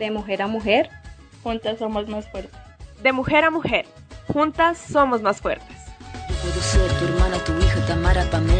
De 0.00 0.10
mujer 0.10 0.40
a 0.40 0.46
mujer, 0.46 0.88
juntas 1.42 1.78
somos 1.78 2.08
más 2.08 2.26
fuertes. 2.26 2.58
De 3.02 3.12
mujer 3.12 3.44
a 3.44 3.50
mujer, 3.50 3.84
juntas 4.32 4.78
somos 4.78 5.20
más 5.20 5.42
fuertes. 5.42 5.76
Yo 6.26 6.34
puedo 6.36 6.60
ser 6.62 6.90
tu 6.98 7.04
hermana, 7.04 7.36
tu 7.44 7.52
hija, 7.58 7.86
Tamara, 7.86 8.24
Pamela 8.30 8.59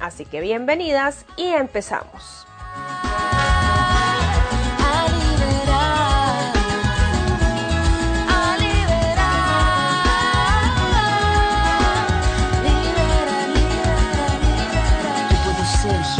Así 0.00 0.24
que 0.24 0.40
bienvenidas 0.40 1.26
y 1.36 1.48
empezamos. 1.48 2.46
Ser 15.80 16.19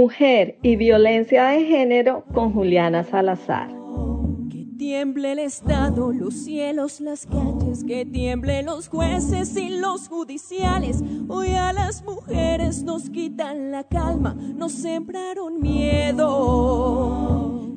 Mujer 0.00 0.58
y 0.62 0.76
violencia 0.76 1.46
de 1.46 1.64
género 1.64 2.24
con 2.32 2.52
Juliana 2.52 3.02
Salazar. 3.02 3.68
Que 4.48 4.64
tiemble 4.78 5.32
el 5.32 5.40
Estado, 5.40 6.12
los 6.12 6.34
cielos, 6.34 7.00
las 7.00 7.26
calles, 7.26 7.82
que 7.82 8.06
tiemblen 8.06 8.66
los 8.66 8.86
jueces 8.86 9.56
y 9.56 9.70
los 9.70 10.06
judiciales. 10.06 11.02
Hoy 11.26 11.48
a 11.48 11.72
las 11.72 12.04
mujeres 12.04 12.84
nos 12.84 13.10
quitan 13.10 13.72
la 13.72 13.82
calma, 13.82 14.36
nos 14.54 14.70
sembraron 14.70 15.60
miedo, 15.60 16.28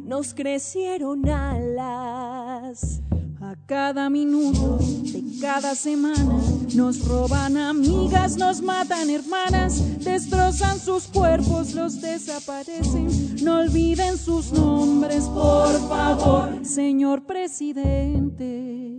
nos 0.06 0.36
crecieron 0.36 1.28
alas. 1.28 3.02
A 3.42 3.56
cada 3.66 4.12
minuto 4.12 4.78
de 4.78 5.24
cada 5.42 5.74
semana 5.74 6.40
nos 6.76 7.06
roban 7.06 7.58
amigas, 7.58 8.38
nos 8.38 8.62
matan 8.62 9.10
hermanas, 9.10 10.04
destrozan 10.04 10.80
sus 10.80 11.04
cuerpos, 11.04 11.74
los 11.74 12.02
desaparecen. 12.02 13.38
No 13.44 13.60
olviden 13.60 14.18
sus 14.18 14.52
nombres, 14.52 15.26
por 15.26 15.90
favor, 15.90 16.66
señor 16.66 17.24
presidente. 17.24 18.91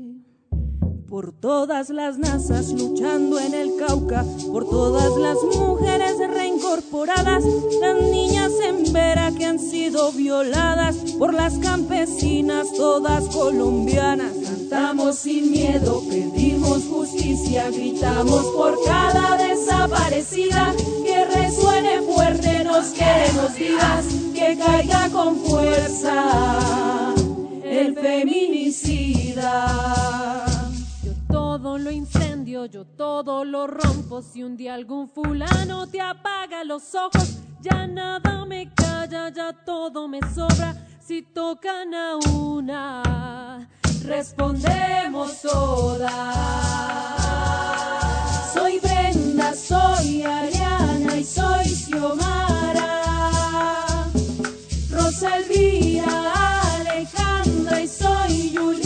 Por 1.12 1.30
todas 1.30 1.90
las 1.90 2.16
nazas 2.16 2.72
luchando 2.72 3.38
en 3.38 3.52
el 3.52 3.76
Cauca, 3.76 4.24
por 4.50 4.66
todas 4.66 5.14
las 5.18 5.36
mujeres 5.54 6.16
reincorporadas, 6.16 7.44
las 7.82 8.00
niñas 8.00 8.50
en 8.66 8.90
Vera 8.94 9.30
que 9.36 9.44
han 9.44 9.58
sido 9.58 10.10
violadas, 10.12 10.96
por 11.18 11.34
las 11.34 11.58
campesinas 11.58 12.72
todas 12.74 13.26
colombianas. 13.26 14.32
Cantamos 14.42 15.16
sin 15.16 15.50
miedo, 15.50 16.02
pedimos 16.08 16.84
justicia, 16.84 17.68
gritamos 17.68 18.46
por 18.46 18.82
cada 18.82 19.36
desaparecida, 19.36 20.74
que 21.04 21.26
resuene 21.26 22.00
fuerte, 22.00 22.64
nos 22.64 22.86
queremos 22.86 23.54
vivas, 23.54 24.06
que 24.32 24.56
caiga 24.56 25.10
con 25.10 25.36
fuerza 25.40 27.12
el 27.64 27.94
feminicida 27.96 29.52
todo 31.62 31.78
lo 31.78 31.92
incendio, 31.92 32.66
yo 32.66 32.84
todo 32.84 33.44
lo 33.44 33.68
rompo. 33.68 34.20
Si 34.20 34.42
un 34.42 34.56
día 34.56 34.74
algún 34.74 35.08
fulano 35.08 35.86
te 35.86 36.00
apaga 36.00 36.64
los 36.64 36.92
ojos, 36.96 37.38
ya 37.60 37.86
nada 37.86 38.44
me 38.44 38.74
calla, 38.74 39.28
ya 39.28 39.52
todo 39.52 40.08
me 40.08 40.18
sobra. 40.34 40.74
Si 41.00 41.22
tocan 41.22 41.94
a 41.94 42.16
una, 42.16 43.68
respondemos 44.04 45.40
todas. 45.40 46.10
Soy 48.52 48.80
Brenda, 48.80 49.54
soy 49.54 50.24
Ariana 50.24 51.16
y 51.16 51.24
soy 51.24 51.64
Xiomara. 51.64 52.88
Rosa 54.90 55.36
Elvira, 55.36 56.62
Alejandra 56.80 57.80
y 57.80 57.86
soy 57.86 58.52
Juliana. 58.56 58.81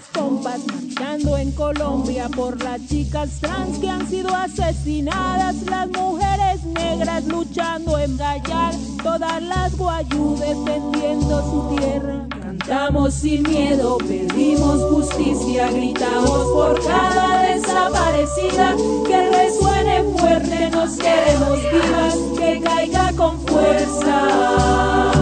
Las 0.00 0.08
compas 0.22 0.60
marchando 0.66 1.36
en 1.36 1.52
Colombia 1.52 2.30
por 2.34 2.62
las 2.62 2.80
chicas 2.86 3.38
trans 3.40 3.78
que 3.78 3.90
han 3.90 4.08
sido 4.08 4.34
asesinadas, 4.34 5.56
las 5.66 5.88
mujeres 5.90 6.64
negras 6.64 7.26
luchando 7.26 7.98
en 7.98 8.16
Gallar, 8.16 8.72
todas 9.02 9.42
las 9.42 9.76
guayú 9.76 10.36
defendiendo 10.38 11.42
su 11.42 11.76
tierra. 11.76 12.26
Cantamos 12.40 13.12
sin 13.14 13.42
miedo, 13.42 13.98
pedimos 13.98 14.82
justicia, 14.90 15.70
gritamos 15.70 16.48
por 16.52 16.82
cada 16.82 17.42
desaparecida, 17.42 18.74
que 19.06 19.30
resuene 19.30 20.02
fuerte, 20.16 20.70
nos 20.70 20.96
queremos 20.96 21.58
vivas, 21.72 22.16
que 22.38 22.60
caiga 22.62 23.12
con 23.16 23.38
fuerza 23.46 25.12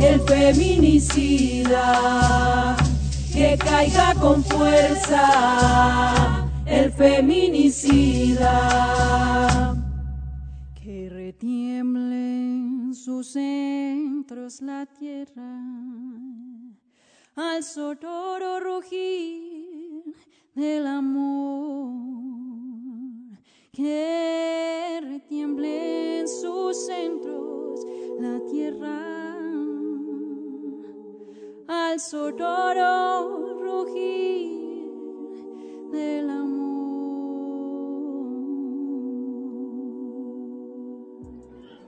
el 0.00 0.20
feminicida 0.22 1.84
que 3.44 3.58
caiga 3.58 4.14
con 4.14 4.42
fuerza 4.42 5.22
el 6.66 6.90
feminicida. 6.92 8.54
Que 10.74 11.10
retiemble 11.10 12.16
en 12.16 12.94
sus 12.94 13.32
centros 13.32 14.62
la 14.62 14.86
tierra 14.86 15.60
al 17.36 17.62
sonoro 17.62 18.60
rugir 18.60 20.04
del 20.54 20.86
amor. 20.86 21.92
Que 23.72 25.00
retiemble 25.02 26.20
en 26.20 26.28
sus 26.28 26.86
centros 26.86 27.80
la 28.20 28.40
tierra 28.50 29.24
al 31.68 31.98
sonoro 31.98 33.58
rugir 33.62 34.50
del 35.90 36.28
amor. 36.28 36.64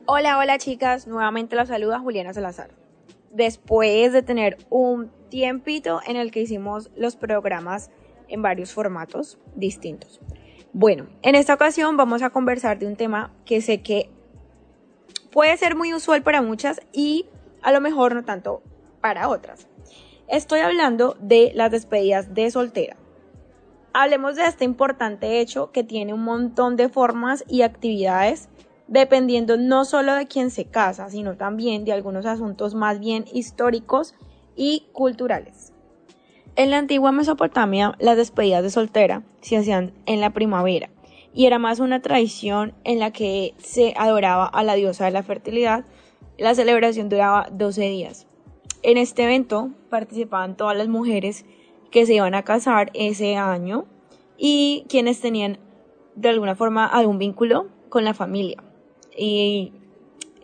Hola, 0.06 0.38
hola 0.38 0.58
chicas, 0.58 1.06
nuevamente 1.06 1.56
la 1.56 1.66
saluda 1.66 1.98
Juliana 1.98 2.32
Salazar. 2.32 2.70
Después 3.30 4.12
de 4.12 4.22
tener 4.22 4.56
un 4.70 5.10
tiempito 5.28 6.00
en 6.06 6.16
el 6.16 6.30
que 6.30 6.40
hicimos 6.40 6.90
los 6.96 7.16
programas 7.16 7.90
en 8.28 8.40
varios 8.42 8.72
formatos 8.72 9.38
distintos. 9.54 10.20
Bueno, 10.72 11.06
en 11.22 11.34
esta 11.34 11.54
ocasión 11.54 11.96
vamos 11.96 12.22
a 12.22 12.30
conversar 12.30 12.78
de 12.78 12.86
un 12.86 12.96
tema 12.96 13.32
que 13.44 13.60
sé 13.60 13.82
que 13.82 14.10
puede 15.30 15.56
ser 15.56 15.74
muy 15.76 15.92
usual 15.92 16.22
para 16.22 16.40
muchas 16.40 16.80
y 16.92 17.26
a 17.62 17.72
lo 17.72 17.80
mejor 17.80 18.14
no 18.14 18.24
tanto 18.24 18.62
para 19.06 19.28
otras. 19.28 19.68
Estoy 20.26 20.58
hablando 20.58 21.16
de 21.20 21.52
las 21.54 21.70
despedidas 21.70 22.34
de 22.34 22.50
soltera. 22.50 22.96
Hablemos 23.92 24.34
de 24.34 24.46
este 24.46 24.64
importante 24.64 25.38
hecho 25.38 25.70
que 25.70 25.84
tiene 25.84 26.12
un 26.12 26.24
montón 26.24 26.74
de 26.74 26.88
formas 26.88 27.44
y 27.46 27.62
actividades 27.62 28.48
dependiendo 28.88 29.56
no 29.56 29.84
solo 29.84 30.16
de 30.16 30.26
quién 30.26 30.50
se 30.50 30.64
casa, 30.64 31.08
sino 31.08 31.36
también 31.36 31.84
de 31.84 31.92
algunos 31.92 32.26
asuntos 32.26 32.74
más 32.74 32.98
bien 32.98 33.26
históricos 33.32 34.16
y 34.56 34.88
culturales. 34.92 35.72
En 36.56 36.70
la 36.70 36.78
antigua 36.78 37.12
Mesopotamia, 37.12 37.94
las 38.00 38.16
despedidas 38.16 38.64
de 38.64 38.70
soltera 38.70 39.22
se 39.40 39.56
hacían 39.56 39.92
en 40.06 40.20
la 40.20 40.30
primavera 40.30 40.90
y 41.32 41.46
era 41.46 41.60
más 41.60 41.78
una 41.78 42.02
tradición 42.02 42.74
en 42.82 42.98
la 42.98 43.12
que 43.12 43.54
se 43.58 43.94
adoraba 43.96 44.46
a 44.46 44.64
la 44.64 44.74
diosa 44.74 45.04
de 45.04 45.12
la 45.12 45.22
fertilidad. 45.22 45.84
La 46.38 46.56
celebración 46.56 47.08
duraba 47.08 47.46
12 47.52 47.82
días. 47.82 48.26
En 48.86 48.98
este 48.98 49.24
evento 49.24 49.70
participaban 49.90 50.56
todas 50.56 50.76
las 50.76 50.86
mujeres 50.86 51.44
que 51.90 52.06
se 52.06 52.14
iban 52.14 52.36
a 52.36 52.44
casar 52.44 52.92
ese 52.94 53.34
año 53.34 53.84
y 54.38 54.84
quienes 54.88 55.20
tenían 55.20 55.58
de 56.14 56.28
alguna 56.28 56.54
forma 56.54 56.86
algún 56.86 57.18
vínculo 57.18 57.66
con 57.88 58.04
la 58.04 58.14
familia. 58.14 58.62
Y 59.18 59.72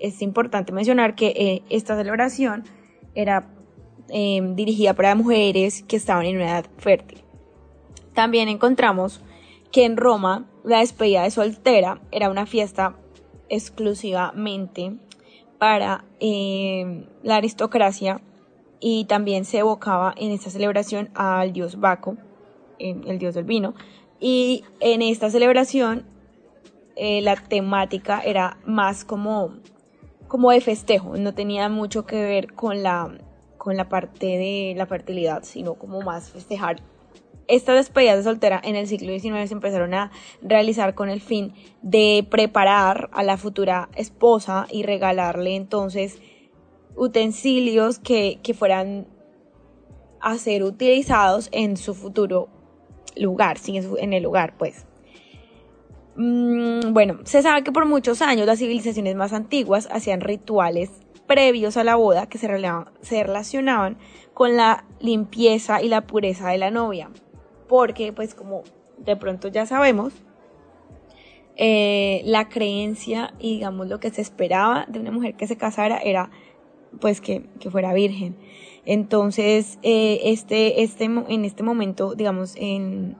es 0.00 0.23
importante 0.23 0.73
mencionar 0.73 1.15
que 1.15 1.29
eh, 1.29 1.62
esta 1.71 1.97
celebración 1.97 2.65
era 3.15 3.47
eh, 4.09 4.41
dirigida 4.56 4.95
para 4.95 5.15
mujeres 5.15 5.85
que 5.85 5.95
estaban 5.95 6.27
en 6.27 6.35
una 6.35 6.47
edad 6.47 6.67
fértil. 6.79 7.21
También 8.12 8.49
encontramos 8.49 9.21
que 9.71 9.85
en 9.85 9.97
Roma 9.97 10.49
la 10.65 10.81
despedida 10.81 11.23
de 11.23 11.31
soltera 11.31 12.00
era 12.11 12.29
una 12.29 12.47
fiesta 12.47 12.97
exclusivamente 13.49 14.95
para 15.59 16.05
eh, 16.19 17.06
la 17.23 17.37
aristocracia 17.37 18.21
y 18.82 19.05
también 19.05 19.44
se 19.44 19.58
evocaba 19.58 20.12
en 20.17 20.32
esta 20.32 20.50
celebración 20.50 21.08
al 21.14 21.52
dios 21.52 21.79
Baco, 21.79 22.17
el 22.81 23.19
dios 23.19 23.34
del 23.34 23.44
vino, 23.44 23.75
y 24.19 24.64
en 24.81 25.02
esta 25.02 25.31
celebración 25.31 26.05
eh, 26.96 27.23
la 27.23 27.37
temática 27.37 28.20
era 28.20 28.58
más 28.67 29.05
como, 29.05 29.55
como 30.26 30.50
de 30.50 30.61
festejo, 30.61 31.17
no 31.17 31.32
tenía 31.32 31.69
mucho 31.69 32.05
que 32.05 32.23
ver 32.23 32.52
con 32.55 32.82
la, 32.82 33.17
con 33.56 33.76
la 33.76 33.88
parte 33.88 34.26
de 34.26 34.75
la 34.76 34.87
fertilidad, 34.87 35.44
sino 35.44 35.75
como 35.75 36.00
más 36.00 36.31
festejar. 36.31 36.82
Estas 37.46 37.76
despedidas 37.76 38.17
de 38.17 38.25
soltera 38.25 38.61
en 38.64 38.75
el 38.75 38.88
siglo 38.88 39.12
XIX 39.12 39.49
se 39.49 39.55
empezaron 39.55 39.94
a 39.94 40.11
realizar 40.43 40.94
con 40.94 41.08
el 41.08 41.20
fin 41.20 41.55
de 41.82 42.26
preparar 42.28 43.11
a 43.12 43.23
la 43.23 43.37
futura 43.37 43.90
esposa 43.94 44.67
y 44.70 44.82
regalarle 44.82 45.55
entonces 45.55 46.20
utensilios 46.97 47.99
que, 47.99 48.39
que 48.43 48.55
fueran 48.55 49.06
a 50.21 50.39
ser 50.39 50.62
utilizados 50.62 51.49
en 51.53 51.77
su 51.77 51.94
futuro 51.94 52.49
lugar, 53.16 53.59
sí, 53.59 53.76
en 53.99 54.12
el 54.12 54.23
lugar, 54.23 54.57
pues. 54.57 54.87
Mm, 56.16 56.93
bueno, 56.93 57.21
se 57.25 57.43
sabe 57.43 57.64
que 57.64 57.73
por 57.73 57.87
muchos 57.87 58.21
años 58.23 58.47
las 58.47 58.59
civilizaciones 58.59 59.16
más 59.16 59.33
antiguas 59.33 59.88
hacían 59.90 60.21
rituales 60.21 60.90
previos 61.26 61.76
a 61.76 61.85
la 61.85 61.97
boda 61.97 62.26
que 62.26 62.38
se, 62.38 62.49
relacionaban 62.49 63.97
con 64.35 64.57
la 64.57 64.85
limpieza 65.00 65.81
y 65.83 65.88
la 65.88 66.02
pureza 66.07 66.50
de 66.50 66.59
la 66.59 66.71
novia. 66.71 67.11
Porque, 67.69 68.12
pues 68.12 68.35
como 68.35 68.62
de 68.99 69.16
pronto 69.16 69.49
ya 69.49 69.64
sabemos, 69.64 70.12
eh, 71.57 72.23
la 72.25 72.49
creencia 72.49 73.35
y 73.38 73.55
digamos 73.55 73.88
lo 73.88 74.00
que 74.00 74.11
se 74.11 74.21
esperaba 74.21 74.87
de 74.88 75.00
una 75.00 75.11
mujer 75.11 75.35
que 75.35 75.47
se 75.47 75.57
casara 75.57 75.99
era 75.99 76.31
pues 77.00 77.20
que, 77.20 77.44
que 77.61 77.70
fuera 77.70 77.92
virgen. 77.94 78.37
Entonces, 78.84 79.78
eh, 79.82 80.20
este, 80.25 80.82
este, 80.82 81.04
en 81.04 81.44
este 81.44 81.62
momento, 81.62 82.14
digamos, 82.14 82.54
en, 82.56 83.16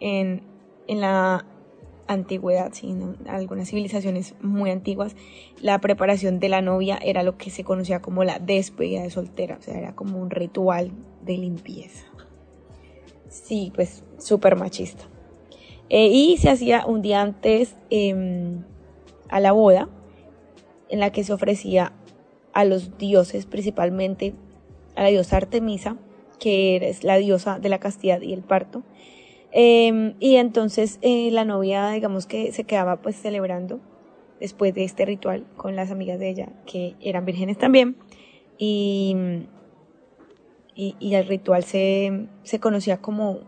en, 0.00 0.42
en 0.88 1.00
la 1.00 1.46
antigüedad, 2.06 2.72
sí, 2.72 2.94
algunas 3.28 3.70
civilizaciones 3.70 4.34
muy 4.42 4.70
antiguas, 4.70 5.16
la 5.60 5.80
preparación 5.80 6.40
de 6.40 6.48
la 6.48 6.60
novia 6.60 6.98
era 7.02 7.22
lo 7.22 7.38
que 7.38 7.50
se 7.50 7.64
conocía 7.64 8.02
como 8.02 8.24
la 8.24 8.38
despedida 8.38 9.02
de 9.02 9.10
soltera, 9.10 9.56
o 9.58 9.62
sea, 9.62 9.78
era 9.78 9.94
como 9.94 10.20
un 10.20 10.30
ritual 10.30 10.90
de 11.22 11.38
limpieza. 11.38 12.04
Sí, 13.28 13.72
pues 13.74 14.04
súper 14.18 14.56
machista. 14.56 15.04
Eh, 15.88 16.08
y 16.08 16.36
se 16.36 16.50
hacía 16.50 16.84
un 16.86 17.02
día 17.02 17.22
antes 17.22 17.76
eh, 17.90 18.60
a 19.28 19.40
la 19.40 19.52
boda, 19.52 19.88
en 20.88 21.00
la 21.00 21.10
que 21.10 21.24
se 21.24 21.32
ofrecía 21.32 21.92
a 22.54 22.64
los 22.64 22.96
dioses, 22.96 23.46
principalmente 23.46 24.34
a 24.96 25.02
la 25.02 25.08
diosa 25.08 25.36
Artemisa, 25.36 25.96
que 26.38 26.76
es 26.76 27.04
la 27.04 27.16
diosa 27.18 27.58
de 27.58 27.68
la 27.68 27.78
castidad 27.78 28.20
y 28.22 28.32
el 28.32 28.42
parto. 28.42 28.82
Eh, 29.52 30.14
y 30.18 30.36
entonces 30.36 30.98
eh, 31.02 31.30
la 31.30 31.44
novia, 31.44 31.90
digamos 31.90 32.26
que 32.26 32.52
se 32.52 32.64
quedaba 32.64 33.02
pues 33.02 33.16
celebrando 33.16 33.80
después 34.40 34.74
de 34.74 34.84
este 34.84 35.04
ritual 35.04 35.46
con 35.56 35.76
las 35.76 35.90
amigas 35.90 36.18
de 36.18 36.28
ella, 36.28 36.48
que 36.66 36.94
eran 37.00 37.24
vírgenes 37.24 37.58
también. 37.58 37.96
Y, 38.56 39.16
y, 40.74 40.96
y 40.98 41.14
el 41.14 41.26
ritual 41.26 41.64
se, 41.64 42.28
se 42.42 42.60
conocía 42.60 42.98
como, 42.98 43.40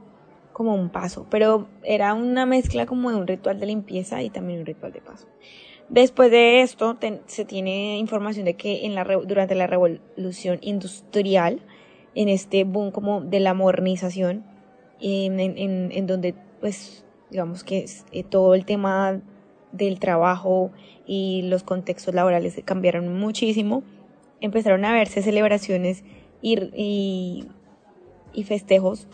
como 0.52 0.75
un 0.75 0.90
paso, 0.90 1.26
pero 1.30 1.68
era 1.82 2.14
una 2.14 2.46
mezcla 2.46 2.86
como 2.86 3.10
de 3.10 3.16
un 3.16 3.26
ritual 3.26 3.60
de 3.60 3.66
limpieza 3.66 4.22
y 4.22 4.30
también 4.30 4.60
un 4.60 4.66
ritual 4.66 4.92
de 4.92 5.00
paso. 5.00 5.26
Después 5.88 6.30
de 6.30 6.62
esto, 6.62 6.96
se 7.26 7.44
tiene 7.44 7.98
información 7.98 8.44
de 8.44 8.54
que 8.54 8.86
en 8.86 8.94
la, 8.94 9.04
durante 9.04 9.54
la 9.54 9.66
revolución 9.66 10.58
industrial, 10.62 11.60
en 12.14 12.28
este 12.28 12.64
boom 12.64 12.90
como 12.90 13.20
de 13.20 13.40
la 13.40 13.54
modernización, 13.54 14.44
en, 15.00 15.38
en, 15.38 15.92
en 15.92 16.06
donde 16.06 16.34
pues 16.60 17.04
digamos 17.30 17.64
que 17.64 17.84
eh, 18.12 18.24
todo 18.24 18.54
el 18.54 18.64
tema 18.64 19.20
del 19.72 19.98
trabajo 19.98 20.70
y 21.06 21.42
los 21.42 21.62
contextos 21.62 22.14
laborales 22.14 22.60
cambiaron 22.64 23.18
muchísimo, 23.18 23.82
empezaron 24.40 24.84
a 24.84 24.92
verse 24.92 25.22
celebraciones 25.22 26.04
y, 26.40 26.58
y, 26.74 27.48
y 28.32 28.44
festejos 28.44 29.08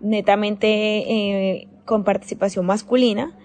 netamente 0.00 0.68
eh, 0.68 1.68
con 1.84 2.04
participación 2.04 2.66
masculina, 2.66 3.36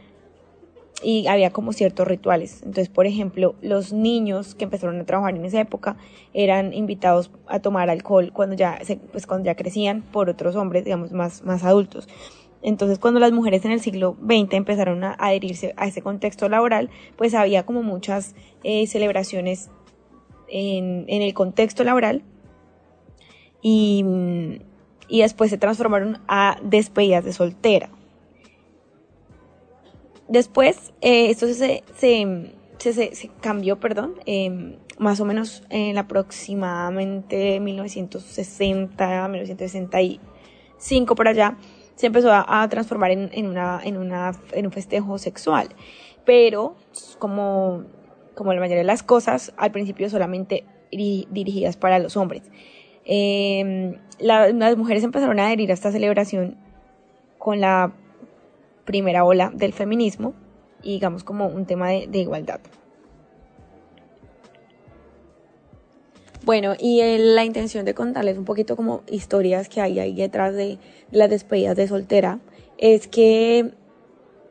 y 1.04 1.28
había 1.28 1.52
como 1.52 1.74
ciertos 1.74 2.08
rituales. 2.08 2.58
Entonces, 2.58 2.90
por 2.90 3.06
ejemplo, 3.06 3.56
los 3.62 3.94
niños 3.94 4.56
que 4.56 4.66
empezaron 4.66 5.00
a 5.00 5.06
trabajar 5.06 5.36
en 5.36 5.46
esa 5.46 5.60
época 5.60 5.98
eran 6.34 6.74
invitados 6.74 7.32
a 7.48 7.60
tomar 7.60 7.90
alcohol 7.90 8.32
cuando 8.34 8.56
ya, 8.56 8.80
se, 8.84 8.98
pues 8.98 9.28
cuando 9.28 9.46
ya 9.46 9.56
crecían 9.56 10.02
por 10.02 10.30
otros 10.30 10.56
hombres, 10.56 10.84
digamos, 10.84 11.12
más, 11.12 11.44
más 11.44 11.64
adultos. 11.64 12.08
Entonces, 12.62 13.00
cuando 13.00 13.20
las 13.20 13.32
mujeres 13.32 13.66
en 13.66 13.72
el 13.72 13.82
siglo 13.82 14.16
XX 14.22 14.54
empezaron 14.54 15.04
a 15.04 15.16
adherirse 15.18 15.74
a 15.78 15.88
ese 15.88 16.02
contexto 16.02 16.48
laboral, 16.48 16.90
pues 17.16 17.34
había 17.34 17.66
como 17.66 17.82
muchas 17.82 18.36
eh, 18.64 18.86
celebraciones 18.86 19.72
en, 20.48 21.06
en, 21.08 21.22
el 21.24 21.34
contexto 21.34 21.84
laboral 21.84 22.24
y, 23.64 24.06
y 25.08 25.22
después 25.22 25.50
se 25.50 25.58
transformaron 25.58 26.20
a 26.28 26.58
despedidas 26.62 27.26
de 27.26 27.34
soltera. 27.34 27.90
Después, 30.32 30.94
eh, 31.02 31.30
esto 31.30 31.46
se, 31.54 31.84
cambió, 33.42 33.82
perdón, 33.82 34.16
eh, 34.26 34.78
más 34.98 35.20
o 35.20 35.26
menos 35.26 35.62
en 35.70 35.98
aproximadamente 35.98 37.60
1960, 37.60 39.28
1965 39.28 41.16
por 41.16 41.28
allá, 41.28 41.58
se 41.96 42.08
empezó 42.08 42.32
a, 42.32 42.66
transformar 42.70 43.12
en, 43.12 43.46
un 43.46 44.72
festejo 44.72 45.18
sexual. 45.18 45.68
Pero, 46.24 46.78
como, 47.20 47.84
la 48.38 48.44
mayoría 48.46 48.78
de 48.78 48.86
las 48.86 49.04
cosas, 49.04 49.54
al 49.58 49.74
principio 49.74 50.10
solamente 50.10 50.64
dirigidas 50.92 51.76
para 51.76 52.00
los 52.00 52.16
hombres. 52.16 52.44
La, 53.06 54.48
las 54.48 54.78
mujeres 54.78 55.04
empezaron 55.04 55.42
a 55.42 55.48
adherir 55.48 55.72
a 55.72 55.74
esta 55.74 55.92
celebración 55.92 56.56
con 57.38 57.60
la 57.60 57.92
primera 58.92 59.24
ola 59.24 59.52
del 59.54 59.72
feminismo 59.72 60.34
y 60.84 60.92
digamos 60.96 61.24
como 61.24 61.48
un 61.48 61.66
tema 61.66 61.88
de, 61.88 62.18
igualdad. 62.18 62.60
Bueno, 66.44 66.74
y 66.78 67.02
la 67.18 67.46
intención 67.46 67.86
de 67.86 67.94
contarles 67.94 68.38
un 68.38 68.44
poquito 68.44 68.76
como 68.76 69.04
historias 69.08 69.70
que 69.70 69.80
hay 69.80 70.00
ahí 70.00 70.14
detrás 70.14 70.54
de 70.54 70.78
las 71.10 71.30
despedidas 71.30 71.78
de 71.78 71.88
soltera 71.88 72.40
es 72.78 73.08
que 73.08 73.74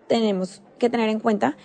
tenemos 0.07 0.63
que 0.79 0.89
tener 0.89 1.11
en 1.11 1.21
cuenta 1.21 1.59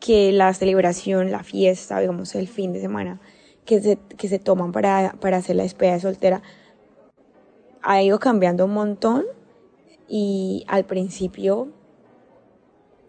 que 0.00 0.32
la 0.32 0.54
celebración, 0.54 1.30
la 1.30 1.42
fiesta, 1.42 2.00
digamos 2.00 2.34
el 2.34 2.48
fin 2.48 2.72
de 2.72 2.80
semana 2.80 3.20
que 3.66 3.82
se, 3.82 3.98
que 4.16 4.28
se 4.28 4.38
toman 4.38 4.72
para, 4.72 5.14
para 5.20 5.36
hacer 5.36 5.56
la 5.56 5.64
despedida 5.64 5.94
de 5.94 6.00
soltera 6.00 6.42
ha 7.82 8.02
ido 8.02 8.18
cambiando 8.18 8.64
un 8.64 8.72
montón 8.72 9.26
y 10.08 10.64
al 10.68 10.86
principio 10.86 11.68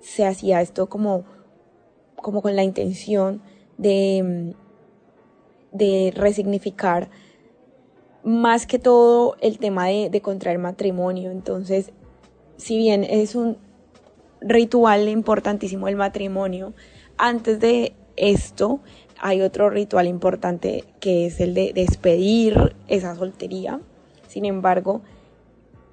se 0.02 0.26
hacía 0.26 0.62
esto 0.62 0.88
como, 0.88 1.24
como 2.16 2.42
con 2.42 2.56
la 2.56 2.64
intención 2.64 3.42
de, 3.78 4.56
de 5.72 6.14
resignificar 6.16 7.10
más 8.24 8.68
que 8.68 8.80
todo 8.80 9.36
el 9.42 9.60
tema 9.60 9.88
de, 9.88 10.10
de 10.10 10.22
contraer 10.22 10.60
matrimonio. 10.60 11.32
Entonces, 11.32 11.92
si 12.58 12.78
bien 12.78 13.04
es 13.04 13.36
un 13.36 13.58
ritual 14.42 15.10
importantísimo 15.10 15.88
el 15.88 15.96
matrimonio, 15.96 16.74
antes 17.18 17.60
de 17.60 17.94
esto 18.16 18.80
hay 19.22 19.42
otro 19.42 19.70
ritual 19.70 20.08
importante 20.08 20.86
que 21.00 21.26
es 21.26 21.40
el 21.40 21.54
de 21.54 21.74
despedir 21.74 22.76
esa 22.88 23.16
soltería. 23.16 23.82
Sin 24.28 24.46
embargo, 24.46 25.02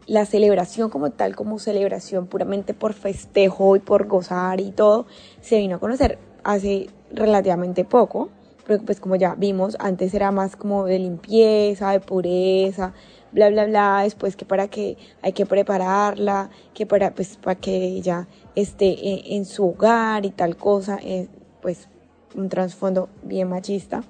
la 0.06 0.24
celebración 0.24 0.90
como 0.90 1.10
tal, 1.10 1.34
como 1.34 1.58
celebración 1.58 2.26
puramente 2.26 2.74
por 2.74 2.92
festejo 2.92 3.76
y 3.76 3.80
por 3.80 4.06
gozar 4.06 4.60
y 4.60 4.70
todo, 4.70 5.06
se 5.40 5.58
vino 5.58 5.76
a 5.76 5.80
conocer 5.80 6.18
hace 6.44 6.88
relativamente 7.12 7.84
poco, 7.84 8.30
pero 8.66 8.82
pues 8.84 9.00
como 9.00 9.16
ya 9.16 9.34
vimos, 9.34 9.76
antes 9.80 10.14
era 10.14 10.30
más 10.30 10.56
como 10.56 10.84
de 10.84 10.98
limpieza, 10.98 11.90
de 11.90 12.00
pureza, 12.00 12.94
bla 13.32 13.50
bla 13.50 13.66
bla, 13.66 14.00
después 14.02 14.36
que 14.36 14.44
para 14.44 14.68
que 14.68 14.96
hay 15.22 15.32
que 15.32 15.46
prepararla, 15.46 16.50
que 16.74 16.86
para 16.86 17.14
pues 17.14 17.36
para 17.36 17.56
que 17.56 17.76
ella 17.76 18.28
esté 18.54 19.12
en, 19.12 19.38
en 19.38 19.44
su 19.44 19.68
hogar 19.68 20.24
y 20.24 20.30
tal 20.30 20.56
cosa, 20.56 20.98
eh, 21.02 21.28
pues 21.62 21.88
un 22.34 22.48
trasfondo 22.48 23.08
bien 23.22 23.48
machista. 23.48 24.02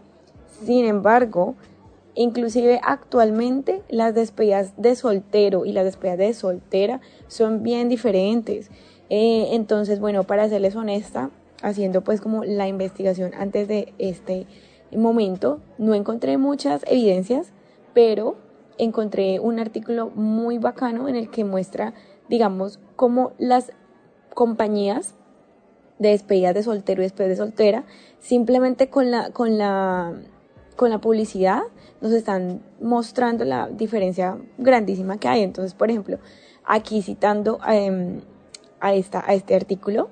Sin 0.65 0.85
embargo, 0.85 1.55
Inclusive 2.17 2.81
actualmente 2.83 3.83
las 3.91 4.15
despedidas 4.15 4.73
de 4.79 4.97
soltero 4.97 5.67
y 5.67 5.73
las 5.73 5.85
despedidas 5.85 6.19
de 6.19 6.35
soltera 6.35 7.01
son 7.29 7.63
bien 7.63 7.91
diferentes. 7.91 8.71
Eh, 9.11 9.49
entonces, 9.53 10.01
bueno, 10.01 10.25
para 10.25 10.49
serles 10.49 10.75
honesta, 10.77 11.31
haciendo 11.63 12.03
pues 12.03 12.23
como 12.23 12.43
la 12.43 12.69
investigación 12.69 13.33
antes 13.35 13.69
de 13.69 13.93
este 13.99 14.47
momento, 14.93 15.61
no 15.77 15.95
encontré 15.95 16.39
muchas 16.39 16.83
evidencias, 16.87 17.53
pero 17.93 18.37
encontré 18.79 19.39
un 19.39 19.59
artículo 19.59 20.11
muy 20.15 20.57
bacano 20.57 21.09
en 21.09 21.17
el 21.17 21.31
que 21.31 21.45
muestra, 21.45 21.93
digamos, 22.31 22.81
cómo 22.97 23.33
las 23.39 23.73
compañías 24.35 25.15
de 25.99 26.11
despedidas 26.11 26.55
de 26.55 26.63
soltero 26.63 27.03
y 27.03 27.05
despedidas 27.05 27.39
de 27.39 27.45
soltera, 27.45 27.85
simplemente 28.21 28.89
con 28.89 29.11
la, 29.11 29.31
con 29.31 29.59
la, 29.59 30.15
con 30.77 30.91
la 30.91 31.01
publicidad, 31.01 31.63
nos 32.01 32.13
están 32.13 32.63
mostrando 32.81 33.45
la 33.45 33.69
diferencia 33.69 34.39
grandísima 34.59 35.19
que 35.19 35.29
hay. 35.29 35.43
Entonces, 35.43 35.75
por 35.75 35.91
ejemplo, 35.91 36.19
aquí 36.65 37.03
citando 37.03 37.59
eh, 37.69 38.21
a, 38.81 38.95
esta, 38.95 39.25
a 39.27 39.35
este 39.35 39.55
artículo, 39.55 40.11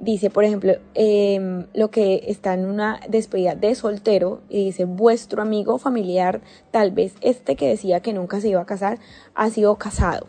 dice, 0.00 0.30
por 0.30 0.44
ejemplo, 0.44 0.72
eh, 0.94 1.66
lo 1.74 1.90
que 1.90 2.24
está 2.26 2.54
en 2.54 2.66
una 2.66 3.00
despedida 3.08 3.54
de 3.54 3.74
soltero 3.74 4.40
y 4.48 4.64
dice, 4.64 4.84
vuestro 4.86 5.42
amigo 5.42 5.78
familiar, 5.78 6.40
tal 6.70 6.90
vez 6.90 7.14
este 7.20 7.54
que 7.54 7.68
decía 7.68 8.00
que 8.00 8.12
nunca 8.12 8.40
se 8.40 8.48
iba 8.48 8.60
a 8.60 8.66
casar, 8.66 8.98
ha 9.34 9.50
sido 9.50 9.76
casado 9.76 10.26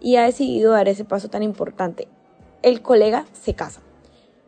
y 0.00 0.16
ha 0.16 0.24
decidido 0.24 0.72
dar 0.72 0.88
ese 0.88 1.04
paso 1.04 1.28
tan 1.28 1.42
importante. 1.42 2.06
El 2.62 2.82
colega 2.82 3.26
se 3.32 3.54
casa 3.54 3.80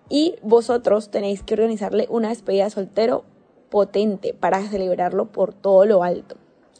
y 0.08 0.36
vosotros 0.42 1.10
tenéis 1.10 1.42
que 1.42 1.54
organizarle 1.54 2.06
una 2.10 2.28
despedida 2.28 2.64
de 2.64 2.70
soltero 2.70 3.24
potente 3.70 4.34
para 4.34 4.62
celebrarlo 4.62 5.26
por 5.26 5.54
todo 5.54 5.84
lo 5.84 6.02
alto. 6.02 6.36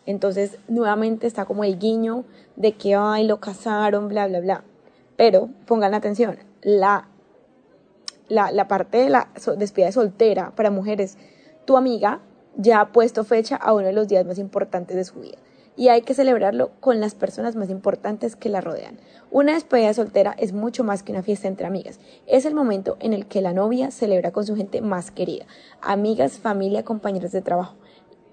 Entonces, 0.06 0.58
nuevamente 0.68 1.26
está 1.26 1.44
como 1.44 1.64
el 1.64 1.78
guiño 1.78 2.24
de 2.54 2.72
que, 2.72 2.94
ay, 2.94 3.26
lo 3.26 3.40
casaron, 3.40 4.08
bla, 4.08 4.28
bla, 4.28 4.40
bla. 4.40 4.64
Pero, 5.16 5.48
pongan 5.66 5.94
atención, 5.94 6.38
la, 6.62 7.08
la, 8.28 8.52
la 8.52 8.68
parte 8.68 8.98
de 8.98 9.10
la 9.10 9.28
despedida 9.56 9.86
de 9.86 9.92
soltera 9.92 10.52
para 10.54 10.70
mujeres, 10.70 11.18
tu 11.64 11.76
amiga 11.76 12.20
ya 12.56 12.80
ha 12.80 12.92
puesto 12.92 13.24
fecha 13.24 13.56
a 13.56 13.72
uno 13.72 13.86
de 13.86 13.92
los 13.92 14.08
días 14.08 14.24
más 14.24 14.38
importantes 14.38 14.96
de 14.96 15.04
su 15.04 15.20
vida 15.20 15.38
y 15.76 15.88
hay 15.88 16.02
que 16.02 16.14
celebrarlo 16.14 16.70
con 16.80 17.00
las 17.00 17.14
personas 17.14 17.54
más 17.54 17.70
importantes 17.70 18.34
que 18.34 18.48
la 18.48 18.60
rodean. 18.60 18.98
Una 19.30 19.54
despedida 19.54 19.92
soltera 19.92 20.34
es 20.38 20.52
mucho 20.52 20.84
más 20.84 21.02
que 21.02 21.12
una 21.12 21.22
fiesta 21.22 21.48
entre 21.48 21.66
amigas. 21.66 22.00
Es 22.26 22.46
el 22.46 22.54
momento 22.54 22.96
en 23.00 23.12
el 23.12 23.26
que 23.26 23.42
la 23.42 23.52
novia 23.52 23.90
celebra 23.90 24.32
con 24.32 24.46
su 24.46 24.56
gente 24.56 24.80
más 24.80 25.10
querida, 25.10 25.46
amigas, 25.82 26.38
familia, 26.38 26.84
compañeros 26.84 27.32
de 27.32 27.42
trabajo. 27.42 27.76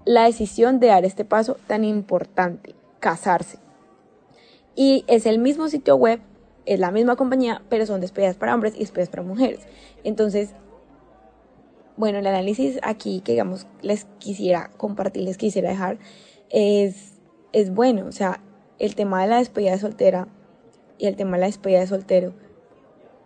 La 0.06 0.26
decisión 0.26 0.80
de 0.80 0.88
dar 0.88 1.06
este 1.06 1.26
paso 1.26 1.58
tan 1.68 1.84
importante, 1.84 2.76
casarse. 3.00 3.58
Y 4.76 5.04
es 5.08 5.26
el 5.26 5.40
mismo 5.40 5.68
sitio 5.68 5.98
web, 5.98 6.22
es 6.66 6.80
la 6.80 6.92
misma 6.92 7.16
compañía, 7.16 7.62
pero 7.70 7.86
son 7.86 8.02
despedidas 8.02 8.38
para 8.38 8.56
hombres 8.56 8.74
y 8.76 8.80
despedidas 8.80 9.10
para 9.10 9.24
mujeres. 9.24 9.60
Entonces, 10.04 10.52
bueno, 11.98 12.20
el 12.20 12.28
análisis 12.28 12.80
aquí 12.82 13.22
que 13.22 13.34
digamos 13.34 13.68
les 13.82 14.06
quisiera 14.18 14.72
compartir, 14.78 15.24
les 15.24 15.38
quisiera 15.38 15.70
dejar 15.70 16.00
es 16.50 17.13
es 17.54 17.74
bueno. 17.74 18.06
O 18.08 18.12
sea, 18.12 18.42
el 18.80 18.96
tema 18.96 19.22
de 19.22 19.30
la 19.30 19.38
despedida 19.38 19.72
de 19.72 19.80
soltera 19.80 20.28
y 20.98 21.08
el 21.08 21.16
tema 21.16 21.38
de 21.38 21.42
la 21.42 21.46
despedida 21.48 21.80
de 21.80 21.88
soltero 21.88 22.34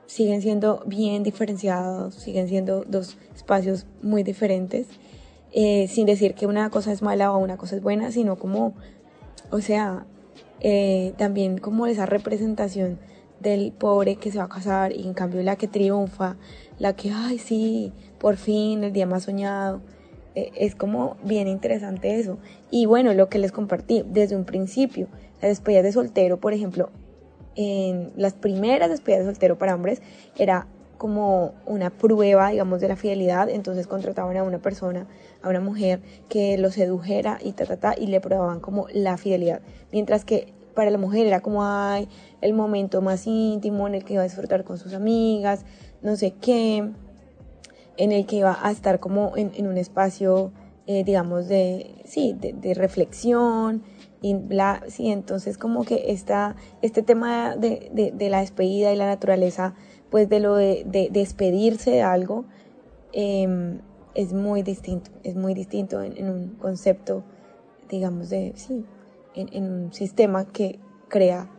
siguen 0.05 0.41
siendo 0.41 0.83
bien 0.85 1.23
diferenciados, 1.23 2.15
siguen 2.15 2.47
siendo 2.47 2.83
dos 2.85 3.17
espacios 3.35 3.85
muy 4.01 4.23
diferentes, 4.23 4.87
eh, 5.51 5.87
sin 5.87 6.05
decir 6.05 6.33
que 6.33 6.47
una 6.47 6.69
cosa 6.69 6.91
es 6.91 7.01
mala 7.01 7.31
o 7.31 7.37
una 7.37 7.57
cosa 7.57 7.75
es 7.75 7.81
buena, 7.81 8.11
sino 8.11 8.37
como, 8.37 8.73
o 9.51 9.59
sea, 9.59 10.05
eh, 10.59 11.13
también 11.17 11.57
como 11.57 11.87
esa 11.87 12.05
representación 12.05 12.99
del 13.39 13.71
pobre 13.71 14.15
que 14.15 14.31
se 14.31 14.39
va 14.39 14.45
a 14.45 14.49
casar 14.49 14.93
y 14.93 15.05
en 15.05 15.13
cambio 15.13 15.43
la 15.43 15.55
que 15.55 15.67
triunfa, 15.67 16.37
la 16.79 16.95
que, 16.95 17.11
ay, 17.11 17.37
sí, 17.37 17.93
por 18.17 18.37
fin, 18.37 18.83
el 18.83 18.93
día 18.93 19.05
más 19.05 19.23
soñado. 19.23 19.81
Eh, 20.37 20.51
es 20.55 20.75
como 20.75 21.17
bien 21.23 21.47
interesante 21.47 22.19
eso. 22.19 22.37
Y 22.69 22.85
bueno, 22.85 23.11
lo 23.15 23.27
que 23.27 23.39
les 23.39 23.51
compartí 23.51 24.03
desde 24.05 24.35
un 24.35 24.45
principio, 24.45 25.07
la 25.41 25.47
despedida 25.47 25.81
de 25.81 25.91
soltero, 25.91 26.39
por 26.39 26.53
ejemplo, 26.53 26.91
en 27.55 28.11
las 28.15 28.33
primeras 28.33 28.91
despedidas 28.91 29.25
de 29.25 29.31
soltero 29.31 29.57
para 29.57 29.73
hombres 29.73 29.99
era 30.37 30.67
como 30.99 31.55
una 31.65 31.89
prueba, 31.89 32.49
digamos, 32.51 32.81
de 32.81 32.87
la 32.87 32.95
fidelidad, 32.95 33.49
entonces 33.49 33.87
contrataban 33.87 34.37
a 34.37 34.43
una 34.43 34.59
persona, 34.59 35.07
a 35.41 35.49
una 35.49 35.59
mujer 35.59 36.01
que 36.29 36.55
lo 36.59 36.69
sedujera 36.69 37.39
y 37.43 37.53
ta, 37.53 37.65
ta, 37.65 37.77
ta, 37.77 37.95
y 37.97 38.05
le 38.05 38.21
probaban 38.21 38.59
como 38.59 38.85
la 38.93 39.17
fidelidad. 39.17 39.61
Mientras 39.91 40.23
que 40.23 40.53
para 40.75 40.91
la 40.91 40.99
mujer 40.99 41.25
era 41.25 41.39
como, 41.39 41.63
ay, 41.63 42.07
el 42.41 42.53
momento 42.53 43.01
más 43.01 43.25
íntimo 43.25 43.87
en 43.87 43.95
el 43.95 44.03
que 44.03 44.13
iba 44.13 44.21
a 44.21 44.25
disfrutar 44.25 44.63
con 44.63 44.77
sus 44.77 44.93
amigas, 44.93 45.65
no 46.03 46.15
sé 46.15 46.35
qué, 46.39 46.91
en 47.97 48.11
el 48.11 48.25
que 48.25 48.43
va 48.43 48.57
a 48.61 48.71
estar 48.71 48.99
como 48.99 49.33
en, 49.35 49.67
un 49.67 49.77
espacio, 49.77 50.51
eh, 50.85 51.03
digamos, 51.03 51.47
de, 51.47 51.95
sí, 52.05 52.35
de, 52.39 52.73
reflexión, 52.73 53.83
y 54.21 54.35
bla, 54.35 54.83
sí, 54.87 55.09
entonces 55.11 55.57
como 55.57 55.83
que 55.83 56.11
esta, 56.11 56.55
este 56.81 57.03
tema 57.03 57.55
de, 57.55 58.11
de, 58.15 58.29
la 58.29 58.39
despedida 58.39 58.91
y 58.93 58.95
la 58.95 59.07
naturaleza, 59.07 59.75
pues 60.09 60.29
de 60.29 60.39
lo 60.39 60.55
de, 60.55 61.09
despedirse 61.11 61.91
de 61.91 62.01
algo, 62.01 62.45
em, 63.13 63.81
es 64.15 64.33
muy 64.33 64.63
distinto, 64.63 65.11
es 65.23 65.35
muy 65.35 65.53
distinto 65.53 66.01
en, 66.01 66.29
un 66.29 66.55
concepto, 66.55 67.23
digamos, 67.89 68.29
de, 68.29 68.53
sí, 68.55 68.85
en, 69.35 69.49
en, 69.53 69.71
un 69.71 69.93
sistema 69.93 70.45
que 70.45 70.79
crea 71.07 71.49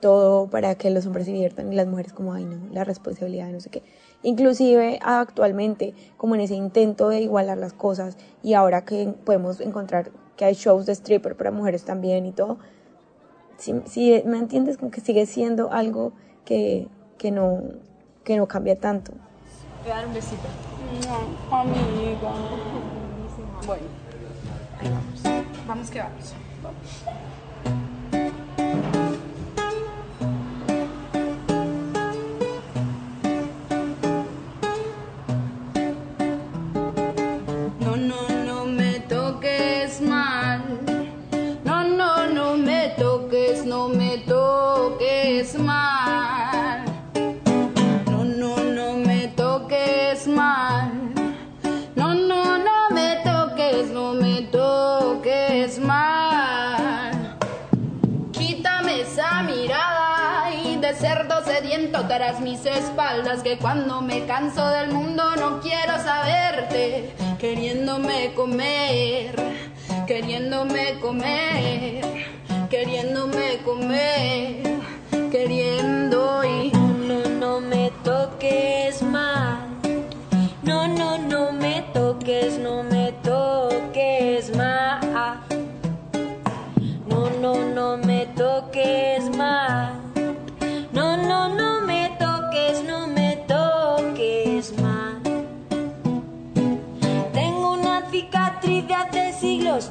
todo 0.00 0.50
para 0.50 0.74
que 0.74 0.90
los 0.90 1.06
hombres 1.06 1.26
se 1.26 1.32
diviertan 1.32 1.72
y 1.72 1.76
las 1.76 1.86
mujeres 1.86 2.12
como, 2.12 2.34
ay 2.34 2.44
no, 2.44 2.68
la 2.72 2.84
responsabilidad 2.84 3.46
de 3.46 3.52
no 3.52 3.60
sé 3.60 3.70
qué. 3.70 3.82
Inclusive 4.22 4.98
actualmente, 5.02 5.94
como 6.16 6.34
en 6.34 6.42
ese 6.42 6.54
intento 6.54 7.08
de 7.08 7.20
igualar 7.20 7.58
las 7.58 7.72
cosas 7.72 8.16
y 8.42 8.54
ahora 8.54 8.84
que 8.84 9.14
podemos 9.24 9.60
encontrar 9.60 10.10
que 10.36 10.44
hay 10.44 10.54
shows 10.54 10.86
de 10.86 10.92
stripper 10.92 11.36
para 11.36 11.50
mujeres 11.50 11.84
también 11.84 12.26
y 12.26 12.32
todo, 12.32 12.58
si, 13.58 14.22
me 14.24 14.38
entiendes, 14.38 14.76
como 14.76 14.90
que 14.90 15.00
sigue 15.00 15.26
siendo 15.26 15.72
algo 15.72 16.12
que, 16.44 16.88
que, 17.18 17.30
no, 17.30 17.62
que 18.24 18.36
no 18.36 18.46
cambia 18.48 18.76
tanto. 18.76 19.12
Voy 19.82 19.92
a 19.92 19.96
dar 19.96 20.06
un 20.06 20.14
besito. 20.14 20.42
No, 21.06 21.56
amiga. 21.56 22.32
Bueno, 23.66 23.84
ahí 24.80 24.88
vamos. 24.88 25.46
Vamos 25.66 25.90
que 25.90 26.00
vamos. 26.00 26.34
Mis 62.40 62.66
espaldas 62.66 63.42
que 63.42 63.56
cuando 63.56 64.02
me 64.02 64.26
canso 64.26 64.68
del 64.68 64.90
mundo 64.90 65.34
no 65.36 65.60
quiero 65.60 65.94
saberte, 65.96 67.10
queriéndome 67.38 68.34
comer, 68.34 69.34
queriéndome 70.06 71.00
comer, 71.00 72.04
queriéndome 72.68 73.60
comer, 73.64 74.62
queriendo 75.30 76.44
y 76.44 76.70
no, 76.70 77.28
no 77.40 77.60
me 77.62 77.90
toques 78.04 79.00
más, 79.00 79.60
no, 80.62 80.86
no, 80.88 81.16
no 81.16 81.52
me 81.52 81.80
toques, 81.94 82.58
no 82.58 82.82
me 82.82 83.12
toques 83.22 84.54
más, 84.54 85.01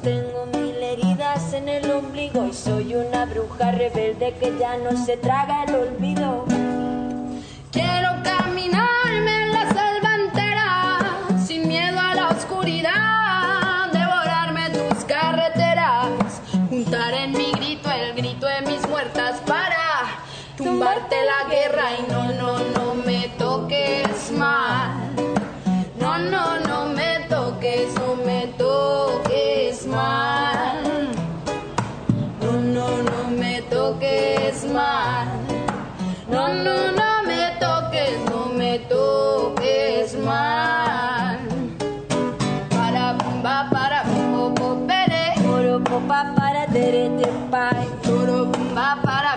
tengo 0.02 0.46
mil 0.46 0.76
heridas 0.82 1.52
en 1.52 1.68
el 1.68 1.88
ombligo 1.90 2.46
y 2.46 2.52
soy 2.52 2.94
una 2.96 3.24
bruja 3.24 3.70
rebelde 3.70 4.34
que 4.34 4.52
ya 4.58 4.76
no 4.76 4.96
se 5.04 5.16
traga 5.16 5.64
el 5.64 5.74
olvido. 5.74 6.44
Quiero 7.70 8.10
caminarme 8.24 9.42
en 9.44 9.52
la 9.52 9.68
selva 9.68 10.14
entera, 10.16 11.38
sin 11.46 11.68
miedo 11.68 11.98
a 12.00 12.14
la 12.14 12.28
oscuridad, 12.30 13.92
devorarme 13.92 14.70
tus 14.70 15.04
carreteras, 15.04 16.42
juntar 16.68 17.14
en 17.14 17.32
mi 17.32 17.52
grito 17.52 17.88
el 17.90 18.14
grito 18.14 18.46
de 18.46 18.60
mis 18.62 18.86
muertas 18.88 19.40
para 19.46 20.18
tumbarte 20.56 21.16
la 21.24 21.48
guerra 21.48 21.84
No, 36.32 36.48
no, 36.48 36.90
no 36.92 37.22
me 37.26 37.50
toques, 37.60 38.18
no 38.30 38.46
me 38.46 38.78
toques 38.88 40.16
mal. 40.24 41.38
Para 42.70 43.12
bumba, 43.12 43.68
para 43.70 44.02
pere. 44.86 45.34
Popa, 45.84 46.32
para 46.34 46.66
pai. 47.50 47.86
Bumba, 48.02 48.98
para 49.02 49.36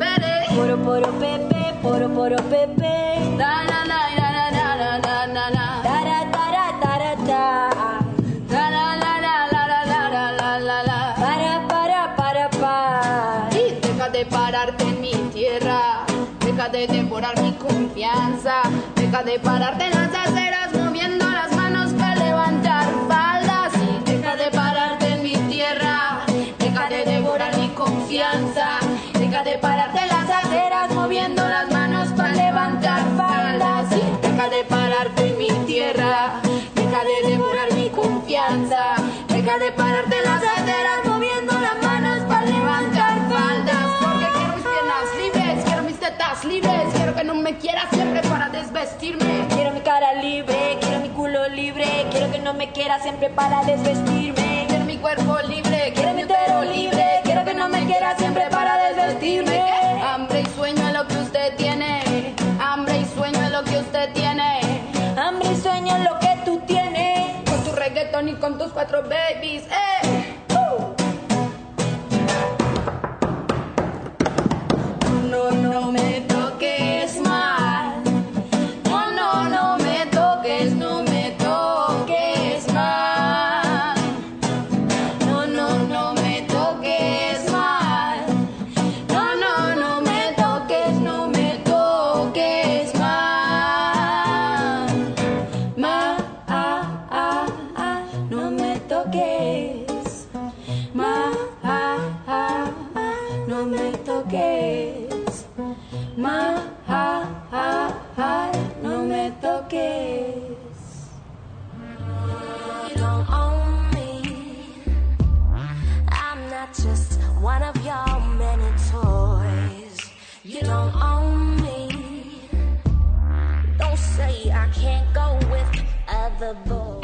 pere. 0.00 0.34
Poro 0.56 0.76
poro 0.78 1.12
pepe, 1.20 1.74
poro 1.80 2.08
poro 2.10 2.42
pepe. 2.50 2.90
De 16.70 16.86
devorar 16.86 17.40
mi 17.42 17.52
confianza. 17.54 18.62
Deja 18.94 19.22
de 19.24 19.40
pararte 19.40 19.86
en 19.86 19.90
las 19.90 20.14
aceras 20.14 20.72
moviendo 20.72 21.28
las 21.28 21.52
manos 21.56 21.92
para 21.94 22.14
levantar 22.14 22.86
faldas. 23.08 23.72
Deja 24.04 24.36
de 24.36 24.50
pararte 24.50 25.06
en 25.08 25.22
mi 25.22 25.32
tierra. 25.52 26.20
Deja 26.58 26.88
de 26.88 27.04
devorar 27.04 27.56
mi 27.56 27.68
confianza. 27.70 28.78
Deja 29.14 29.42
de 29.42 29.58
pararte 29.58 29.98
en 30.00 30.08
las 30.08 30.30
aceras 30.30 30.94
moviendo 30.94 31.42
las 31.48 31.70
manos 31.72 32.08
para 32.16 32.34
levantar 32.34 33.02
faldas. 33.16 33.90
Deja 34.22 34.48
de 34.48 34.64
pararte 34.64 35.26
en 35.26 35.38
mi 35.38 35.50
tierra. 35.66 36.40
Deja 36.74 37.00
de 37.04 37.30
devorar 37.30 37.72
mi 37.74 37.88
confianza. 37.90 38.94
Deja 39.28 39.58
de 39.58 39.72
pararte 39.72 39.89
Quieras 47.60 47.88
siempre 47.92 48.22
para 48.22 48.48
desvestirme. 48.48 49.46
Quiero 49.50 49.72
mi 49.72 49.80
cara 49.80 50.14
libre, 50.14 50.78
quiero 50.80 51.00
mi 51.00 51.10
culo 51.10 51.46
libre. 51.48 52.06
Quiero 52.10 52.32
que 52.32 52.38
no 52.38 52.54
me 52.54 52.72
quiera 52.72 52.98
siempre 53.00 53.28
para 53.28 53.62
desvestirme. 53.64 54.64
Quiero 54.66 54.84
mi 54.86 54.96
cuerpo 54.96 55.36
libre, 55.46 55.92
quiero 55.94 56.14
mi 56.14 56.24
utero 56.24 56.62
libre. 56.62 57.20
Quiero 57.22 57.44
que 57.44 57.52
no 57.52 57.68
me 57.68 57.84
quiera 57.84 58.16
siempre 58.16 58.44
para 58.50 58.76
desvestirme. 58.88 59.62
Hambre 60.02 60.40
y 60.40 60.46
sueño 60.56 60.88
es 60.88 60.94
lo 60.94 61.06
que 61.06 61.16
usted 61.18 61.56
tiene. 61.56 62.34
Hambre 62.58 63.00
y 63.00 63.04
sueño 63.04 63.42
es 63.44 63.50
lo 63.52 63.62
que 63.64 63.78
usted 63.78 64.12
tiene. 64.14 64.60
Hambre 65.18 65.48
y 65.52 65.56
sueño 65.56 65.96
es 65.96 66.04
lo 66.04 66.18
que 66.18 66.38
tú 66.46 66.60
tienes. 66.66 67.48
Con 67.48 67.62
tu 67.62 67.72
reggaeton 67.72 68.28
y 68.30 68.34
con 68.36 68.56
tus 68.56 68.72
cuatro 68.72 69.02
babies. 69.02 69.64
Eh. 69.64 70.36
No, 75.30 75.50
no 75.52 75.92
me 75.92 76.22
toques 76.22 76.99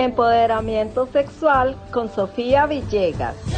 Empoderamiento 0.07 1.09
sexual 1.13 1.77
con 1.91 2.09
Sofía 2.09 2.67
Villegas. 2.67 3.56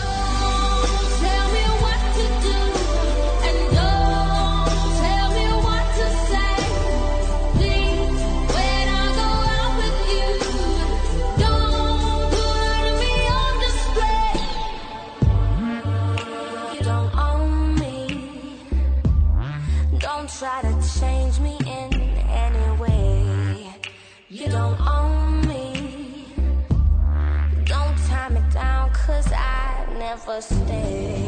first 30.29 30.51
day. 30.67 31.28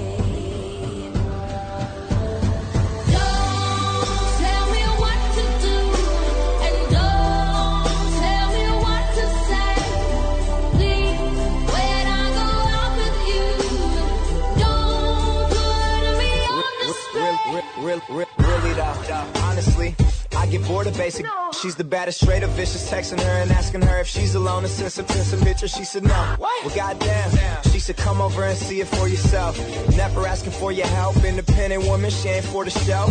Get 20.51 20.67
bored 20.67 20.87
of 20.87 20.97
basic. 20.97 21.27
She's 21.61 21.77
the 21.77 21.85
baddest, 21.85 22.21
straight 22.21 22.43
up 22.43 22.51
vicious. 22.51 22.91
Texting 22.91 23.21
her 23.21 23.43
and 23.43 23.51
asking 23.51 23.83
her 23.83 24.01
if 24.01 24.09
she's 24.09 24.35
alone 24.35 24.65
and 24.65 24.73
sent 24.73 24.93
some, 24.93 25.07
sent 25.07 25.27
some 25.27 25.41
pictures. 25.41 25.73
She 25.73 25.85
said 25.85 26.03
no. 26.05 26.37
Well, 26.39 26.75
goddamn. 26.75 27.31
She 27.73 27.79
said 27.79 27.97
come 27.97 28.21
over 28.21 28.45
and 28.45 28.59
see 28.59 28.81
it 28.81 28.89
for 28.89 29.09
yourself. 29.09 29.59
Never 29.97 30.27
asking 30.27 30.53
for 30.53 30.73
your 30.73 30.87
help. 30.89 31.17
Independent 31.25 31.85
woman, 31.85 32.11
she 32.11 32.29
ain't 32.29 32.45
for 32.45 32.65
the 32.65 32.71
show. 32.71 33.07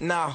No, 0.00 0.32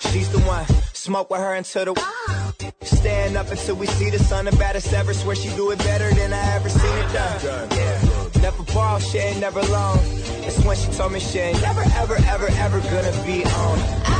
she's 0.00 0.30
the 0.30 0.40
one. 0.40 0.66
Smoke 0.92 1.30
with 1.30 1.40
her 1.40 1.54
until 1.54 1.86
the. 1.86 1.94
Ah. 1.96 2.52
Stand 2.82 3.36
up 3.36 3.50
until 3.50 3.76
we 3.76 3.86
see 3.86 4.10
the 4.10 4.18
sun, 4.18 4.44
the 4.44 4.52
baddest 4.52 4.92
ever. 4.92 5.14
Swear 5.14 5.36
she 5.36 5.48
do 5.56 5.70
it 5.70 5.78
better 5.78 6.12
than 6.14 6.32
I 6.32 6.54
ever 6.54 6.68
seen 6.68 6.98
it 6.98 7.12
done. 7.12 7.68
Yeah. 7.70 8.18
Never 8.42 8.62
ball, 8.74 8.98
she 8.98 9.18
ain't 9.18 9.40
never 9.40 9.60
alone. 9.60 9.98
It's 10.44 10.62
when 10.64 10.76
she 10.76 10.90
told 10.92 11.12
me 11.12 11.20
she 11.20 11.38
ain't 11.38 11.60
never, 11.62 11.82
ever, 11.96 12.16
ever, 12.26 12.48
ever 12.48 12.80
gonna 12.80 13.24
be 13.24 13.44
on. 13.44 14.17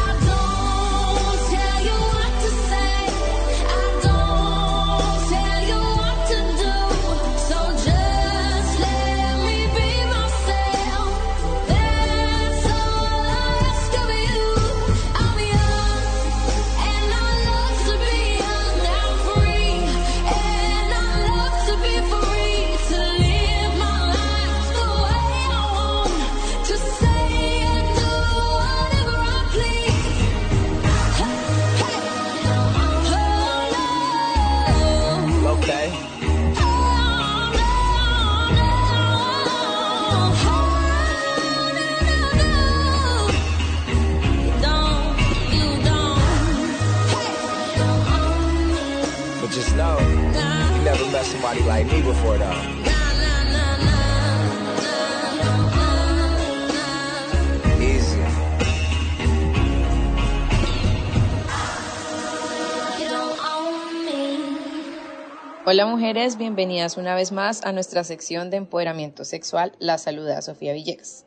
Mujeres, 65.89 66.37
bienvenidas 66.37 66.99
una 66.99 67.15
vez 67.15 67.33
más 67.33 67.65
a 67.65 67.73
nuestra 67.73 68.05
sección 68.05 68.51
de 68.51 68.59
empoderamiento 68.59 69.25
sexual. 69.25 69.73
La 69.79 69.97
saluda 69.97 70.43
Sofía 70.43 70.75
Villegas. 70.75 71.25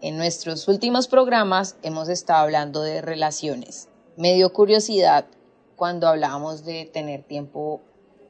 En 0.00 0.16
nuestros 0.16 0.68
últimos 0.68 1.08
programas 1.08 1.76
hemos 1.82 2.08
estado 2.08 2.44
hablando 2.44 2.82
de 2.82 3.02
relaciones. 3.02 3.88
Me 4.16 4.34
dio 4.34 4.52
curiosidad 4.52 5.26
cuando 5.74 6.06
hablábamos 6.06 6.64
de 6.64 6.86
tener 6.86 7.24
tiempo 7.24 7.80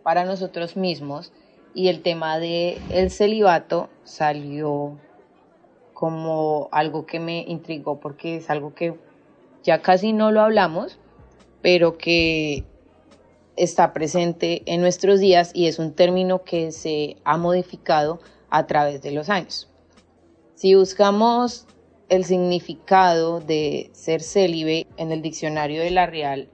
para 0.03 0.25
nosotros 0.25 0.79
mismos 0.79 1.31
y 1.75 1.88
el 1.88 2.03
tema 2.03 2.38
de 2.38 2.81
el 2.90 3.11
celibato 3.11 3.90
salió 4.03 4.99
como 5.92 6.68
algo 6.73 7.05
que 7.05 7.21
me 7.21 7.42
intrigó 7.42 8.01
porque 8.01 8.37
es 8.37 8.49
algo 8.49 8.75
que 8.75 8.99
ya 9.62 9.83
casi 9.83 10.14
no 10.14 10.33
lo 10.33 10.40
hablamos, 10.40 10.99
pero 11.61 11.99
que 11.99 12.64
está 13.57 13.93
presente 13.93 14.62
en 14.67 14.81
nuestros 14.81 15.21
días 15.21 15.51
y 15.55 15.67
es 15.67 15.79
un 15.79 15.93
término 15.93 16.43
que 16.45 16.73
se 16.73 17.17
ha 17.25 17.37
modificado 17.37 18.21
a 18.51 18.67
través 18.67 19.03
de 19.03 19.12
los 19.12 19.29
años. 19.29 19.69
Si 20.55 20.75
buscamos 20.75 21.67
el 22.09 22.25
significado 22.25 23.41
de 23.41 23.91
ser 23.95 24.23
célibe 24.23 24.87
en 24.97 25.12
el 25.12 25.23
diccionario 25.23 25.83
de 25.83 25.91
la 25.91 26.07
Real 26.07 26.49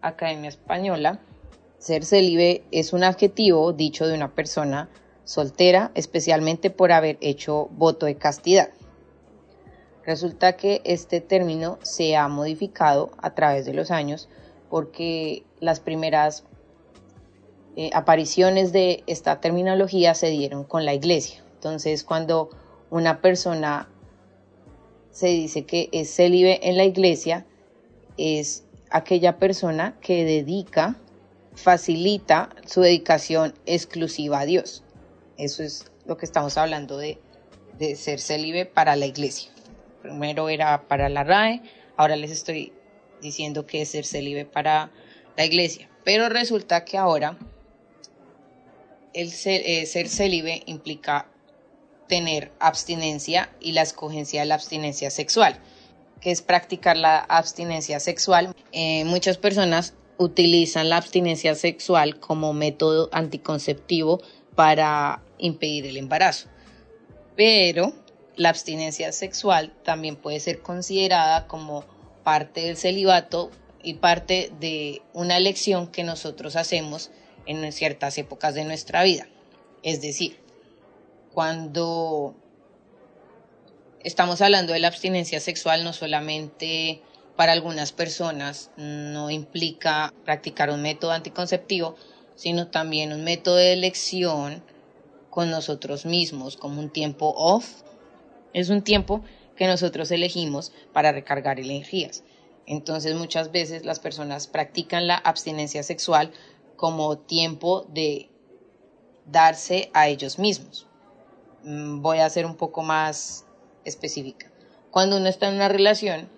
Academia 0.00 0.48
Española, 0.48 1.20
ser 1.78 2.04
célibe 2.04 2.62
es 2.70 2.92
un 2.92 3.04
adjetivo 3.04 3.72
dicho 3.72 4.06
de 4.06 4.14
una 4.14 4.34
persona 4.34 4.88
soltera, 5.24 5.92
especialmente 5.94 6.70
por 6.70 6.92
haber 6.92 7.18
hecho 7.20 7.68
voto 7.72 8.06
de 8.06 8.16
castidad. 8.16 8.70
Resulta 10.04 10.56
que 10.56 10.80
este 10.84 11.20
término 11.20 11.78
se 11.82 12.16
ha 12.16 12.26
modificado 12.28 13.10
a 13.18 13.34
través 13.34 13.66
de 13.66 13.74
los 13.74 13.90
años 13.90 14.28
porque 14.70 15.42
las 15.58 15.80
primeras 15.80 16.44
eh, 17.76 17.90
apariciones 17.92 18.72
de 18.72 19.02
esta 19.06 19.40
terminología 19.40 20.14
se 20.14 20.30
dieron 20.30 20.64
con 20.64 20.84
la 20.86 20.94
iglesia. 20.94 21.42
Entonces, 21.54 22.04
cuando 22.04 22.50
una 22.88 23.20
persona 23.20 23.88
se 25.10 25.26
dice 25.26 25.66
que 25.66 25.88
es 25.92 26.14
célibe 26.14 26.68
en 26.68 26.76
la 26.76 26.84
iglesia, 26.84 27.44
es 28.16 28.64
aquella 28.90 29.38
persona 29.38 29.98
que 30.00 30.24
dedica, 30.24 30.96
facilita 31.54 32.50
su 32.66 32.80
dedicación 32.80 33.54
exclusiva 33.66 34.40
a 34.40 34.46
Dios. 34.46 34.84
Eso 35.36 35.62
es 35.62 35.90
lo 36.06 36.16
que 36.16 36.26
estamos 36.26 36.56
hablando 36.56 36.96
de, 36.96 37.18
de 37.78 37.96
ser 37.96 38.20
célibe 38.20 38.66
para 38.66 38.96
la 38.96 39.06
iglesia. 39.06 39.50
Primero 40.02 40.48
era 40.48 40.86
para 40.88 41.08
la 41.08 41.24
RAE, 41.24 41.62
ahora 41.96 42.16
les 42.16 42.30
estoy 42.30 42.72
diciendo 43.20 43.66
que 43.66 43.82
es 43.82 43.90
ser 43.90 44.04
célibe 44.04 44.44
para 44.44 44.90
la 45.36 45.44
iglesia. 45.44 45.88
Pero 46.04 46.28
resulta 46.28 46.84
que 46.84 46.98
ahora 46.98 47.36
el 49.12 49.30
ser, 49.30 49.62
eh, 49.64 49.86
ser 49.86 50.08
célibe 50.08 50.62
implica 50.66 51.28
tener 52.08 52.50
abstinencia 52.58 53.50
y 53.60 53.72
la 53.72 53.82
escogencia 53.82 54.40
de 54.40 54.46
la 54.46 54.56
abstinencia 54.56 55.10
sexual, 55.10 55.58
que 56.20 56.30
es 56.30 56.42
practicar 56.42 56.96
la 56.96 57.18
abstinencia 57.18 58.00
sexual. 58.00 58.54
Eh, 58.72 59.04
muchas 59.04 59.38
personas 59.38 59.94
utilizan 60.18 60.88
la 60.88 60.96
abstinencia 60.96 61.54
sexual 61.54 62.18
como 62.18 62.52
método 62.52 63.08
anticonceptivo 63.12 64.20
para 64.54 65.22
impedir 65.38 65.86
el 65.86 65.96
embarazo. 65.96 66.48
Pero 67.36 67.94
la 68.36 68.50
abstinencia 68.50 69.12
sexual 69.12 69.72
también 69.84 70.16
puede 70.16 70.40
ser 70.40 70.60
considerada 70.62 71.46
como 71.46 71.84
parte 72.22 72.62
del 72.62 72.76
celibato 72.76 73.50
y 73.82 73.94
parte 73.94 74.52
de 74.60 75.02
una 75.12 75.36
elección 75.36 75.88
que 75.88 76.04
nosotros 76.04 76.56
hacemos 76.56 77.10
en 77.46 77.72
ciertas 77.72 78.18
épocas 78.18 78.54
de 78.54 78.64
nuestra 78.64 79.02
vida. 79.02 79.26
Es 79.82 80.00
decir, 80.02 80.38
cuando 81.32 82.34
estamos 84.02 84.40
hablando 84.40 84.72
de 84.72 84.80
la 84.80 84.88
abstinencia 84.88 85.40
sexual, 85.40 85.84
no 85.84 85.92
solamente 85.92 87.02
para 87.36 87.52
algunas 87.52 87.92
personas 87.92 88.70
no 88.76 89.30
implica 89.30 90.12
practicar 90.24 90.70
un 90.70 90.82
método 90.82 91.12
anticonceptivo, 91.12 91.96
sino 92.34 92.68
también 92.68 93.12
un 93.12 93.24
método 93.24 93.56
de 93.56 93.72
elección 93.72 94.62
con 95.30 95.50
nosotros 95.50 96.04
mismos, 96.04 96.56
como 96.56 96.80
un 96.80 96.90
tiempo 96.90 97.32
off. 97.36 97.82
Es 98.52 98.68
un 98.68 98.82
tiempo 98.82 99.22
que 99.60 99.66
nosotros 99.66 100.10
elegimos 100.10 100.72
para 100.94 101.12
recargar 101.12 101.60
energías. 101.60 102.24
Entonces 102.64 103.14
muchas 103.14 103.52
veces 103.52 103.84
las 103.84 104.00
personas 104.00 104.46
practican 104.46 105.06
la 105.06 105.16
abstinencia 105.16 105.82
sexual 105.82 106.32
como 106.76 107.18
tiempo 107.18 107.84
de 107.90 108.30
darse 109.26 109.90
a 109.92 110.08
ellos 110.08 110.38
mismos. 110.38 110.86
Mm, 111.62 112.00
voy 112.00 112.20
a 112.20 112.30
ser 112.30 112.46
un 112.46 112.56
poco 112.56 112.82
más 112.82 113.44
específica. 113.84 114.50
Cuando 114.90 115.18
uno 115.18 115.28
está 115.28 115.48
en 115.48 115.56
una 115.56 115.68
relación, 115.68 116.30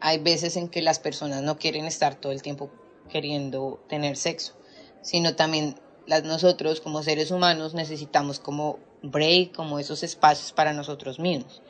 hay 0.00 0.16
veces 0.16 0.56
en 0.56 0.70
que 0.70 0.80
las 0.80 0.98
personas 0.98 1.42
no 1.42 1.58
quieren 1.58 1.84
estar 1.84 2.14
todo 2.14 2.32
el 2.32 2.40
tiempo 2.40 2.70
queriendo 3.10 3.84
tener 3.86 4.16
sexo, 4.16 4.54
sino 5.02 5.36
también 5.36 5.78
las, 6.06 6.24
nosotros 6.24 6.80
como 6.80 7.02
seres 7.02 7.30
humanos 7.30 7.74
necesitamos 7.74 8.40
como 8.40 8.78
break, 9.02 9.54
como 9.54 9.78
esos 9.78 10.02
espacios 10.02 10.52
para 10.52 10.72
nosotros 10.72 11.18
mismos. 11.18 11.60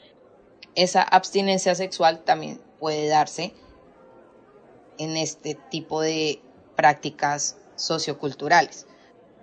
Esa 0.75 1.03
abstinencia 1.03 1.75
sexual 1.75 2.25
también 2.25 2.61
puede 2.79 3.09
darse 3.09 3.53
en 4.99 5.17
este 5.17 5.55
tipo 5.55 6.01
de 6.01 6.41
prácticas 6.77 7.57
socioculturales. 7.77 8.87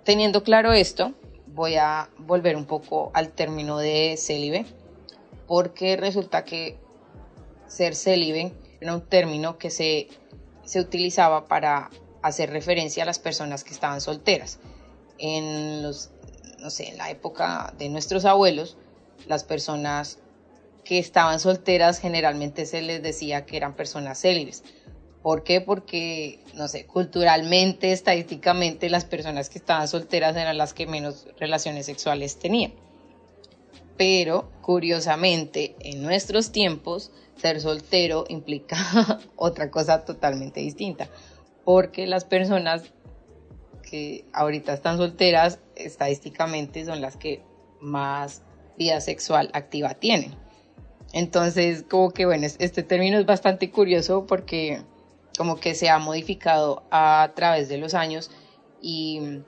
Teniendo 0.04 0.42
claro 0.42 0.72
esto, 0.72 1.14
voy 1.46 1.76
a 1.76 2.10
volver 2.18 2.56
un 2.56 2.66
poco 2.66 3.10
al 3.14 3.32
término 3.32 3.78
de 3.78 4.16
célibe, 4.16 4.66
porque 5.46 5.96
resulta 5.96 6.44
que 6.44 6.78
ser 7.66 7.94
célibe 7.94 8.52
era 8.80 8.94
un 8.94 9.00
término 9.00 9.58
que 9.58 9.70
se, 9.70 10.08
se 10.64 10.80
utilizaba 10.80 11.46
para 11.46 11.90
hacer 12.22 12.50
referencia 12.50 13.02
a 13.02 13.06
las 13.06 13.18
personas 13.18 13.64
que 13.64 13.72
estaban 13.72 14.00
solteras. 14.00 14.58
En 15.18 15.82
los, 15.82 16.10
no 16.58 16.70
sé, 16.70 16.90
en 16.90 16.98
la 16.98 17.10
época 17.10 17.72
de 17.78 17.88
nuestros 17.88 18.24
abuelos, 18.24 18.76
las 19.26 19.44
personas 19.44 20.18
que 20.86 20.98
estaban 21.00 21.40
solteras 21.40 21.98
generalmente 21.98 22.64
se 22.64 22.80
les 22.80 23.02
decía 23.02 23.44
que 23.44 23.56
eran 23.56 23.74
personas 23.74 24.20
célibes. 24.20 24.62
¿Por 25.20 25.42
qué? 25.42 25.60
Porque, 25.60 26.44
no 26.54 26.68
sé, 26.68 26.86
culturalmente, 26.86 27.90
estadísticamente, 27.90 28.88
las 28.88 29.04
personas 29.04 29.50
que 29.50 29.58
estaban 29.58 29.88
solteras 29.88 30.36
eran 30.36 30.56
las 30.56 30.72
que 30.72 30.86
menos 30.86 31.26
relaciones 31.40 31.86
sexuales 31.86 32.38
tenían. 32.38 32.72
Pero, 33.96 34.52
curiosamente, 34.62 35.74
en 35.80 36.02
nuestros 36.02 36.52
tiempos, 36.52 37.10
ser 37.36 37.60
soltero 37.60 38.24
implica 38.28 38.76
otra 39.36 39.72
cosa 39.72 40.04
totalmente 40.04 40.60
distinta. 40.60 41.08
Porque 41.64 42.06
las 42.06 42.24
personas 42.24 42.84
que 43.82 44.24
ahorita 44.32 44.72
están 44.72 44.98
solteras, 44.98 45.58
estadísticamente, 45.74 46.84
son 46.84 47.00
las 47.00 47.16
que 47.16 47.42
más 47.80 48.42
vida 48.78 49.00
sexual 49.00 49.50
activa 49.52 49.94
tienen. 49.94 50.45
Entonces, 51.12 51.84
como 51.88 52.10
que 52.10 52.26
bueno, 52.26 52.46
este 52.58 52.82
término 52.82 53.18
es 53.18 53.26
bastante 53.26 53.70
curioso 53.70 54.26
porque 54.26 54.82
como 55.38 55.56
que 55.56 55.74
se 55.74 55.88
ha 55.88 55.98
modificado 55.98 56.82
a 56.90 57.32
través 57.34 57.68
de 57.68 57.78
los 57.78 57.94
años 57.94 58.30
y 58.80 59.42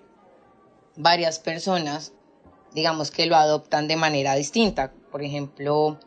varias 0.97 1.39
personas, 1.39 2.13
digamos 2.75 3.11
que 3.11 3.27
lo 3.27 3.37
adoptan 3.37 3.89
de 3.89 3.97
manera 3.97 4.35
distinta. 4.35 4.93
Por 5.11 5.23
ejemplo, 5.23 5.99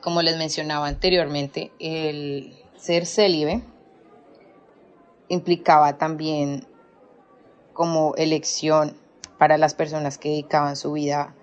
como 0.00 0.22
les 0.22 0.36
mencionaba 0.36 0.86
anteriormente, 0.86 1.72
el 1.78 2.54
ser 2.76 3.06
célibe 3.06 3.62
implicaba 5.28 5.96
también 5.98 6.66
como 7.72 8.14
elección 8.16 8.96
para 9.38 9.56
las 9.56 9.74
personas 9.74 10.18
que 10.18 10.28
dedicaban 10.28 10.76
su 10.76 10.92
vida 10.92 11.34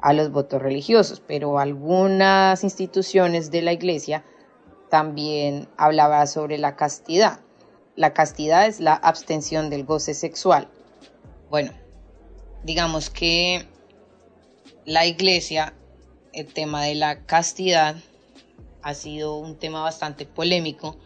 a 0.00 0.12
los 0.12 0.30
votos 0.30 0.62
religiosos, 0.62 1.20
pero 1.26 1.58
algunas 1.58 2.62
instituciones 2.64 3.50
de 3.50 3.62
la 3.62 3.72
iglesia 3.72 4.24
también 4.90 5.68
hablaba 5.76 6.26
sobre 6.26 6.58
la 6.58 6.76
castidad. 6.76 7.40
La 7.96 8.14
castidad 8.14 8.66
es 8.66 8.80
la 8.80 8.94
abstención 8.94 9.70
del 9.70 9.84
goce 9.84 10.14
sexual. 10.14 10.68
Bueno, 11.50 11.72
digamos 12.62 13.10
que 13.10 13.66
la 14.84 15.06
iglesia, 15.06 15.74
el 16.32 16.46
tema 16.46 16.84
de 16.84 16.94
la 16.94 17.24
castidad 17.24 17.96
ha 18.82 18.94
sido 18.94 19.36
un 19.36 19.56
tema 19.56 19.82
bastante 19.82 20.26
polémico 20.26 20.96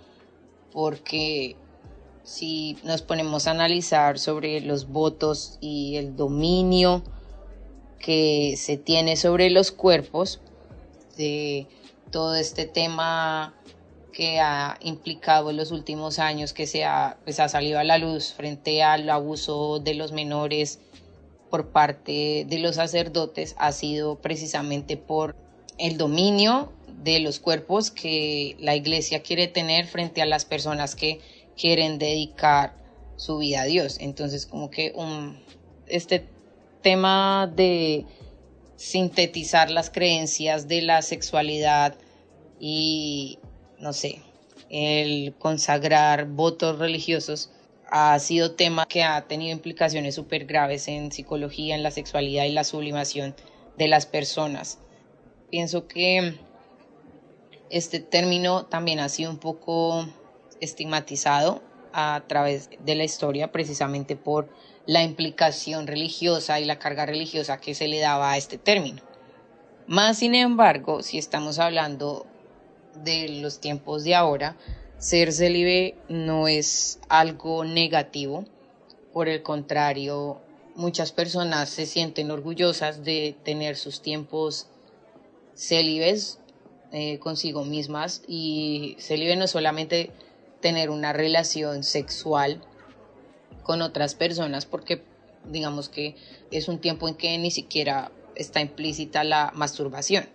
porque 0.72 1.56
si 2.24 2.78
nos 2.84 3.02
ponemos 3.02 3.46
a 3.46 3.52
analizar 3.52 4.18
sobre 4.18 4.60
los 4.60 4.88
votos 4.88 5.58
y 5.60 5.96
el 5.96 6.16
dominio 6.16 7.02
que 8.02 8.54
se 8.58 8.76
tiene 8.76 9.16
sobre 9.16 9.48
los 9.48 9.72
cuerpos, 9.72 10.40
de 11.16 11.66
todo 12.10 12.34
este 12.34 12.66
tema 12.66 13.54
que 14.12 14.40
ha 14.40 14.76
implicado 14.82 15.48
en 15.50 15.56
los 15.56 15.70
últimos 15.70 16.18
años 16.18 16.52
que 16.52 16.66
se 16.66 16.84
ha, 16.84 17.16
pues 17.24 17.40
ha 17.40 17.48
salido 17.48 17.78
a 17.78 17.84
la 17.84 17.96
luz 17.96 18.34
frente 18.34 18.82
al 18.82 19.08
abuso 19.08 19.78
de 19.78 19.94
los 19.94 20.12
menores 20.12 20.80
por 21.50 21.68
parte 21.68 22.46
de 22.48 22.58
los 22.58 22.76
sacerdotes 22.76 23.54
ha 23.58 23.72
sido 23.72 24.16
precisamente 24.16 24.96
por 24.96 25.36
el 25.78 25.98
dominio 25.98 26.72
de 27.02 27.20
los 27.20 27.40
cuerpos 27.40 27.90
que 27.90 28.56
la 28.58 28.74
iglesia 28.74 29.22
quiere 29.22 29.48
tener 29.48 29.86
frente 29.86 30.22
a 30.22 30.26
las 30.26 30.44
personas 30.44 30.96
que 30.96 31.20
quieren 31.56 31.98
dedicar 31.98 32.74
su 33.16 33.38
vida 33.38 33.62
a 33.62 33.64
Dios. 33.64 33.98
Entonces, 34.00 34.46
como 34.46 34.70
que 34.70 34.94
este 35.88 36.26
tema 36.82 37.50
de 37.54 38.06
sintetizar 38.76 39.70
las 39.70 39.90
creencias 39.90 40.68
de 40.68 40.82
la 40.82 41.02
sexualidad 41.02 41.96
y, 42.58 43.38
no 43.78 43.92
sé, 43.92 44.22
el 44.68 45.34
consagrar 45.38 46.26
votos 46.26 46.78
religiosos 46.78 47.50
ha 47.90 48.18
sido 48.18 48.52
tema 48.52 48.86
que 48.86 49.02
ha 49.02 49.28
tenido 49.28 49.52
implicaciones 49.52 50.14
súper 50.14 50.46
graves 50.46 50.88
en 50.88 51.12
psicología, 51.12 51.74
en 51.74 51.82
la 51.82 51.90
sexualidad 51.90 52.44
y 52.44 52.52
la 52.52 52.64
sublimación 52.64 53.36
de 53.76 53.88
las 53.88 54.06
personas. 54.06 54.78
Pienso 55.50 55.86
que 55.86 56.34
este 57.70 58.00
término 58.00 58.64
también 58.66 59.00
ha 59.00 59.08
sido 59.08 59.30
un 59.30 59.38
poco 59.38 60.06
estigmatizado 60.60 61.62
a 61.92 62.24
través 62.26 62.70
de 62.80 62.94
la 62.94 63.04
historia 63.04 63.52
precisamente 63.52 64.16
por 64.16 64.48
la 64.86 65.02
implicación 65.02 65.86
religiosa 65.86 66.60
y 66.60 66.64
la 66.64 66.78
carga 66.78 67.06
religiosa 67.06 67.58
que 67.58 67.74
se 67.74 67.88
le 67.88 68.00
daba 68.00 68.32
a 68.32 68.36
este 68.36 68.58
término. 68.58 69.02
Más 69.86 70.18
sin 70.18 70.34
embargo, 70.34 71.02
si 71.02 71.18
estamos 71.18 71.58
hablando 71.58 72.26
de 73.04 73.28
los 73.40 73.60
tiempos 73.60 74.04
de 74.04 74.14
ahora, 74.14 74.56
ser 74.98 75.32
célibe 75.32 75.96
no 76.08 76.48
es 76.48 77.00
algo 77.08 77.64
negativo, 77.64 78.44
por 79.12 79.28
el 79.28 79.42
contrario, 79.42 80.40
muchas 80.74 81.12
personas 81.12 81.68
se 81.68 81.86
sienten 81.86 82.30
orgullosas 82.30 83.04
de 83.04 83.36
tener 83.44 83.76
sus 83.76 84.00
tiempos 84.00 84.68
célibes 85.54 86.38
eh, 86.92 87.18
consigo 87.18 87.64
mismas 87.64 88.22
y 88.26 88.96
célibe 88.98 89.36
no 89.36 89.44
es 89.44 89.50
solamente 89.50 90.10
tener 90.60 90.90
una 90.90 91.12
relación 91.12 91.82
sexual 91.82 92.60
con 93.62 93.82
otras 93.82 94.14
personas 94.14 94.66
porque 94.66 95.02
digamos 95.44 95.88
que 95.88 96.16
es 96.50 96.68
un 96.68 96.78
tiempo 96.78 97.08
en 97.08 97.14
que 97.14 97.36
ni 97.38 97.50
siquiera 97.50 98.12
está 98.34 98.60
implícita 98.60 99.24
la 99.24 99.52
masturbación. 99.54 100.28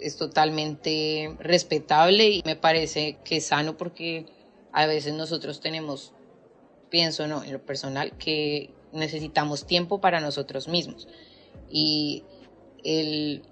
Es 0.00 0.16
totalmente 0.16 1.34
respetable 1.40 2.30
y 2.30 2.42
me 2.44 2.56
parece 2.56 3.18
que 3.24 3.38
es 3.38 3.46
sano 3.46 3.76
porque 3.76 4.26
a 4.72 4.86
veces 4.86 5.14
nosotros 5.14 5.60
tenemos, 5.60 6.12
pienso 6.90 7.26
no, 7.26 7.42
en 7.42 7.52
lo 7.52 7.64
personal, 7.64 8.12
que 8.16 8.70
necesitamos 8.92 9.66
tiempo 9.66 10.00
para 10.00 10.20
nosotros 10.20 10.68
mismos. 10.68 11.08
Y 11.70 12.22
el 12.84 13.42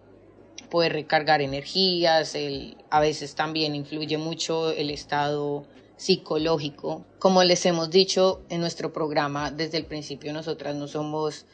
poder 0.71 0.93
recargar 0.93 1.41
energías, 1.41 2.35
el, 2.35 2.77
a 2.91 3.01
veces 3.01 3.35
también 3.35 3.75
influye 3.75 4.19
mucho 4.19 4.71
el 4.71 4.91
estado 4.91 5.67
psicológico. 5.97 7.05
Como 7.19 7.43
les 7.43 7.65
hemos 7.67 7.91
dicho 7.91 8.43
en 8.49 8.61
nuestro 8.61 8.93
programa 8.93 9.51
desde 9.51 9.79
el 9.79 9.87
principio, 9.87 10.33
nosotras 10.33 10.75
no 10.75 10.89
somos 10.89 11.47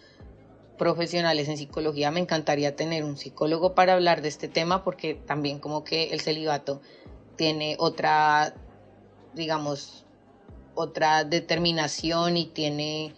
profesionales 0.78 1.48
en 1.48 1.56
psicología. 1.56 2.10
Me 2.10 2.20
encantaría 2.20 2.74
tener 2.74 3.04
un 3.04 3.16
psicólogo 3.16 3.74
para 3.74 3.94
hablar 3.94 4.22
de 4.22 4.28
este 4.28 4.48
tema 4.48 4.82
porque 4.82 5.14
también 5.14 5.58
como 5.58 5.84
que 5.84 6.10
el 6.10 6.20
celibato 6.20 6.80
tiene 7.36 7.76
otra, 7.78 8.54
digamos, 9.34 10.04
otra 10.74 11.24
determinación 11.24 12.36
y 12.36 12.46
tiene 12.46 13.14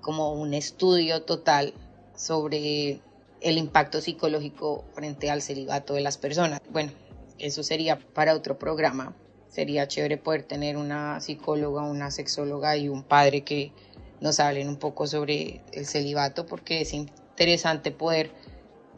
como 0.00 0.34
un 0.34 0.54
estudio 0.54 1.22
total 1.22 1.72
sobre 2.14 3.00
el 3.40 3.58
impacto 3.58 4.00
psicológico 4.00 4.84
frente 4.92 5.30
al 5.30 5.42
celibato 5.42 5.94
de 5.94 6.00
las 6.00 6.18
personas. 6.18 6.60
Bueno, 6.70 6.92
eso 7.38 7.62
sería 7.62 7.98
para 8.14 8.34
otro 8.34 8.58
programa 8.58 9.14
sería 9.56 9.88
chévere 9.88 10.18
poder 10.18 10.42
tener 10.42 10.76
una 10.76 11.18
psicóloga, 11.18 11.80
una 11.82 12.10
sexóloga 12.10 12.76
y 12.76 12.90
un 12.90 13.02
padre 13.02 13.40
que 13.40 13.72
nos 14.20 14.38
hablen 14.38 14.68
un 14.68 14.76
poco 14.76 15.06
sobre 15.06 15.62
el 15.72 15.86
celibato 15.86 16.44
porque 16.44 16.82
es 16.82 16.92
interesante 16.92 17.90
poder 17.90 18.32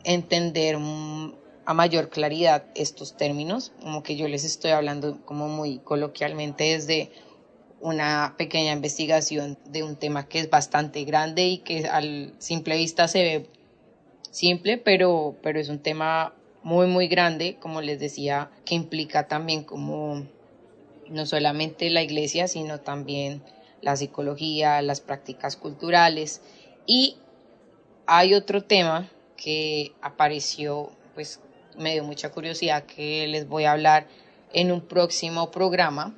entender 0.02 0.76
a 1.64 1.74
mayor 1.74 2.08
claridad 2.08 2.64
estos 2.74 3.16
términos, 3.16 3.70
como 3.80 4.02
que 4.02 4.16
yo 4.16 4.26
les 4.26 4.44
estoy 4.44 4.72
hablando 4.72 5.24
como 5.24 5.46
muy 5.46 5.78
coloquialmente 5.78 6.64
desde 6.64 7.12
una 7.80 8.34
pequeña 8.36 8.72
investigación 8.72 9.58
de 9.64 9.84
un 9.84 9.94
tema 9.94 10.26
que 10.26 10.40
es 10.40 10.50
bastante 10.50 11.04
grande 11.04 11.46
y 11.46 11.58
que 11.58 11.86
al 11.86 12.34
simple 12.38 12.76
vista 12.76 13.06
se 13.06 13.22
ve 13.22 13.46
simple, 14.32 14.76
pero, 14.76 15.36
pero 15.40 15.60
es 15.60 15.68
un 15.68 15.78
tema 15.78 16.34
muy, 16.64 16.88
muy 16.88 17.06
grande, 17.06 17.58
como 17.60 17.80
les 17.80 18.00
decía, 18.00 18.50
que 18.64 18.74
implica 18.74 19.28
también 19.28 19.62
como 19.62 20.26
no 21.10 21.26
solamente 21.26 21.90
la 21.90 22.02
iglesia, 22.02 22.48
sino 22.48 22.80
también 22.80 23.42
la 23.80 23.96
psicología, 23.96 24.82
las 24.82 25.00
prácticas 25.00 25.56
culturales. 25.56 26.40
Y 26.86 27.16
hay 28.06 28.34
otro 28.34 28.64
tema 28.64 29.08
que 29.36 29.92
apareció, 30.02 30.90
pues 31.14 31.40
me 31.76 31.92
dio 31.92 32.04
mucha 32.04 32.30
curiosidad, 32.30 32.84
que 32.84 33.26
les 33.28 33.48
voy 33.48 33.64
a 33.64 33.72
hablar 33.72 34.06
en 34.52 34.72
un 34.72 34.80
próximo 34.80 35.50
programa 35.50 36.14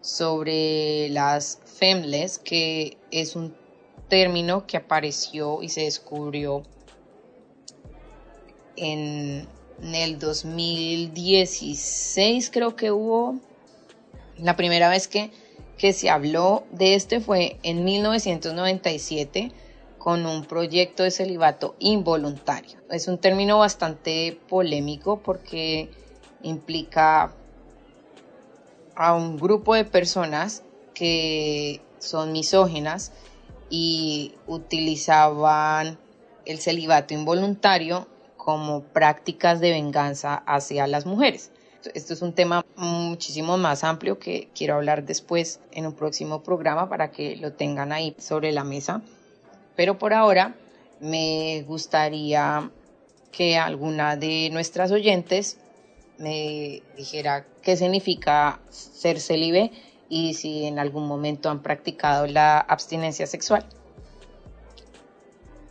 sobre 0.00 1.08
las 1.10 1.60
femles, 1.64 2.38
que 2.38 2.96
es 3.10 3.36
un 3.36 3.54
término 4.08 4.66
que 4.66 4.76
apareció 4.76 5.62
y 5.62 5.68
se 5.68 5.82
descubrió 5.82 6.64
en, 8.76 9.46
el 9.80 10.18
2016, 10.18 12.50
creo 12.50 12.74
que 12.74 12.90
hubo 12.90 13.38
la 14.38 14.56
primera 14.56 14.88
vez 14.88 15.08
que, 15.08 15.30
que 15.76 15.92
se 15.92 16.10
habló 16.10 16.64
de 16.70 16.94
este 16.94 17.20
fue 17.20 17.58
en 17.62 17.84
1997 17.84 19.52
con 19.98 20.26
un 20.26 20.44
proyecto 20.44 21.02
de 21.02 21.10
celibato 21.10 21.74
involuntario. 21.78 22.78
Es 22.90 23.08
un 23.08 23.18
término 23.18 23.58
bastante 23.58 24.38
polémico 24.48 25.20
porque 25.20 25.90
implica 26.42 27.34
a 28.94 29.14
un 29.14 29.36
grupo 29.36 29.74
de 29.74 29.84
personas 29.84 30.62
que 30.94 31.80
son 31.98 32.32
misógenas 32.32 33.12
y 33.70 34.34
utilizaban 34.46 35.98
el 36.46 36.58
celibato 36.58 37.14
involuntario 37.14 38.08
como 38.36 38.82
prácticas 38.82 39.60
de 39.60 39.70
venganza 39.70 40.34
hacia 40.46 40.86
las 40.86 41.06
mujeres. 41.06 41.50
Esto 41.94 42.14
es 42.14 42.22
un 42.22 42.32
tema 42.32 42.64
muchísimo 42.76 43.56
más 43.58 43.84
amplio 43.84 44.18
que 44.18 44.48
quiero 44.54 44.74
hablar 44.74 45.04
después 45.04 45.60
en 45.72 45.86
un 45.86 45.94
próximo 45.94 46.42
programa 46.42 46.88
para 46.88 47.10
que 47.10 47.36
lo 47.36 47.52
tengan 47.52 47.92
ahí 47.92 48.14
sobre 48.18 48.52
la 48.52 48.64
mesa. 48.64 49.02
Pero 49.76 49.98
por 49.98 50.14
ahora 50.14 50.54
me 51.00 51.64
gustaría 51.66 52.70
que 53.30 53.56
alguna 53.56 54.16
de 54.16 54.50
nuestras 54.50 54.90
oyentes 54.90 55.58
me 56.18 56.82
dijera 56.96 57.46
qué 57.62 57.76
significa 57.76 58.60
ser 58.70 59.20
célibe 59.20 59.70
y 60.08 60.34
si 60.34 60.64
en 60.64 60.78
algún 60.78 61.06
momento 61.06 61.50
han 61.50 61.62
practicado 61.62 62.26
la 62.26 62.58
abstinencia 62.58 63.26
sexual. 63.26 63.64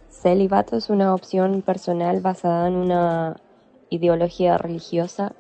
Celibato 0.10 0.78
es 0.78 0.90
una 0.90 1.14
opción 1.14 1.62
personal 1.62 2.22
basada 2.22 2.68
en 2.68 2.76
una 2.76 3.40
ideología 3.90 4.58
religiosa 4.58 5.34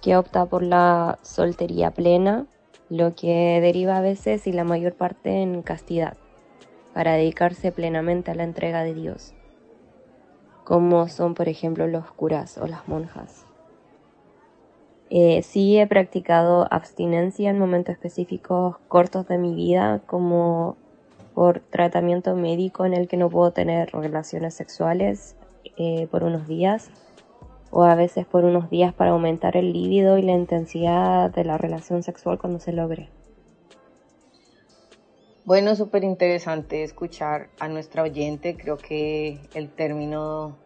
que 0.00 0.16
opta 0.16 0.46
por 0.46 0.62
la 0.62 1.18
soltería 1.22 1.90
plena, 1.90 2.46
lo 2.88 3.14
que 3.14 3.60
deriva 3.60 3.96
a 3.96 4.00
veces 4.00 4.46
y 4.46 4.52
la 4.52 4.64
mayor 4.64 4.94
parte 4.94 5.42
en 5.42 5.62
castidad, 5.62 6.16
para 6.94 7.12
dedicarse 7.14 7.72
plenamente 7.72 8.30
a 8.30 8.34
la 8.34 8.44
entrega 8.44 8.82
de 8.82 8.94
Dios, 8.94 9.34
como 10.64 11.08
son 11.08 11.34
por 11.34 11.48
ejemplo 11.48 11.86
los 11.86 12.10
curas 12.12 12.58
o 12.58 12.66
las 12.66 12.88
monjas. 12.88 13.46
Eh, 15.12 15.42
sí 15.42 15.76
he 15.76 15.88
practicado 15.88 16.68
abstinencia 16.70 17.50
en 17.50 17.58
momentos 17.58 17.94
específicos 17.94 18.76
cortos 18.86 19.26
de 19.26 19.38
mi 19.38 19.54
vida, 19.54 20.00
como 20.06 20.76
por 21.34 21.60
tratamiento 21.60 22.36
médico 22.36 22.86
en 22.86 22.94
el 22.94 23.08
que 23.08 23.16
no 23.16 23.28
puedo 23.28 23.50
tener 23.52 23.90
relaciones 23.92 24.54
sexuales 24.54 25.36
eh, 25.76 26.06
por 26.10 26.22
unos 26.22 26.46
días, 26.46 26.90
o 27.70 27.84
a 27.84 27.94
veces 27.94 28.26
por 28.26 28.44
unos 28.44 28.70
días 28.70 28.92
para 28.92 29.12
aumentar 29.12 29.56
el 29.56 29.72
líbido 29.72 30.18
y 30.18 30.22
la 30.22 30.32
intensidad 30.32 31.30
de 31.30 31.44
la 31.44 31.56
relación 31.58 32.02
sexual 32.02 32.38
cuando 32.38 32.58
se 32.58 32.72
logre. 32.72 33.08
Bueno, 35.44 35.74
súper 35.74 36.04
interesante 36.04 36.82
escuchar 36.82 37.48
a 37.58 37.68
nuestra 37.68 38.02
oyente. 38.02 38.56
Creo 38.56 38.76
que 38.76 39.40
el 39.54 39.70
término 39.70 40.56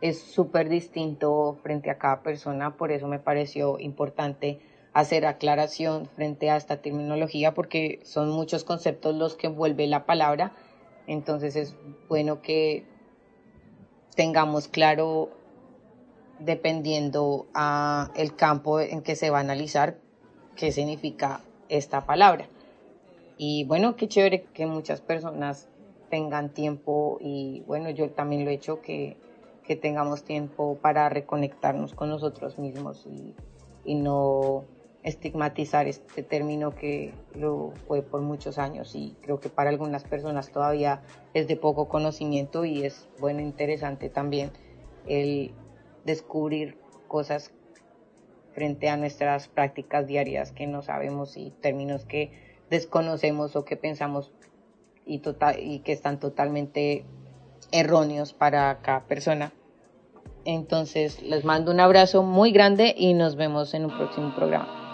es 0.00 0.20
súper 0.20 0.68
distinto 0.68 1.58
frente 1.62 1.90
a 1.90 1.98
cada 1.98 2.22
persona, 2.22 2.76
por 2.76 2.92
eso 2.92 3.08
me 3.08 3.18
pareció 3.18 3.78
importante 3.78 4.60
hacer 4.92 5.26
aclaración 5.26 6.06
frente 6.06 6.50
a 6.50 6.56
esta 6.56 6.80
terminología 6.80 7.54
porque 7.54 8.00
son 8.02 8.30
muchos 8.30 8.64
conceptos 8.64 9.14
los 9.14 9.36
que 9.36 9.48
envuelve 9.48 9.86
la 9.86 10.06
palabra, 10.06 10.52
entonces 11.06 11.56
es 11.56 11.76
bueno 12.08 12.40
que 12.40 12.84
tengamos 14.14 14.68
claro 14.68 15.30
dependiendo 16.38 17.46
a 17.54 18.10
el 18.16 18.36
campo 18.36 18.80
en 18.80 19.02
que 19.02 19.16
se 19.16 19.30
va 19.30 19.38
a 19.38 19.40
analizar 19.40 19.98
qué 20.54 20.72
significa 20.72 21.40
esta 21.68 22.06
palabra. 22.06 22.46
Y 23.38 23.64
bueno, 23.64 23.96
qué 23.96 24.08
chévere 24.08 24.44
que 24.54 24.66
muchas 24.66 25.00
personas 25.00 25.68
tengan 26.10 26.50
tiempo 26.50 27.18
y 27.20 27.62
bueno, 27.66 27.90
yo 27.90 28.10
también 28.10 28.44
lo 28.44 28.50
he 28.50 28.54
hecho 28.54 28.80
que 28.80 29.16
que 29.66 29.76
tengamos 29.76 30.22
tiempo 30.22 30.78
para 30.80 31.08
reconectarnos 31.08 31.92
con 31.94 32.08
nosotros 32.08 32.58
mismos 32.58 33.06
y, 33.06 33.34
no 33.94 34.64
estigmatizar 35.04 35.86
este 35.86 36.24
término 36.24 36.74
que 36.74 37.14
lo 37.36 37.72
fue 37.86 38.02
por 38.02 38.20
muchos 38.20 38.58
años 38.58 38.96
y 38.96 39.14
creo 39.20 39.38
que 39.38 39.48
para 39.48 39.70
algunas 39.70 40.02
personas 40.02 40.50
todavía 40.50 41.02
es 41.34 41.46
de 41.46 41.54
poco 41.54 41.88
conocimiento 41.88 42.64
y 42.64 42.84
es 42.84 43.08
bueno, 43.20 43.40
interesante 43.42 44.08
también 44.08 44.50
el 45.06 45.52
descubrir 46.06 46.78
cosas 47.08 47.52
frente 48.54 48.88
a 48.88 48.96
nuestras 48.96 49.48
prácticas 49.48 50.06
diarias 50.06 50.52
que 50.52 50.66
no 50.66 50.80
sabemos 50.80 51.36
y 51.36 51.50
términos 51.50 52.06
que 52.06 52.32
desconocemos 52.70 53.54
o 53.54 53.64
que 53.66 53.76
pensamos 53.76 54.32
y, 55.04 55.18
total, 55.18 55.56
y 55.60 55.80
que 55.80 55.92
están 55.92 56.18
totalmente 56.18 57.04
erróneos 57.70 58.32
para 58.32 58.80
cada 58.80 59.04
persona. 59.04 59.52
Entonces 60.44 61.22
les 61.22 61.44
mando 61.44 61.70
un 61.70 61.80
abrazo 61.80 62.22
muy 62.22 62.52
grande 62.52 62.94
y 62.96 63.12
nos 63.14 63.36
vemos 63.36 63.74
en 63.74 63.84
un 63.84 63.96
próximo 63.96 64.34
programa. 64.34 64.85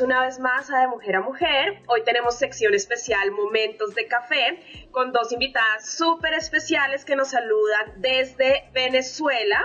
Una 0.00 0.22
vez 0.22 0.38
más 0.38 0.70
a 0.70 0.80
De 0.80 0.88
Mujer 0.88 1.16
a 1.16 1.20
Mujer. 1.20 1.82
Hoy 1.86 2.02
tenemos 2.04 2.36
sección 2.36 2.74
especial 2.74 3.30
Momentos 3.30 3.94
de 3.94 4.06
Café 4.06 4.88
con 4.90 5.12
dos 5.12 5.32
invitadas 5.32 5.88
súper 5.88 6.34
especiales 6.34 7.04
que 7.04 7.16
nos 7.16 7.28
saludan 7.28 7.94
desde 7.96 8.68
Venezuela. 8.72 9.58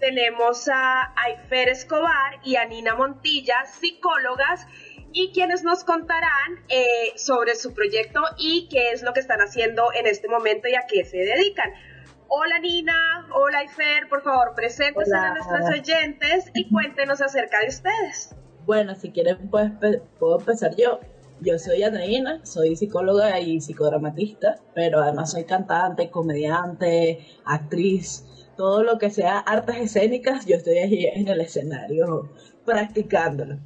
Tenemos 0.00 0.68
a 0.68 1.12
Aifer 1.16 1.68
Escobar 1.68 2.40
y 2.44 2.56
a 2.56 2.64
Nina 2.64 2.94
Montilla, 2.94 3.66
psicólogas, 3.66 4.66
y 5.12 5.32
quienes 5.32 5.62
nos 5.62 5.84
contarán 5.84 6.64
eh, 6.68 7.12
sobre 7.16 7.54
su 7.54 7.74
proyecto 7.74 8.20
y 8.36 8.68
qué 8.68 8.92
es 8.92 9.02
lo 9.02 9.12
que 9.12 9.20
están 9.20 9.40
haciendo 9.40 9.92
en 9.92 10.06
este 10.06 10.28
momento 10.28 10.68
y 10.68 10.74
a 10.74 10.86
qué 10.86 11.04
se 11.04 11.18
dedican. 11.18 11.72
Hola 12.28 12.58
Nina, 12.58 13.28
hola 13.32 13.64
Ifer, 13.64 14.08
por 14.08 14.22
favor 14.22 14.54
preséntense 14.54 15.10
Hola. 15.10 15.30
a 15.30 15.34
nuestros 15.34 15.70
oyentes 15.70 16.50
y 16.54 16.68
cuéntenos 16.68 17.20
acerca 17.20 17.60
de 17.60 17.68
ustedes. 17.68 18.37
Bueno, 18.68 18.94
si 18.94 19.12
quieren 19.12 19.48
pues, 19.48 19.72
puedo 20.18 20.40
empezar 20.40 20.76
yo. 20.76 21.00
Yo 21.40 21.58
soy 21.58 21.84
Andreina, 21.84 22.44
soy 22.44 22.76
psicóloga 22.76 23.40
y 23.40 23.62
psicodramatista, 23.62 24.56
pero 24.74 25.00
además 25.00 25.30
soy 25.30 25.44
cantante, 25.44 26.10
comediante, 26.10 27.20
actriz, 27.46 28.26
todo 28.58 28.82
lo 28.82 28.98
que 28.98 29.08
sea 29.08 29.38
artes 29.38 29.76
escénicas, 29.76 30.44
yo 30.44 30.56
estoy 30.56 30.80
allí 30.80 31.06
en 31.06 31.28
el 31.28 31.40
escenario 31.40 32.28
practicándolo. 32.66 33.58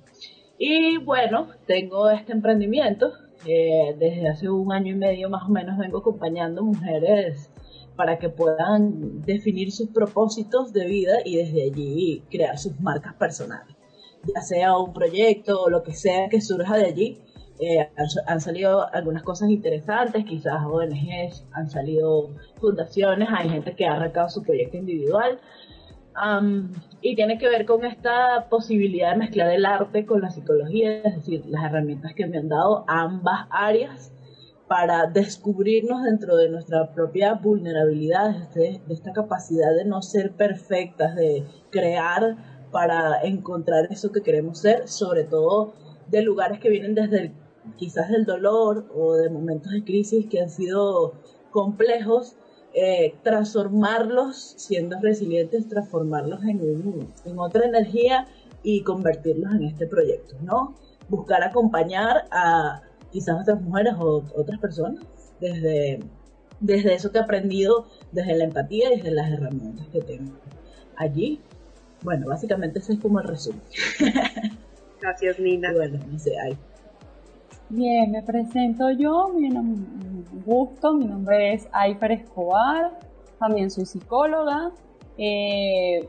Y 0.56 0.98
bueno, 0.98 1.48
tengo 1.66 2.08
este 2.08 2.30
emprendimiento. 2.30 3.10
eh, 3.44 3.96
desde 3.98 4.28
hace 4.28 4.48
un 4.48 4.72
año 4.72 4.92
y 4.92 4.98
medio 4.98 5.28
más 5.28 5.42
o 5.48 5.48
menos 5.48 5.78
vengo 5.78 5.98
acompañando 5.98 6.62
mujeres 6.62 7.50
para 7.96 8.20
que 8.20 8.28
puedan 8.28 9.22
definir 9.22 9.72
sus 9.72 9.88
propósitos 9.88 10.72
de 10.72 10.86
vida 10.86 11.14
y 11.24 11.38
desde 11.38 11.64
allí 11.64 12.22
crear 12.30 12.56
sus 12.56 12.78
marcas 12.78 13.14
personales. 13.14 13.81
Ya 14.34 14.40
sea 14.42 14.76
un 14.78 14.92
proyecto 14.92 15.62
o 15.62 15.70
lo 15.70 15.82
que 15.82 15.92
sea 15.94 16.28
que 16.28 16.40
surja 16.40 16.76
de 16.76 16.86
allí, 16.86 17.22
eh, 17.60 17.88
han, 17.96 18.06
han 18.26 18.40
salido 18.40 18.92
algunas 18.92 19.22
cosas 19.22 19.50
interesantes, 19.50 20.24
quizás 20.24 20.64
ONGs, 20.64 21.46
han 21.52 21.70
salido 21.70 22.30
fundaciones, 22.60 23.28
hay 23.30 23.50
gente 23.50 23.76
que 23.76 23.86
ha 23.86 23.94
arrancado 23.94 24.28
su 24.28 24.42
proyecto 24.42 24.78
individual. 24.78 25.38
Am, 26.14 26.72
y 27.00 27.14
tiene 27.14 27.38
que 27.38 27.48
ver 27.48 27.64
con 27.64 27.84
esta 27.84 28.48
posibilidad 28.50 29.12
de 29.12 29.18
mezclar 29.18 29.50
el 29.50 29.64
arte 29.64 30.04
con 30.04 30.20
la 30.20 30.30
psicología, 30.30 31.02
es 31.02 31.16
decir, 31.16 31.44
las 31.46 31.64
herramientas 31.64 32.14
que 32.14 32.26
me 32.26 32.38
han 32.38 32.48
dado 32.48 32.84
ambas 32.88 33.46
áreas 33.50 34.12
para 34.68 35.06
descubrirnos 35.06 36.02
dentro 36.02 36.36
de 36.36 36.48
nuestra 36.48 36.92
propia 36.92 37.34
vulnerabilidad, 37.34 38.48
de, 38.54 38.80
de 38.86 38.94
esta 38.94 39.12
capacidad 39.12 39.74
de 39.76 39.84
no 39.84 40.02
ser 40.02 40.32
perfectas, 40.32 41.14
de 41.14 41.44
crear 41.70 42.36
para 42.72 43.22
encontrar 43.22 43.86
eso 43.90 44.10
que 44.10 44.22
queremos 44.22 44.58
ser, 44.58 44.88
sobre 44.88 45.24
todo 45.24 45.74
de 46.08 46.22
lugares 46.22 46.58
que 46.58 46.70
vienen 46.70 46.94
desde 46.94 47.32
quizás 47.76 48.10
del 48.10 48.24
dolor 48.24 48.86
o 48.94 49.14
de 49.14 49.30
momentos 49.30 49.70
de 49.72 49.84
crisis 49.84 50.26
que 50.26 50.40
han 50.40 50.50
sido 50.50 51.12
complejos, 51.52 52.34
eh, 52.74 53.14
transformarlos 53.22 54.54
siendo 54.56 54.98
resilientes, 55.00 55.68
transformarlos 55.68 56.42
en, 56.44 56.60
un- 56.60 57.12
en 57.24 57.38
otra 57.38 57.66
energía 57.66 58.26
y 58.62 58.82
convertirlos 58.82 59.52
en 59.54 59.64
este 59.64 59.86
proyecto, 59.86 60.34
¿no? 60.42 60.74
Buscar 61.08 61.42
acompañar 61.44 62.24
a 62.30 62.82
quizás 63.10 63.42
otras 63.42 63.60
mujeres 63.60 63.94
o 64.00 64.24
otras 64.34 64.58
personas 64.58 65.04
desde, 65.40 66.00
desde 66.60 66.94
eso 66.94 67.10
que 67.12 67.18
he 67.18 67.20
aprendido, 67.20 67.86
desde 68.12 68.34
la 68.36 68.44
empatía 68.44 68.92
y 68.92 68.96
desde 68.96 69.10
las 69.10 69.30
herramientas 69.30 69.86
que 69.92 70.00
tengo 70.00 70.32
allí. 70.96 71.40
Bueno, 72.02 72.26
básicamente 72.28 72.78
ese 72.78 72.94
es 72.94 73.00
como 73.00 73.20
el 73.20 73.28
resumen. 73.28 73.62
Gracias, 75.00 75.38
Nina. 75.38 75.72
bueno, 75.72 75.98
no 76.10 76.18
sé, 76.18 76.32
ay, 76.38 76.56
Bien, 77.68 78.10
me 78.10 78.22
presento 78.22 78.90
yo, 78.90 79.28
mi 79.28 79.48
gusto, 80.44 80.92
mi 80.94 81.06
nombre 81.06 81.54
es 81.54 81.66
Aifer 81.72 82.12
Escobar, 82.12 82.98
también 83.38 83.70
soy 83.70 83.86
psicóloga. 83.86 84.72
eh, 85.16 86.08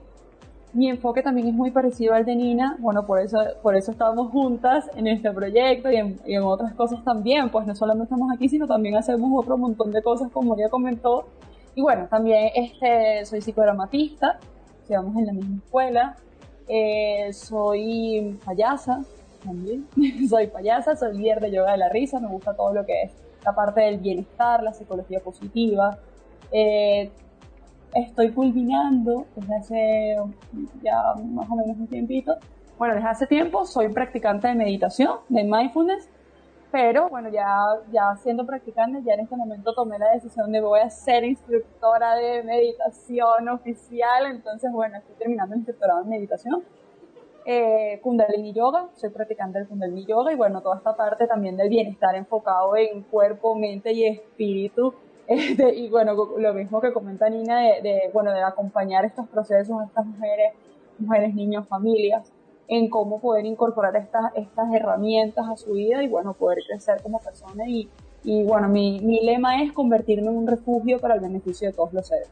mi 0.73 0.89
enfoque 0.89 1.21
también 1.21 1.47
es 1.47 1.53
muy 1.53 1.69
parecido 1.69 2.15
al 2.15 2.25
de 2.25 2.35
Nina, 2.35 2.75
bueno, 2.79 3.05
por 3.05 3.19
eso, 3.19 3.37
por 3.61 3.75
eso 3.75 3.91
estamos 3.91 4.31
juntas 4.31 4.89
en 4.95 5.05
este 5.07 5.31
proyecto 5.31 5.91
y 5.91 5.97
en, 5.97 6.19
y 6.25 6.33
en 6.33 6.41
otras 6.43 6.73
cosas 6.73 7.03
también, 7.03 7.49
pues 7.49 7.67
no 7.67 7.75
solamente 7.75 8.05
estamos 8.05 8.31
aquí, 8.33 8.49
sino 8.49 8.65
también 8.67 8.95
hacemos 8.95 9.29
otro 9.35 9.55
montón 9.57 9.91
de 9.91 10.01
cosas 10.01 10.31
como 10.31 10.55
ella 10.55 10.69
comentó. 10.69 11.27
Y 11.75 11.81
bueno, 11.81 12.07
también 12.09 12.49
este, 12.55 13.23
soy 13.25 13.41
psicodramatista, 13.41 14.39
estudiamos 14.83 15.15
en 15.15 15.25
la 15.25 15.33
misma 15.33 15.57
escuela, 15.63 16.15
eh, 16.67 17.31
soy 17.31 18.37
payasa 18.45 19.03
también, 19.43 19.87
soy 20.29 20.47
payasa, 20.47 20.95
soy 20.95 21.17
líder 21.17 21.39
de 21.39 21.51
yoga 21.51 21.71
de 21.71 21.77
la 21.77 21.89
risa, 21.89 22.19
me 22.19 22.27
gusta 22.27 22.53
todo 22.53 22.73
lo 22.73 22.85
que 22.85 23.03
es 23.03 23.11
la 23.45 23.55
parte 23.55 23.81
del 23.81 23.99
bienestar, 23.99 24.61
la 24.61 24.73
psicología 24.73 25.19
positiva. 25.21 25.97
Eh, 26.51 27.09
estoy 27.93 28.31
culminando 28.31 29.25
desde 29.35 29.55
hace 29.55 30.15
ya 30.83 31.13
más 31.15 31.49
o 31.49 31.55
menos 31.55 31.77
un 31.77 31.87
tiempito. 31.87 32.35
Bueno, 32.77 32.95
desde 32.95 33.07
hace 33.07 33.27
tiempo 33.27 33.65
soy 33.65 33.89
practicante 33.89 34.49
de 34.49 34.55
meditación, 34.55 35.19
de 35.29 35.43
mindfulness, 35.43 36.09
pero 36.73 37.07
bueno, 37.07 37.29
ya, 37.29 37.45
ya 37.91 38.15
siendo 38.15 38.47
practicante, 38.47 39.03
ya 39.05 39.13
en 39.13 39.19
este 39.19 39.35
momento 39.35 39.75
tomé 39.75 39.99
la 39.99 40.09
decisión 40.09 40.51
de 40.51 40.59
voy 40.59 40.79
a 40.79 40.89
ser 40.89 41.23
instructora 41.23 42.15
de 42.15 42.41
meditación 42.41 43.47
oficial, 43.49 44.25
entonces 44.25 44.71
bueno, 44.71 44.97
estoy 44.97 45.13
terminando 45.17 45.53
el 45.53 45.59
instructorado 45.59 46.01
en 46.01 46.09
meditación. 46.09 46.63
Eh, 47.45 47.99
Kundalini 48.01 48.53
Yoga, 48.53 48.89
soy 48.95 49.11
practicante 49.11 49.59
del 49.59 49.67
Kundalini 49.67 50.03
Yoga 50.07 50.33
y 50.33 50.35
bueno, 50.35 50.63
toda 50.63 50.77
esta 50.77 50.95
parte 50.95 51.27
también 51.27 51.57
del 51.57 51.69
bienestar 51.69 52.15
enfocado 52.15 52.75
en 52.75 53.03
cuerpo, 53.03 53.53
mente 53.53 53.93
y 53.93 54.07
espíritu. 54.07 54.95
Este, 55.25 55.73
y 55.73 55.89
bueno, 55.89 56.15
lo 56.37 56.53
mismo 56.53 56.81
que 56.81 56.91
comenta 56.91 57.29
Nina 57.29 57.61
de, 57.61 57.81
de, 57.81 58.11
bueno, 58.13 58.33
de 58.33 58.43
acompañar 58.43 59.05
estos 59.05 59.25
procesos 59.29 59.79
a 59.79 59.85
estas 59.85 60.05
mujeres, 60.05 60.51
mujeres, 60.99 61.33
niños, 61.33 61.65
familias, 61.65 62.32
en 62.67 62.89
cómo 62.89 63.19
poder 63.19 63.45
incorporar 63.45 63.95
estas, 63.95 64.33
estas 64.35 64.73
herramientas 64.73 65.45
a 65.49 65.57
su 65.57 65.73
vida 65.73 66.03
y 66.03 66.07
bueno, 66.07 66.33
poder 66.33 66.59
crecer 66.67 67.01
como 67.01 67.19
persona 67.19 67.67
y, 67.67 67.89
y 68.23 68.43
bueno, 68.43 68.69
mi, 68.69 68.99
mi 69.01 69.21
lema 69.21 69.61
es 69.61 69.71
convertirme 69.71 70.27
en 70.27 70.37
un 70.37 70.47
refugio 70.47 70.99
para 70.99 71.15
el 71.15 71.19
beneficio 71.19 71.67
de 71.67 71.73
todos 71.73 71.93
los 71.93 72.07
seres. 72.07 72.29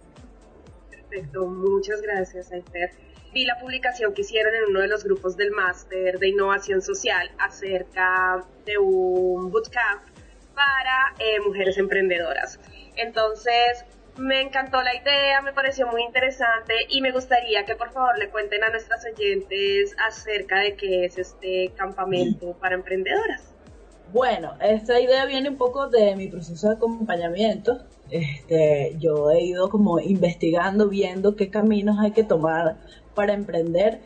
Perfecto, 0.90 1.48
muchas 1.48 2.02
gracias, 2.02 2.52
Esther. 2.52 2.92
Vi 3.34 3.46
la 3.46 3.58
publicación 3.60 4.14
que 4.14 4.22
hicieron 4.22 4.54
en 4.56 4.72
uno 4.72 4.82
de 4.82 4.88
los 4.88 5.04
grupos 5.04 5.38
del 5.38 5.52
máster 5.52 6.20
de 6.20 6.30
innovación 6.30 6.82
social 6.82 7.32
acerca 7.38 8.46
de 8.66 8.78
un 8.78 9.50
bootcamp 9.52 10.02
para 10.54 11.16
eh, 11.20 11.40
mujeres 11.46 11.78
emprendedoras. 11.78 12.60
Entonces, 12.98 13.86
me 14.18 14.42
encantó 14.42 14.82
la 14.82 14.96
idea, 14.96 15.42
me 15.42 15.54
pareció 15.54 15.88
muy 15.88 16.04
interesante 16.04 16.74
y 16.90 17.02
me 17.02 17.12
gustaría 17.12 17.66
que 17.66 17.76
por 17.76 17.92
favor 17.92 18.18
le 18.20 18.30
cuenten 18.30 18.64
a 18.64 18.70
nuestras 18.70 19.06
oyentes 19.06 19.96
acerca 20.08 20.60
de 20.60 20.76
qué 20.76 21.06
es 21.06 21.18
este 21.18 21.72
campamento 21.76 22.54
para 22.60 22.76
emprendedoras. 22.76 23.52
Bueno, 24.14 24.54
esta 24.60 25.00
idea 25.00 25.26
viene 25.26 25.50
un 25.50 25.58
poco 25.58 25.88
de 25.88 26.16
mi 26.16 26.28
proceso 26.28 26.68
de 26.68 26.76
acompañamiento. 26.76 27.80
Este, 28.10 28.96
yo 29.00 29.32
he 29.32 29.42
ido 29.42 29.70
como 29.70 30.00
investigando, 30.00 30.90
viendo 30.90 31.38
qué 31.38 31.50
caminos 31.50 31.98
hay 32.00 32.12
que 32.12 32.24
tomar 32.24 32.76
para 33.16 33.34
emprender 33.34 34.02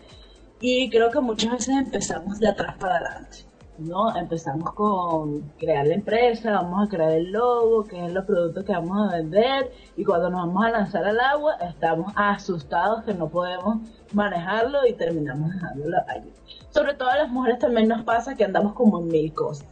Y 0.62 0.89
creo 0.89 1.10
que 1.10 1.20
muchas 1.20 1.51
veces 1.53 1.76
empezamos 1.76 2.39
de 2.39 2.47
atrás 2.47 2.76
para 2.80 2.97
adelante. 2.97 3.38
¿No? 3.78 4.15
Empezamos 4.15 4.73
con 4.73 5.41
crear 5.57 5.86
la 5.88 5.95
empresa, 5.95 6.51
vamos 6.51 6.88
a 6.88 6.89
crear 6.89 7.11
el 7.11 7.32
logo, 7.32 7.84
que 7.84 8.05
es 8.05 8.13
los 8.13 8.26
productos 8.26 8.63
que 8.63 8.71
vamos 8.71 8.97
a 9.11 9.17
vender, 9.17 9.71
y 9.97 10.03
cuando 10.03 10.30
nos 10.30 10.47
vamos 10.47 10.65
a 10.65 10.71
lanzar 10.71 11.05
al 11.05 11.19
agua, 11.19 11.55
estamos 11.61 12.11
asustados 12.15 13.03
que 13.03 13.13
no 13.13 13.30
podemos 13.30 13.78
manejarlo 14.13 14.86
y 14.88 14.93
terminamos 14.93 15.53
dejándolo 15.53 15.97
allí. 16.07 16.32
Sobre 16.69 16.93
todo 16.93 17.09
a 17.09 17.17
las 17.17 17.30
mujeres 17.30 17.59
también 17.59 17.88
nos 17.88 18.03
pasa 18.03 18.36
que 18.36 18.45
andamos 18.45 18.73
como 18.73 18.99
en 18.99 19.07
mil 19.07 19.34
cosas. 19.34 19.67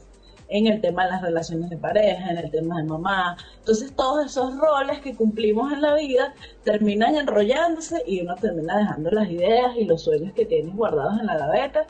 En 0.50 0.68
el 0.68 0.82
tema 0.82 1.06
de 1.06 1.12
las 1.12 1.22
relaciones 1.22 1.70
de 1.70 1.78
pareja, 1.78 2.30
en 2.30 2.38
el 2.38 2.52
tema 2.52 2.78
de 2.78 2.84
mamá. 2.84 3.38
Entonces 3.60 3.96
todos 3.96 4.26
esos 4.26 4.56
roles 4.60 5.00
que 5.00 5.16
cumplimos 5.16 5.72
en 5.72 5.82
la 5.82 5.96
vida 5.96 6.34
terminan 6.64 7.16
enrollándose 7.16 8.04
y 8.06 8.22
uno 8.22 8.36
termina 8.36 8.78
dejando 8.78 9.10
las 9.10 9.30
ideas 9.30 9.76
y 9.78 9.86
los 9.86 10.04
sueños 10.04 10.34
que 10.34 10.46
tienes 10.46 10.76
guardados 10.76 11.20
en 11.20 11.26
la 11.26 11.38
gaveta 11.38 11.88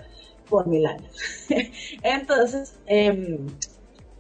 por 0.50 0.68
mil 0.68 0.86
años. 0.86 1.16
Entonces, 2.04 2.76
em, 2.86 3.48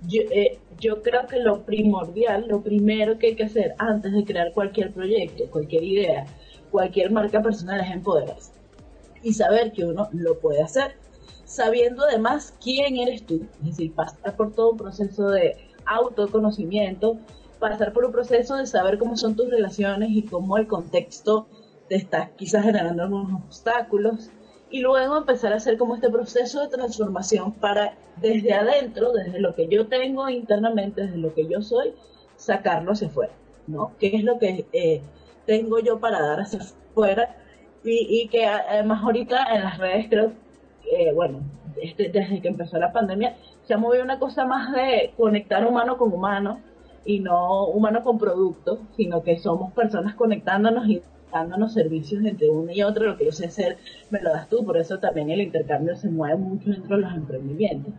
yo, 0.08 0.22
eh, 0.32 0.60
yo 0.80 1.02
creo 1.02 1.28
que 1.28 1.40
lo 1.40 1.64
primordial, 1.64 2.46
lo 2.48 2.62
primero 2.62 3.18
que 3.18 3.28
hay 3.28 3.36
que 3.36 3.44
hacer 3.44 3.76
antes 3.78 4.12
de 4.12 4.26
crear 4.26 4.54
cualquier 4.54 4.92
proyecto, 4.92 5.50
cualquier 5.50 5.84
idea, 5.84 6.26
cualquier 6.72 7.12
marca 7.12 7.42
personal 7.42 7.80
es 7.82 7.92
empoderarse 7.92 8.52
y 9.24 9.34
saber 9.34 9.72
que 9.72 9.86
uno 9.86 10.10
lo 10.12 10.40
puede 10.40 10.62
hacer, 10.62 10.96
sabiendo 11.46 12.04
además 12.04 12.54
quién 12.62 12.98
eres 12.98 13.26
tú, 13.26 13.48
es 13.60 13.66
decir, 13.66 13.94
pasar 13.94 14.36
por 14.36 14.54
todo 14.54 14.72
un 14.72 14.78
proceso 14.78 15.30
de 15.30 15.56
autoconocimiento, 15.86 17.18
pasar 17.60 17.94
por 17.94 18.06
un 18.06 18.12
proceso 18.12 18.58
de 18.58 18.66
saber 18.66 18.98
cómo 18.98 19.16
son 19.16 19.36
tus 19.36 19.50
relaciones 19.50 20.10
y 20.12 20.24
cómo 20.24 20.58
el 20.58 20.68
contexto 20.68 21.48
te 21.88 21.96
está 21.96 22.32
quizás 22.36 22.64
generando 22.66 23.04
algunos 23.04 23.42
obstáculos, 23.44 24.30
y 24.74 24.80
luego 24.80 25.18
empezar 25.18 25.54
a 25.54 25.58
hacer 25.58 25.78
como 25.78 25.94
este 25.94 26.10
proceso 26.10 26.62
de 26.62 26.68
transformación 26.68 27.52
para 27.52 27.94
desde 28.18 28.56
adentro, 28.56 29.14
desde 29.14 29.40
lo 29.40 29.54
que 29.54 29.68
yo 29.68 29.86
tengo 29.86 30.28
internamente, 30.30 31.02
desde 31.02 31.18
lo 31.18 31.32
que 31.36 31.48
yo 31.48 31.62
soy, 31.62 31.94
sacarlo 32.38 32.94
hacia 32.94 33.08
afuera, 33.08 33.34
¿no? 33.68 33.92
¿Qué 34.00 34.16
es 34.16 34.24
lo 34.24 34.40
que 34.40 34.66
eh, 34.74 35.04
tengo 35.46 35.78
yo 35.78 36.00
para 36.00 36.20
dar 36.20 36.40
hacia 36.40 36.62
afuera? 36.62 37.36
Y, 37.84 38.28
que 38.30 38.48
además 38.48 39.04
ahorita 39.04 39.46
en 39.54 39.64
las 39.64 39.78
redes 39.78 40.08
creo, 40.10 40.32
eh, 40.92 41.14
bueno, 41.14 41.42
este, 41.80 42.10
desde 42.10 42.42
que 42.42 42.48
empezó 42.48 42.80
la 42.80 42.92
pandemia, 42.92 43.36
se 43.66 43.76
ha 43.76 43.78
movido 43.78 44.04
una 44.04 44.18
cosa 44.18 44.44
más 44.44 44.74
de 44.74 45.14
conectar 45.16 45.68
humano 45.68 46.00
con 46.00 46.12
humano 46.12 46.62
y 47.06 47.20
no 47.20 47.68
humano 47.68 48.04
con 48.04 48.18
producto, 48.18 48.80
sino 48.98 49.22
que 49.22 49.38
somos 49.38 49.72
personas 49.74 50.16
conectándonos 50.16 50.88
y 50.88 51.04
dándonos 51.34 51.74
servicios 51.74 52.24
entre 52.24 52.50
uno 52.50 52.72
y 52.72 52.84
otro, 52.84 53.06
lo 53.06 53.18
que 53.18 53.26
yo 53.26 53.32
sé 53.32 53.48
hacer 53.48 53.78
me 54.10 54.22
lo 54.22 54.32
das 54.32 54.48
tú, 54.50 54.64
por 54.64 54.78
eso 54.78 55.00
también 55.00 55.30
el 55.30 55.42
intercambio 55.42 55.96
se 55.96 56.10
mueve 56.10 56.38
mucho 56.38 56.70
dentro 56.70 56.96
de 56.96 57.02
los 57.02 57.14
emprendimientos. 57.14 57.94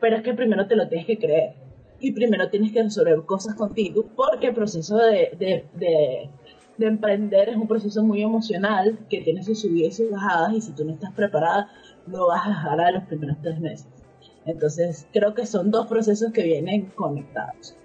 Pero 0.00 0.16
es 0.16 0.22
que 0.22 0.32
primero 0.32 0.66
te 0.66 0.76
lo 0.76 0.88
tienes 0.88 1.06
que 1.06 1.18
creer 1.18 1.54
y 2.00 2.12
primero 2.12 2.48
tienes 2.48 2.72
que 2.72 2.82
resolver 2.82 3.22
cosas 3.26 3.54
contigo 3.54 4.06
porque 4.16 4.48
el 4.48 4.54
proceso 4.54 4.96
de, 4.96 5.36
de, 5.38 5.64
de, 5.74 6.30
de 6.78 6.86
emprender 6.86 7.50
es 7.50 7.56
un 7.56 7.68
proceso 7.68 8.02
muy 8.02 8.22
emocional 8.22 8.98
que 9.10 9.20
tiene 9.20 9.42
sus 9.42 9.60
subidas 9.60 10.00
y 10.00 10.04
sus 10.04 10.10
bajadas 10.10 10.54
y 10.54 10.60
si 10.62 10.72
tú 10.72 10.84
no 10.84 10.94
estás 10.94 11.12
preparada 11.12 11.68
no 12.06 12.28
vas 12.28 12.46
a 12.46 12.48
dejar 12.48 12.80
a 12.80 12.90
los 12.92 13.04
primeros 13.04 13.36
tres 13.42 13.60
meses. 13.60 13.86
Entonces 14.46 15.06
creo 15.12 15.34
que 15.34 15.44
son 15.44 15.70
dos 15.70 15.86
procesos 15.86 16.32
que 16.32 16.42
vienen 16.42 16.86
conectados. 16.94 17.76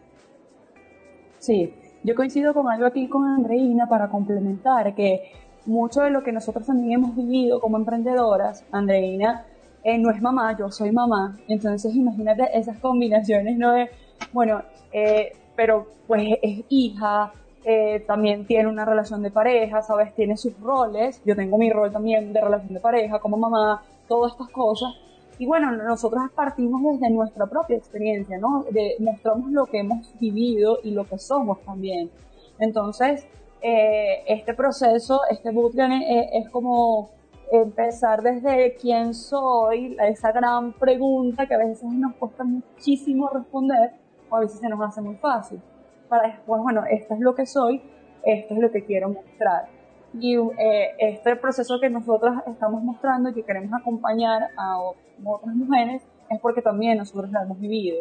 Sí, 1.39 1.73
yo 2.05 2.13
coincido 2.13 2.53
con 2.53 2.69
algo 2.69 2.85
aquí 2.85 3.07
con 3.07 3.25
Andreina 3.25 3.89
para 3.89 4.09
complementar 4.09 4.93
que 4.93 5.31
mucho 5.65 6.01
de 6.01 6.11
lo 6.11 6.21
que 6.23 6.31
nosotros 6.31 6.67
también 6.67 6.99
hemos 6.99 7.15
vivido 7.15 7.59
como 7.59 7.77
emprendedoras, 7.77 8.63
Andreina 8.71 9.43
eh, 9.83 9.97
no 9.97 10.11
es 10.11 10.21
mamá, 10.21 10.55
yo 10.55 10.69
soy 10.69 10.91
mamá, 10.91 11.35
entonces 11.47 11.95
imagínate 11.95 12.55
esas 12.57 12.77
combinaciones, 12.77 13.57
¿no? 13.57 13.71
De, 13.73 13.89
bueno, 14.33 14.61
eh, 14.91 15.33
pero 15.55 15.87
pues 16.05 16.37
es 16.43 16.63
hija, 16.69 17.33
eh, 17.63 18.03
también 18.05 18.45
tiene 18.45 18.69
una 18.69 18.85
relación 18.85 19.23
de 19.23 19.31
pareja, 19.31 19.81
¿sabes? 19.81 20.13
Tiene 20.13 20.37
sus 20.37 20.59
roles, 20.59 21.19
yo 21.25 21.35
tengo 21.35 21.57
mi 21.57 21.71
rol 21.71 21.91
también 21.91 22.33
de 22.33 22.41
relación 22.41 22.75
de 22.75 22.79
pareja 22.79 23.17
como 23.17 23.37
mamá, 23.37 23.83
todas 24.07 24.33
estas 24.33 24.49
cosas, 24.49 24.93
y 25.37 25.45
bueno, 25.45 25.71
nosotros 25.71 26.23
partimos 26.33 26.81
desde 26.83 27.09
nuestra 27.09 27.45
propia 27.45 27.75
experiencia, 27.75 28.37
¿no? 28.37 28.65
De, 28.71 28.95
mostramos 28.99 29.51
lo 29.51 29.65
que 29.65 29.79
hemos 29.79 30.17
vivido 30.19 30.79
y 30.83 30.91
lo 30.91 31.05
que 31.05 31.17
somos 31.17 31.61
también. 31.63 32.09
Entonces, 32.57 33.27
eh, 33.61 34.23
este 34.27 34.53
proceso, 34.53 35.21
este 35.29 35.51
bootcamp 35.51 35.93
es, 36.07 36.45
es, 36.45 36.49
como 36.49 37.09
empezar 37.51 38.21
desde 38.21 38.75
quién 38.75 39.13
soy, 39.13 39.97
esa 40.07 40.31
gran 40.31 40.71
pregunta 40.73 41.45
que 41.45 41.53
a 41.53 41.57
veces 41.57 41.83
nos 41.91 42.15
cuesta 42.15 42.43
muchísimo 42.43 43.29
responder 43.29 43.91
o 44.29 44.37
a 44.37 44.39
veces 44.39 44.59
se 44.59 44.69
nos 44.69 44.81
hace 44.81 45.01
muy 45.01 45.15
fácil. 45.15 45.59
Para 46.07 46.27
después, 46.27 46.61
bueno, 46.61 46.83
esto 46.89 47.13
es 47.13 47.19
lo 47.19 47.35
que 47.35 47.45
soy, 47.45 47.81
esto 48.23 48.53
es 48.53 48.59
lo 48.59 48.71
que 48.71 48.85
quiero 48.85 49.09
mostrar. 49.09 49.74
Y 50.19 50.35
eh, 50.35 50.95
este 50.99 51.35
proceso 51.35 51.79
que 51.79 51.89
nosotros 51.89 52.35
estamos 52.47 52.83
mostrando 52.83 53.29
y 53.29 53.33
que 53.33 53.43
queremos 53.43 53.79
acompañar 53.79 54.49
a 54.55 54.79
otras 54.79 55.55
mujeres 55.55 56.01
es 56.29 56.39
porque 56.39 56.61
también 56.61 56.97
nosotros 56.97 57.31
lo 57.31 57.41
hemos 57.41 57.59
vivido 57.59 57.97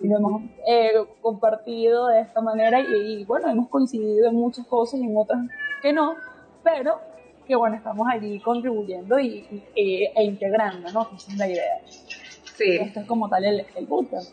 y 0.00 0.08
lo 0.08 0.18
hemos 0.18 0.42
eh, 0.66 0.92
compartido 1.20 2.08
de 2.08 2.20
esta 2.20 2.40
manera 2.40 2.80
y, 2.80 3.24
bueno, 3.24 3.48
hemos 3.48 3.68
coincidido 3.68 4.28
en 4.28 4.34
muchas 4.34 4.66
cosas 4.66 5.00
y 5.00 5.04
en 5.04 5.16
otras 5.16 5.40
que 5.82 5.92
no, 5.92 6.14
pero 6.62 7.00
que 7.46 7.56
bueno, 7.56 7.76
estamos 7.76 8.06
allí 8.10 8.40
contribuyendo 8.40 9.18
y, 9.18 9.64
e 9.74 10.24
integrando, 10.24 10.90
¿no? 10.92 11.08
Esa 11.16 11.32
es 11.32 11.38
la 11.38 11.48
idea. 11.48 11.80
Sí. 11.86 12.76
Esto 12.76 13.00
es 13.00 13.06
como 13.06 13.28
tal 13.28 13.44
el, 13.44 13.66
el 13.76 13.86
bootcamp 13.86 14.26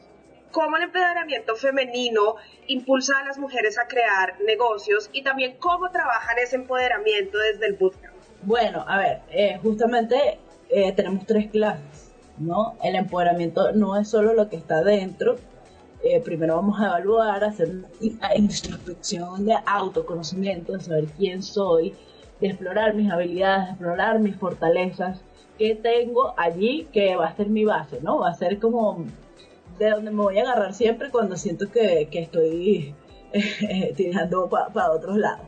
cómo 0.54 0.78
el 0.78 0.84
empoderamiento 0.84 1.56
femenino 1.56 2.36
impulsa 2.68 3.20
a 3.20 3.26
las 3.26 3.38
mujeres 3.38 3.78
a 3.78 3.88
crear 3.88 4.40
negocios 4.46 5.10
y 5.12 5.24
también 5.24 5.58
cómo 5.60 5.90
trabajan 5.92 6.38
ese 6.42 6.56
empoderamiento 6.56 7.38
desde 7.40 7.66
el 7.66 7.74
bootcamp. 7.74 8.14
Bueno, 8.44 8.86
a 8.88 8.98
ver, 9.00 9.22
eh, 9.32 9.60
justamente 9.62 10.38
eh, 10.70 10.94
tenemos 10.94 11.26
tres 11.26 11.50
clases, 11.50 12.14
¿no? 12.38 12.78
El 12.84 12.96
empoderamiento 12.96 13.72
no 13.74 13.98
es 13.98 14.08
solo 14.08 14.34
lo 14.34 14.48
que 14.48 14.56
está 14.56 14.84
dentro. 14.84 15.38
Eh, 16.04 16.22
primero 16.22 16.56
vamos 16.56 16.80
a 16.80 16.86
evaluar, 16.86 17.44
hacer 17.44 17.70
una 17.70 18.36
introspección 18.36 19.46
de 19.46 19.56
autoconocimiento, 19.66 20.74
de 20.74 20.82
saber 20.82 21.06
quién 21.18 21.42
soy, 21.42 21.96
de 22.40 22.48
explorar 22.48 22.94
mis 22.94 23.12
habilidades, 23.12 23.66
de 23.66 23.72
explorar 23.72 24.20
mis 24.20 24.36
fortalezas, 24.36 25.22
qué 25.58 25.74
tengo 25.76 26.34
allí 26.38 26.88
que 26.94 27.16
va 27.16 27.28
a 27.28 27.36
ser 27.36 27.48
mi 27.48 27.66
base, 27.66 28.02
¿no? 28.02 28.20
Va 28.20 28.30
a 28.30 28.34
ser 28.36 28.60
como 28.60 29.06
de 29.78 29.90
donde 29.90 30.12
me 30.12 30.22
voy 30.22 30.40
a 30.40 30.44
agarrar 30.44 30.74
siempre 30.74 31.10
cuando 31.10 31.36
siento 31.36 31.70
que, 31.72 32.08
que 32.12 32.20
estoy 32.20 32.96
eh, 33.34 33.94
tirando 33.96 34.50
para 34.50 34.92
otros 34.92 35.18
lados. 35.18 35.48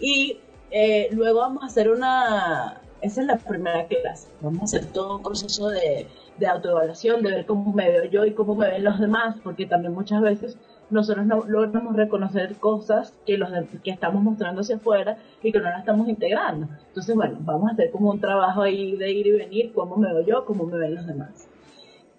Y 0.00 0.38
eh, 0.70 1.08
luego 1.12 1.40
vamos 1.40 1.62
a 1.62 1.66
hacer 1.66 1.90
una, 1.90 2.80
esa 3.00 3.20
es 3.20 3.26
la 3.26 3.36
primera 3.36 3.86
clase, 3.86 4.28
vamos 4.40 4.60
a 4.62 4.64
hacer 4.64 4.86
todo 4.92 5.16
un 5.16 5.22
proceso 5.22 5.68
de, 5.68 6.06
de 6.38 6.46
autoevaluación, 6.46 7.22
de 7.22 7.30
ver 7.30 7.46
cómo 7.46 7.72
me 7.72 7.88
veo 7.88 8.04
yo 8.04 8.24
y 8.24 8.32
cómo 8.32 8.54
me 8.54 8.68
ven 8.68 8.84
los 8.84 8.98
demás, 8.98 9.36
porque 9.42 9.66
también 9.66 9.94
muchas 9.94 10.20
veces 10.20 10.58
nosotros 10.90 11.26
no 11.26 11.44
logramos 11.46 11.96
reconocer 11.96 12.56
cosas 12.56 13.12
que 13.26 13.36
los 13.36 13.50
que 13.82 13.90
estamos 13.90 14.22
mostrando 14.22 14.60
hacia 14.60 14.76
afuera 14.76 15.18
y 15.42 15.50
que 15.50 15.58
no 15.58 15.64
las 15.64 15.80
estamos 15.80 16.08
integrando. 16.08 16.68
Entonces, 16.88 17.14
bueno, 17.14 17.38
vamos 17.40 17.70
a 17.70 17.72
hacer 17.72 17.90
como 17.90 18.10
un 18.10 18.20
trabajo 18.20 18.62
ahí 18.62 18.96
de 18.96 19.10
ir 19.10 19.26
y 19.26 19.32
venir, 19.32 19.72
cómo 19.74 19.96
me 19.96 20.12
veo 20.12 20.24
yo, 20.24 20.44
cómo 20.44 20.64
me 20.64 20.78
ven 20.78 20.94
los 20.94 21.06
demás. 21.06 21.48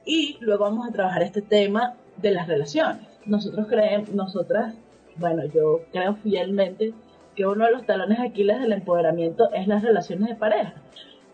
Y 0.08 0.38
luego 0.40 0.64
vamos 0.64 0.88
a 0.88 0.94
trabajar 0.94 1.22
este 1.22 1.42
tema 1.42 1.96
de 2.16 2.32
las 2.32 2.48
relaciones. 2.48 3.06
Nosotros 3.26 3.68
creemos, 3.68 4.10
nosotras, 4.14 4.74
bueno, 5.18 5.44
yo 5.54 5.82
creo 5.92 6.16
fielmente 6.16 6.94
que 7.36 7.46
uno 7.46 7.66
de 7.66 7.72
los 7.72 7.86
talones 7.86 8.18
aquiles 8.22 8.58
del 8.62 8.72
empoderamiento 8.72 9.52
es 9.52 9.68
las 9.68 9.84
relaciones 9.84 10.30
de 10.30 10.36
pareja. 10.36 10.76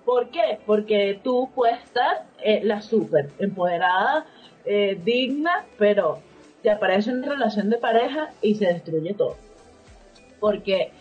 ¿Por 0.03 0.29
qué? 0.29 0.57
Porque 0.65 1.19
tú 1.23 1.51
puedes 1.53 1.83
estar 1.83 2.25
eh, 2.43 2.61
la 2.63 2.81
súper 2.81 3.29
empoderada, 3.37 4.25
eh, 4.65 4.99
digna, 5.05 5.65
pero 5.77 6.17
te 6.63 6.71
aparece 6.71 7.13
una 7.13 7.29
relación 7.29 7.69
de 7.69 7.77
pareja 7.77 8.31
y 8.41 8.55
se 8.55 8.65
destruye 8.65 9.13
todo. 9.13 9.37
Porque 10.39 10.91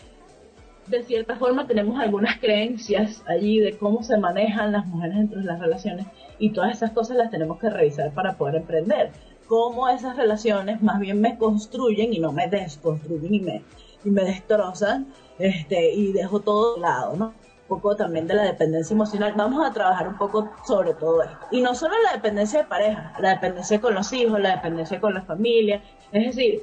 de 0.88 1.02
cierta 1.04 1.36
forma 1.36 1.66
tenemos 1.66 1.98
algunas 1.98 2.38
creencias 2.38 3.24
allí 3.26 3.60
de 3.60 3.78
cómo 3.78 4.02
se 4.02 4.18
manejan 4.18 4.72
las 4.72 4.84
mujeres 4.86 5.16
dentro 5.16 5.40
de 5.40 5.46
las 5.46 5.58
relaciones 5.58 6.06
y 6.38 6.50
todas 6.50 6.72
esas 6.72 6.90
cosas 6.90 7.16
las 7.16 7.30
tenemos 7.30 7.58
que 7.58 7.70
revisar 7.70 8.12
para 8.12 8.36
poder 8.36 8.56
emprender. 8.56 9.10
Cómo 9.46 9.88
esas 9.88 10.16
relaciones 10.16 10.82
más 10.82 10.98
bien 10.98 11.20
me 11.20 11.36
construyen 11.36 12.12
y 12.14 12.18
no 12.18 12.32
me 12.32 12.48
desconstruyen 12.48 13.34
y 13.34 13.40
me, 13.40 13.62
y 14.04 14.10
me 14.10 14.24
destrozan 14.24 15.08
este, 15.38 15.92
y 15.92 16.12
dejo 16.12 16.40
todo 16.40 16.74
de 16.74 16.80
lado, 16.80 17.16
¿no? 17.16 17.26
Un 17.26 17.78
poco 17.78 17.96
también 17.96 18.26
de 18.26 18.34
la 18.34 18.44
dependencia 18.44 18.94
emocional. 18.94 19.32
Vamos 19.36 19.66
a 19.66 19.72
trabajar 19.72 20.08
un 20.08 20.18
poco 20.18 20.50
sobre 20.66 20.94
todo 20.94 21.22
esto. 21.22 21.46
Y 21.50 21.60
no 21.60 21.74
solo 21.74 21.94
la 22.04 22.12
dependencia 22.12 22.60
de 22.60 22.64
pareja, 22.66 23.14
la 23.18 23.30
dependencia 23.30 23.80
con 23.80 23.94
los 23.94 24.12
hijos, 24.12 24.38
la 24.40 24.56
dependencia 24.56 25.00
con 25.00 25.14
la 25.14 25.22
familia. 25.22 25.82
Es 26.12 26.26
decir, 26.36 26.62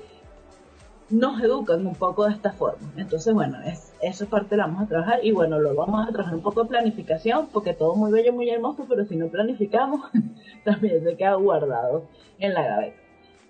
nos 1.09 1.41
educan 1.41 1.85
un 1.85 1.95
poco 1.95 2.25
de 2.25 2.33
esta 2.33 2.51
forma. 2.51 2.91
Entonces, 2.97 3.33
bueno, 3.33 3.57
es, 3.65 3.93
esa 4.01 4.25
parte 4.27 4.55
la 4.55 4.67
vamos 4.67 4.83
a 4.83 4.87
trabajar 4.87 5.19
y 5.23 5.31
bueno, 5.31 5.59
lo 5.59 5.73
vamos 5.75 6.07
a 6.07 6.11
trabajar 6.11 6.35
un 6.35 6.43
poco 6.43 6.63
de 6.63 6.69
planificación 6.69 7.49
porque 7.51 7.73
todo 7.73 7.95
muy 7.95 8.11
bello, 8.11 8.33
muy 8.33 8.49
hermoso, 8.49 8.85
pero 8.87 9.05
si 9.05 9.15
no 9.15 9.29
planificamos, 9.29 10.01
también 10.63 11.03
se 11.03 11.17
queda 11.17 11.33
guardado 11.35 12.07
en 12.37 12.53
la 12.53 12.63
gaveta. 12.63 12.97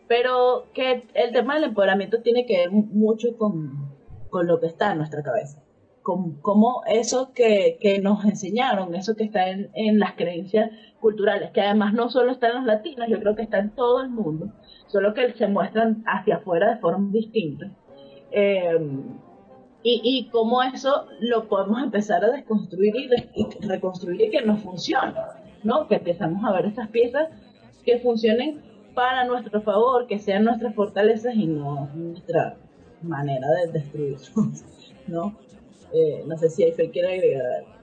Pero 0.07 0.65
que 0.73 1.07
el 1.13 1.31
tema 1.33 1.55
del 1.55 1.65
empoderamiento 1.65 2.21
tiene 2.21 2.45
que 2.45 2.57
ver 2.57 2.71
mucho 2.71 3.37
con, 3.37 3.93
con 4.29 4.47
lo 4.47 4.59
que 4.59 4.67
está 4.67 4.91
en 4.91 4.99
nuestra 4.99 5.21
cabeza. 5.21 5.61
Con, 6.01 6.41
como 6.41 6.81
eso 6.87 7.33
que, 7.33 7.77
que, 7.79 7.99
nos 7.99 8.25
enseñaron, 8.25 8.95
eso 8.95 9.15
que 9.15 9.25
está 9.25 9.49
en, 9.49 9.69
en 9.75 9.99
las 9.99 10.13
creencias 10.13 10.71
culturales, 10.99 11.51
que 11.51 11.61
además 11.61 11.93
no 11.93 12.09
solo 12.09 12.31
está 12.31 12.47
en 12.47 12.55
los 12.55 12.65
latinos, 12.65 13.07
yo 13.09 13.19
creo 13.19 13.35
que 13.35 13.43
está 13.43 13.59
en 13.59 13.75
todo 13.75 14.01
el 14.01 14.09
mundo 14.09 14.51
solo 14.89 15.13
que 15.13 15.33
se 15.33 15.47
muestran 15.47 16.03
hacia 16.05 16.37
afuera 16.37 16.73
de 16.73 16.81
formas 16.81 17.11
distintas. 17.11 17.71
Eh, 18.31 18.77
y, 19.81 20.01
y 20.03 20.29
cómo 20.29 20.61
eso 20.61 21.07
lo 21.21 21.47
podemos 21.47 21.81
empezar 21.81 22.23
a 22.25 22.31
desconstruir 22.31 22.93
y, 22.95 23.65
reconstruir 23.65 24.21
y 24.21 24.29
que 24.29 24.41
nos 24.41 24.61
funcione, 24.61 25.13
¿no? 25.63 25.87
Que 25.87 25.95
empezamos 25.95 26.43
a 26.43 26.51
ver 26.51 26.65
estas 26.65 26.89
piezas 26.89 27.29
que 27.85 27.99
funcionen 27.99 28.61
para 28.93 29.23
nuestro 29.23 29.61
favor, 29.61 30.05
que 30.07 30.19
sean 30.19 30.43
nuestras 30.43 30.75
fortalezas 30.75 31.33
y 31.35 31.47
no 31.47 31.89
nuestra 31.95 32.57
manera 33.01 33.47
de 33.63 33.71
destruirnos, 33.71 34.65
¿no? 35.07 35.37
Eh, 35.93 36.23
no 36.27 36.37
sé 36.37 36.49
si 36.49 36.69
fe 36.73 36.91
quiere 36.91 37.13
agregar 37.13 37.45
algo. 37.45 37.79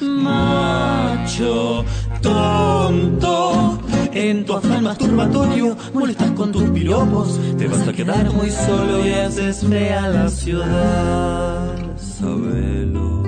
Macho 0.00 1.84
tonto, 2.20 3.78
en 4.12 4.44
tu 4.44 4.52
afán 4.54 4.84
masturbatorio 4.84 5.76
molestas 5.94 6.32
con 6.32 6.52
tus 6.52 6.64
piropos, 6.70 7.40
te 7.56 7.66
vas 7.66 7.88
a 7.88 7.92
quedar 7.92 8.30
muy 8.32 8.50
solo 8.50 9.06
y 9.06 9.12
haces 9.12 9.64
fea 9.64 10.08
la 10.08 10.28
ciudad. 10.28 11.96
Sabelo, 11.96 13.22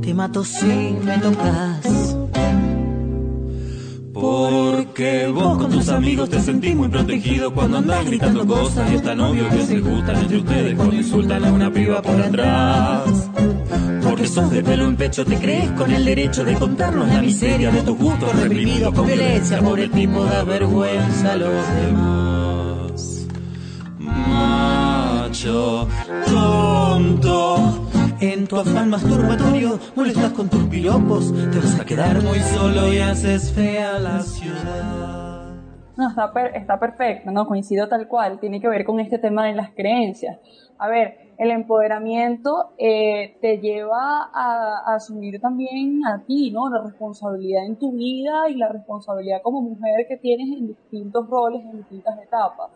te 0.00 0.14
mato 0.14 0.42
si 0.44 0.96
me 1.04 1.18
tocas. 1.18 2.16
Porque 4.14 5.26
vos 5.26 5.58
con 5.58 5.70
tus 5.70 5.90
amigos 5.90 6.30
te 6.30 6.40
sentís 6.40 6.74
muy 6.74 6.88
protegido 6.88 7.52
cuando 7.52 7.76
andás 7.76 8.06
gritando 8.06 8.46
cosas 8.46 8.90
y 8.90 8.94
es 8.94 9.02
tan 9.02 9.20
obvio 9.20 9.46
que 9.50 9.62
se 9.62 9.80
gustan 9.80 10.16
entre 10.16 10.38
ustedes 10.38 10.74
cuando 10.74 10.96
insultan 10.96 11.44
a 11.44 11.52
una 11.52 11.70
piba 11.70 12.00
por 12.00 12.18
atrás. 12.18 13.28
De 14.26 14.62
pelo 14.62 14.86
en 14.86 14.96
pecho, 14.96 15.24
te 15.24 15.36
crees 15.36 15.70
con 15.70 15.90
el 15.90 16.04
derecho 16.04 16.44
de 16.44 16.54
contarnos 16.54 17.08
la 17.08 17.22
miseria 17.22 17.70
de 17.70 17.80
tus 17.82 17.96
gustos 17.96 18.34
reprimidos 18.42 18.92
con 18.92 19.06
violencia 19.06 19.62
por 19.62 19.78
el 19.78 19.88
tipo 19.90 20.24
da 20.24 20.42
vergüenza 20.42 21.32
a 21.32 21.36
los 21.36 21.74
demás. 21.76 23.26
Macho, 24.00 25.88
tonto. 26.26 27.88
En 28.20 28.48
tu 28.48 28.56
afán 28.56 28.90
masturbatorio 28.90 29.78
molestas 29.94 30.32
con 30.32 30.50
tus 30.50 30.64
piropos, 30.64 31.32
te 31.32 31.58
vas 31.58 31.80
a 31.80 31.84
quedar 31.84 32.20
muy 32.20 32.40
solo 32.40 32.92
y 32.92 32.98
haces 32.98 33.52
fea 33.52 34.00
la 34.00 34.20
ciudad. 34.22 35.54
No, 35.96 36.08
está, 36.08 36.32
está 36.52 36.80
perfecto, 36.80 37.30
no 37.30 37.46
coincido 37.46 37.88
tal 37.88 38.08
cual, 38.08 38.40
tiene 38.40 38.60
que 38.60 38.68
ver 38.68 38.84
con 38.84 38.98
este 38.98 39.18
tema 39.18 39.46
de 39.46 39.54
las 39.54 39.70
creencias. 39.70 40.38
A 40.78 40.88
ver, 40.88 41.25
el 41.38 41.50
empoderamiento 41.50 42.70
eh, 42.78 43.36
te 43.40 43.58
lleva 43.58 44.30
a, 44.32 44.94
asumir 44.94 45.40
también 45.40 46.04
a 46.06 46.22
ti, 46.24 46.50
¿no? 46.50 46.68
La 46.70 46.82
responsabilidad 46.82 47.66
en 47.66 47.76
tu 47.76 47.92
vida 47.92 48.48
y 48.48 48.54
la 48.54 48.68
responsabilidad 48.68 49.42
como 49.42 49.60
mujer 49.60 50.06
que 50.08 50.16
tienes 50.16 50.48
en 50.58 50.68
distintos 50.68 51.28
roles, 51.28 51.62
en 51.64 51.78
distintas 51.78 52.18
etapas. 52.22 52.70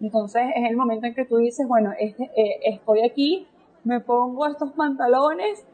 Entonces 0.00 0.42
es 0.56 0.70
el 0.70 0.76
momento 0.76 1.06
en 1.06 1.14
que 1.14 1.24
tú 1.24 1.36
dices, 1.36 1.68
bueno, 1.68 1.92
este, 1.98 2.24
eh, 2.36 2.60
estoy 2.64 3.02
aquí 3.02 3.46
me 3.84 4.00
pongo 4.00 4.46
estos 4.46 4.72
pantalones 4.72 5.64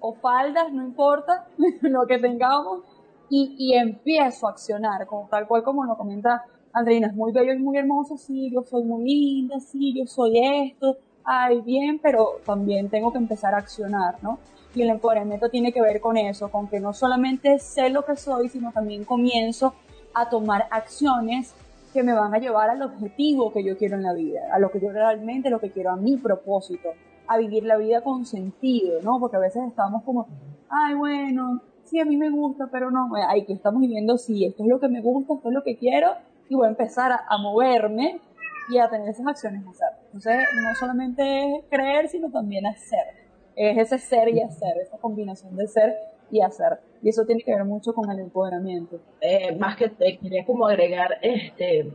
o 0.00 0.14
faldas, 0.14 0.72
no 0.72 0.84
importa 0.84 1.48
lo 1.82 2.06
que 2.06 2.18
tengamos, 2.18 2.82
y, 3.28 3.56
y, 3.58 3.74
empiezo 3.74 4.46
a 4.46 4.50
accionar, 4.50 5.04
como, 5.06 5.26
tal 5.28 5.48
cual 5.48 5.64
como 5.64 5.84
lo 5.84 5.96
comenta 5.96 6.44
Andreina, 6.72 7.08
es 7.08 7.14
muy 7.14 7.32
bello 7.32 7.54
y 7.54 7.58
muy 7.58 7.76
hermoso, 7.76 8.16
sí, 8.16 8.52
yo 8.52 8.62
soy 8.62 8.84
muy 8.84 9.02
linda, 9.02 9.58
sí, 9.58 9.94
yo 9.98 10.06
soy 10.06 10.38
esto, 10.38 10.96
ay, 11.26 11.60
bien, 11.60 11.98
pero 12.02 12.40
también 12.44 12.88
tengo 12.88 13.12
que 13.12 13.18
empezar 13.18 13.54
a 13.54 13.58
accionar, 13.58 14.16
¿no? 14.22 14.38
Y 14.74 14.82
el 14.82 14.90
empoderamiento 14.90 15.48
tiene 15.50 15.72
que 15.72 15.82
ver 15.82 16.00
con 16.00 16.16
eso, 16.16 16.50
con 16.50 16.68
que 16.68 16.80
no 16.80 16.92
solamente 16.92 17.58
sé 17.58 17.90
lo 17.90 18.04
que 18.04 18.16
soy, 18.16 18.48
sino 18.48 18.72
también 18.72 19.04
comienzo 19.04 19.74
a 20.14 20.28
tomar 20.28 20.66
acciones 20.70 21.54
que 21.92 22.02
me 22.02 22.12
van 22.12 22.34
a 22.34 22.38
llevar 22.38 22.70
al 22.70 22.82
objetivo 22.82 23.52
que 23.52 23.64
yo 23.64 23.76
quiero 23.76 23.96
en 23.96 24.02
la 24.02 24.12
vida, 24.12 24.40
a 24.52 24.58
lo 24.58 24.70
que 24.70 24.80
yo 24.80 24.90
realmente, 24.90 25.50
lo 25.50 25.60
que 25.60 25.70
quiero, 25.70 25.90
a 25.90 25.96
mi 25.96 26.16
propósito 26.16 26.90
a 27.28 27.38
vivir 27.38 27.64
la 27.64 27.76
vida 27.76 28.02
con 28.02 28.26
sentido, 28.26 29.00
¿no? 29.02 29.18
Porque 29.18 29.36
a 29.36 29.40
veces 29.40 29.62
estamos 29.66 30.02
como, 30.04 30.28
ay, 30.68 30.94
bueno, 30.94 31.60
sí, 31.84 32.00
a 32.00 32.04
mí 32.04 32.16
me 32.16 32.30
gusta, 32.30 32.68
pero 32.70 32.90
no, 32.90 33.10
ay, 33.28 33.44
que 33.44 33.52
estamos 33.52 33.80
viviendo, 33.80 34.18
sí, 34.18 34.44
esto 34.44 34.62
es 34.62 34.68
lo 34.68 34.80
que 34.80 34.88
me 34.88 35.00
gusta, 35.00 35.34
esto 35.34 35.48
es 35.48 35.54
lo 35.54 35.62
que 35.62 35.76
quiero, 35.76 36.12
y 36.48 36.54
voy 36.54 36.66
a 36.66 36.70
empezar 36.70 37.12
a, 37.12 37.38
moverme 37.38 38.20
y 38.68 38.78
a 38.78 38.88
tener 38.88 39.08
esas 39.08 39.26
acciones 39.26 39.64
a 39.66 39.70
hacer. 39.70 39.88
Entonces, 40.06 40.36
no 40.62 40.74
solamente 40.74 41.56
es 41.56 41.64
creer, 41.70 42.08
sino 42.08 42.30
también 42.30 42.66
hacer. 42.66 43.26
Es 43.54 43.78
ese 43.78 43.98
ser 43.98 44.28
y 44.28 44.40
hacer, 44.40 44.76
esa 44.78 44.98
combinación 44.98 45.56
de 45.56 45.66
ser 45.66 45.94
y 46.30 46.40
hacer. 46.40 46.80
Y 47.02 47.08
eso 47.08 47.24
tiene 47.24 47.42
que 47.42 47.54
ver 47.54 47.64
mucho 47.64 47.94
con 47.94 48.10
el 48.10 48.18
empoderamiento. 48.18 49.00
Eh, 49.20 49.54
más 49.56 49.76
que 49.76 49.88
te 49.88 50.18
quería 50.18 50.44
como 50.44 50.66
agregar, 50.66 51.18
este, 51.22 51.92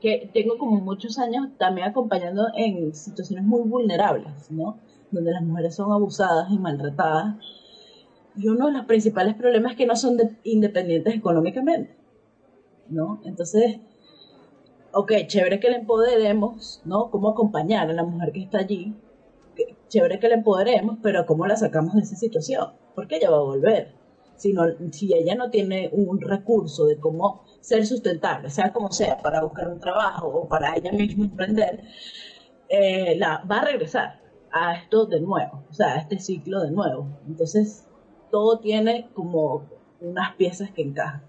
que 0.00 0.30
tengo 0.32 0.58
como 0.58 0.80
muchos 0.80 1.18
años 1.18 1.48
también 1.58 1.88
acompañando 1.88 2.48
en 2.56 2.94
situaciones 2.94 3.44
muy 3.44 3.68
vulnerables, 3.68 4.50
¿no? 4.50 4.78
Donde 5.10 5.32
las 5.32 5.42
mujeres 5.42 5.74
son 5.74 5.92
abusadas 5.92 6.50
y 6.50 6.58
maltratadas. 6.58 7.36
Y 8.36 8.48
uno 8.48 8.66
de 8.66 8.72
los 8.72 8.84
principales 8.86 9.34
problemas 9.34 9.72
es 9.72 9.78
que 9.78 9.86
no 9.86 9.96
son 9.96 10.16
independientes 10.44 11.14
económicamente, 11.14 11.96
¿no? 12.88 13.20
Entonces, 13.24 13.80
ok, 14.98 15.12
chévere 15.28 15.60
que 15.60 15.70
la 15.70 15.76
empoderemos, 15.76 16.82
¿no? 16.84 17.10
Cómo 17.10 17.30
acompañar 17.30 17.88
a 17.88 17.92
la 17.92 18.02
mujer 18.02 18.32
que 18.32 18.42
está 18.42 18.58
allí, 18.58 18.96
chévere 19.88 20.18
que 20.18 20.28
la 20.28 20.34
empoderemos, 20.34 20.98
pero 21.00 21.24
¿cómo 21.24 21.46
la 21.46 21.56
sacamos 21.56 21.94
de 21.94 22.00
esa 22.00 22.16
situación? 22.16 22.72
Porque 22.96 23.16
ella 23.16 23.30
va 23.30 23.36
a 23.36 23.42
volver. 23.42 23.94
Si 24.36 25.14
ella 25.14 25.36
no 25.36 25.50
tiene 25.50 25.88
un 25.92 26.20
recurso 26.20 26.86
de 26.86 26.98
cómo 26.98 27.44
ser 27.60 27.86
sustentable, 27.86 28.50
sea 28.50 28.72
como 28.72 28.90
sea, 28.90 29.18
para 29.18 29.42
buscar 29.42 29.68
un 29.68 29.78
trabajo 29.78 30.26
o 30.28 30.48
para 30.48 30.74
ella 30.76 30.90
misma 30.90 31.26
emprender, 31.26 31.84
eh, 32.68 33.16
la, 33.18 33.44
va 33.50 33.58
a 33.60 33.64
regresar 33.66 34.20
a 34.50 34.74
esto 34.74 35.06
de 35.06 35.20
nuevo, 35.20 35.64
o 35.70 35.72
sea, 35.74 35.94
a 35.94 35.98
este 35.98 36.18
ciclo 36.18 36.60
de 36.60 36.72
nuevo. 36.72 37.06
Entonces, 37.28 37.86
todo 38.32 38.58
tiene 38.58 39.08
como 39.14 39.68
unas 40.00 40.34
piezas 40.34 40.72
que 40.72 40.82
encajan. 40.82 41.27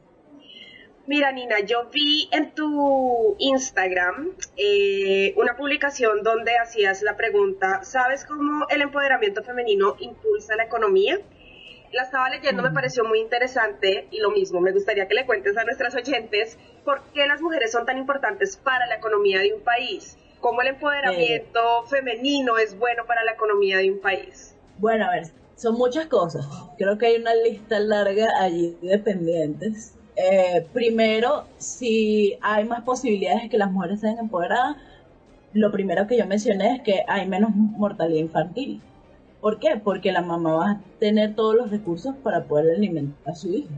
Mira, 1.10 1.32
Nina, 1.32 1.62
yo 1.62 1.90
vi 1.92 2.30
en 2.32 2.54
tu 2.54 3.36
Instagram 3.40 4.30
eh, 4.56 5.34
una 5.38 5.58
publicación 5.58 6.22
donde 6.22 6.56
hacías 6.56 7.02
la 7.02 7.18
pregunta, 7.18 7.84
¿sabes 7.84 8.24
cómo 8.26 8.68
el 8.70 8.84
empoderamiento 8.84 9.42
femenino 9.42 9.96
impulsa 9.98 10.56
la 10.56 10.66
economía? 10.66 11.18
la 11.92 12.04
estaba 12.04 12.30
leyendo, 12.30 12.62
me 12.62 12.70
pareció 12.70 13.04
muy 13.06 13.22
interesante 13.22 14.08
y 14.12 14.20
lo 14.20 14.30
mismo, 14.30 14.62
me 14.62 14.72
gustaría 14.72 15.08
que 15.08 15.16
le 15.16 15.26
cuentes 15.26 15.58
a 15.58 15.64
nuestras 15.64 15.96
oyentes 15.96 16.60
por 16.86 17.02
qué 17.12 17.26
las 17.26 17.42
mujeres 17.42 17.72
son 17.72 17.88
tan 17.88 17.98
importantes 17.98 18.58
para 18.58 18.86
la 18.86 18.98
economía 18.98 19.40
de 19.40 19.56
un 19.56 19.64
país, 19.64 20.16
cómo 20.40 20.62
el 20.62 20.68
empoderamiento 20.68 21.86
femenino 21.88 22.60
es 22.60 22.78
bueno 22.78 23.08
para 23.08 23.24
la 23.24 23.32
economía 23.32 23.80
de 23.80 23.92
un 23.92 24.00
país. 24.00 24.56
Bueno, 24.78 25.06
a 25.06 25.10
ver, 25.10 25.24
son 25.56 25.74
muchas 25.74 26.06
cosas. 26.06 26.46
Creo 26.78 27.00
que 27.00 27.08
hay 27.08 27.16
una 27.16 27.34
lista 27.34 27.80
larga 27.80 28.28
allí 28.40 28.78
de 28.84 29.00
pendientes. 29.00 29.96
Eh, 30.22 30.68
primero, 30.74 31.46
si 31.60 32.38
hay 32.42 32.66
más 32.66 32.82
posibilidades 32.82 33.44
de 33.44 33.50
que 33.50 33.58
las 33.58 33.72
mujeres 33.72 34.02
sean 34.02 34.18
empoderadas, 34.20 34.76
lo 35.54 35.72
primero 35.72 36.08
que 36.08 36.18
yo 36.18 36.26
mencioné 36.28 36.76
es 36.76 36.82
que 36.82 37.06
hay 37.08 37.26
menos 37.26 37.56
mortalidad 37.56 38.20
infantil. 38.20 38.82
¿Por 39.40 39.60
qué? 39.60 39.80
Porque 39.82 40.12
la 40.12 40.22
mamá 40.22 40.56
va 40.56 40.72
a 40.72 40.82
tener 41.00 41.36
todos 41.36 41.56
los 41.56 41.72
recursos 41.72 42.16
para 42.22 42.44
poder 42.44 42.76
alimentar 42.76 43.32
a 43.32 43.36
su 43.36 43.54
hijo. 43.54 43.70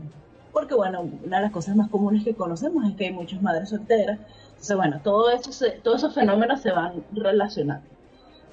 Porque, 0.52 0.74
bueno, 0.74 1.08
una 1.24 1.36
de 1.36 1.42
las 1.44 1.52
cosas 1.52 1.76
más 1.76 1.88
comunes 1.88 2.24
que 2.24 2.34
conocemos 2.34 2.84
es 2.88 2.96
que 2.96 3.06
hay 3.06 3.12
muchas 3.12 3.40
madres 3.40 3.68
solteras. 3.68 4.18
Entonces, 4.48 4.76
bueno, 4.76 5.00
todo 5.04 5.30
eso 5.30 5.50
todos 5.84 5.98
esos 5.98 6.12
fenómenos 6.12 6.60
se 6.60 6.72
van 6.72 7.04
relacionando. 7.12 7.86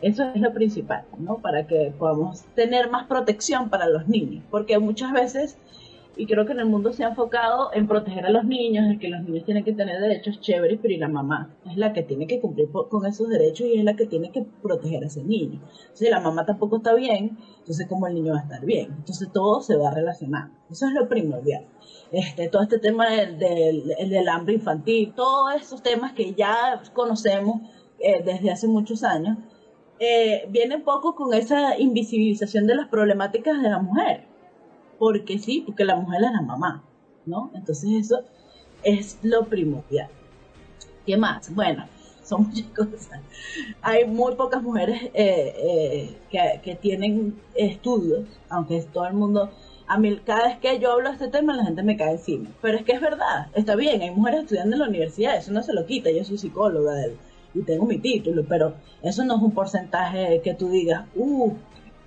Eso 0.03 0.25
es 0.35 0.39
lo 0.39 0.53
principal, 0.53 1.05
¿no? 1.17 1.39
Para 1.39 1.65
que 1.65 1.91
podamos 1.97 2.43
tener 2.53 2.91
más 2.91 3.07
protección 3.07 3.69
para 3.69 3.89
los 3.89 4.07
niños. 4.07 4.43
Porque 4.51 4.77
muchas 4.77 5.11
veces 5.11 5.57
y 6.19 6.25
creo 6.25 6.45
que 6.45 6.51
en 6.51 6.59
el 6.59 6.65
mundo 6.65 6.91
se 6.91 7.05
ha 7.05 7.07
enfocado 7.07 7.73
en 7.73 7.87
proteger 7.87 8.25
a 8.25 8.29
los 8.29 8.43
niños, 8.43 8.85
en 8.91 8.99
que 8.99 9.07
los 9.07 9.23
niños 9.23 9.45
tienen 9.45 9.63
que 9.63 9.71
tener 9.71 10.01
derechos 10.01 10.41
chéveres, 10.41 10.77
pero 10.81 10.97
la 10.97 11.07
mamá 11.07 11.55
es 11.65 11.77
la 11.77 11.93
que 11.93 12.03
tiene 12.03 12.27
que 12.27 12.41
cumplir 12.41 12.69
con 12.69 13.05
esos 13.05 13.29
derechos 13.29 13.67
y 13.67 13.77
es 13.77 13.85
la 13.85 13.95
que 13.95 14.05
tiene 14.05 14.29
que 14.29 14.45
proteger 14.61 15.01
a 15.01 15.07
ese 15.07 15.23
niño. 15.23 15.61
Si 15.93 16.09
la 16.09 16.19
mamá 16.19 16.45
tampoco 16.45 16.77
está 16.77 16.93
bien, 16.93 17.37
entonces 17.59 17.87
cómo 17.87 18.05
el 18.05 18.15
niño 18.15 18.33
va 18.33 18.39
a 18.39 18.43
estar 18.43 18.65
bien. 18.65 18.91
Entonces 18.97 19.29
todo 19.31 19.61
se 19.61 19.77
va 19.77 19.91
relacionando. 19.91 20.53
Eso 20.69 20.87
es 20.87 20.93
lo 20.93 21.07
primordial. 21.07 21.65
Este, 22.11 22.49
todo 22.49 22.63
este 22.63 22.79
tema 22.79 23.09
del, 23.09 23.37
del, 23.37 24.27
hambre 24.27 24.55
infantil, 24.55 25.13
todos 25.15 25.55
esos 25.55 25.81
temas 25.81 26.11
que 26.11 26.33
ya 26.33 26.81
conocemos 26.93 27.61
eh, 27.97 28.21
desde 28.25 28.51
hace 28.51 28.67
muchos 28.67 29.05
años, 29.05 29.37
eh, 29.99 30.45
viene 30.49 30.75
un 30.75 30.83
poco 30.83 31.15
con 31.15 31.33
esa 31.33 31.79
invisibilización 31.79 32.67
de 32.67 32.75
las 32.75 32.89
problemáticas 32.89 33.61
de 33.61 33.69
la 33.69 33.79
mujer 33.79 34.28
porque 34.99 35.39
sí, 35.39 35.63
porque 35.65 35.85
la 35.85 35.95
mujer 35.95 36.21
es 36.25 36.31
la 36.33 36.41
mamá, 36.41 36.83
¿no? 37.25 37.49
Entonces 37.55 37.89
eso 37.91 38.21
es 38.83 39.17
lo 39.23 39.45
primordial. 39.45 40.09
¿Qué 41.05 41.17
más? 41.17 41.53
Bueno, 41.55 41.85
son 42.23 42.47
muchas 42.47 42.67
cosas. 42.67 43.21
Hay 43.81 44.05
muy 44.05 44.35
pocas 44.35 44.61
mujeres 44.61 45.03
eh, 45.13 46.13
eh, 46.31 46.59
que, 46.61 46.75
tienen 46.75 47.39
estudios, 47.55 48.27
aunque 48.49 48.81
todo 48.83 49.07
el 49.07 49.13
mundo... 49.13 49.49
A 49.91 49.97
mí, 49.97 50.19
cada 50.23 50.49
vez 50.49 50.59
que 50.59 50.77
yo 50.77 50.91
hablo 50.91 51.09
de 51.09 51.15
este 51.15 51.29
tema, 51.29 51.55
la 51.55 51.65
gente 51.65 51.81
me 51.81 51.97
cae 51.97 52.11
encima. 52.11 52.51
Pero 52.61 52.77
es 52.77 52.83
que 52.83 52.91
es 52.91 53.01
verdad, 53.01 53.47
está 53.55 53.75
bien, 53.75 54.03
hay 54.03 54.11
mujeres 54.11 54.41
estudiando 54.41 54.75
en 54.75 54.81
la 54.81 54.87
universidad, 54.87 55.35
eso 55.35 55.51
no 55.51 55.63
se 55.63 55.73
lo 55.73 55.87
quita, 55.87 56.11
yo 56.11 56.23
soy 56.23 56.37
psicóloga 56.37 56.93
y 57.55 57.61
tengo 57.63 57.87
mi 57.87 57.97
título, 57.97 58.45
pero 58.47 58.75
eso 59.01 59.25
no 59.25 59.37
es 59.37 59.41
un 59.41 59.51
porcentaje 59.51 60.41
que 60.43 60.53
tú 60.53 60.69
digas, 60.69 61.05
uh, 61.15 61.53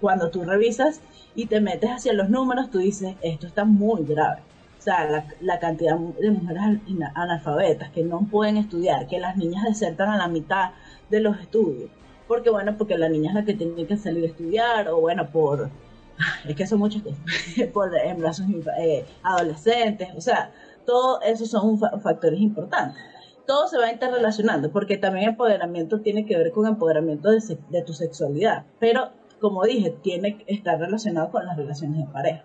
cuando 0.00 0.30
tú 0.30 0.44
revisas 0.44 1.00
y 1.34 1.46
te 1.46 1.60
metes 1.60 1.90
hacia 1.90 2.12
los 2.12 2.28
números, 2.28 2.70
tú 2.70 2.78
dices, 2.78 3.14
esto 3.22 3.46
está 3.46 3.64
muy 3.64 4.04
grave. 4.04 4.42
O 4.78 4.82
sea, 4.82 5.24
la, 5.40 5.58
cantidad 5.60 5.96
de 5.96 6.30
mujeres 6.32 6.80
analfabetas 7.14 7.90
que 7.90 8.02
no 8.02 8.26
pueden 8.28 8.56
estudiar, 8.56 9.06
que 9.06 9.20
las 9.20 9.36
niñas 9.36 9.64
desertan 9.64 10.08
a 10.10 10.16
la 10.16 10.26
mitad 10.26 10.72
de 11.08 11.20
los 11.20 11.38
estudios. 11.38 11.88
Porque 12.26 12.50
bueno, 12.50 12.76
porque 12.76 12.98
la 12.98 13.08
niña 13.08 13.30
es 13.30 13.34
la 13.36 13.44
que 13.44 13.54
tiene 13.54 13.86
que 13.86 13.96
salir 13.96 14.24
a 14.24 14.26
estudiar, 14.26 14.88
o 14.88 15.00
bueno, 15.00 15.30
por, 15.30 15.70
es 16.48 16.56
que 16.56 16.66
son 16.66 16.80
muchas 16.80 17.02
cosas, 17.02 17.20
por 17.72 17.96
embarazos 17.96 18.46
eh, 18.80 19.06
adolescentes, 19.22 20.08
o 20.16 20.20
sea, 20.20 20.50
todo 20.84 21.20
eso 21.22 21.46
son 21.46 21.78
factores 21.78 22.40
importantes. 22.40 23.00
Todo 23.46 23.68
se 23.68 23.78
va 23.78 23.90
interrelacionando, 23.90 24.72
porque 24.72 24.98
también 24.98 25.30
empoderamiento 25.30 26.00
tiene 26.00 26.26
que 26.26 26.36
ver 26.36 26.50
con 26.50 26.66
empoderamiento 26.66 27.30
de, 27.30 27.40
de 27.70 27.82
tu 27.82 27.92
sexualidad, 27.92 28.64
pero 28.80 29.10
como 29.42 29.64
dije, 29.64 29.90
tiene 29.90 30.38
que 30.38 30.54
estar 30.54 30.78
relacionado 30.78 31.30
con 31.30 31.44
las 31.44 31.56
relaciones 31.56 31.98
de 31.98 32.12
pareja. 32.12 32.44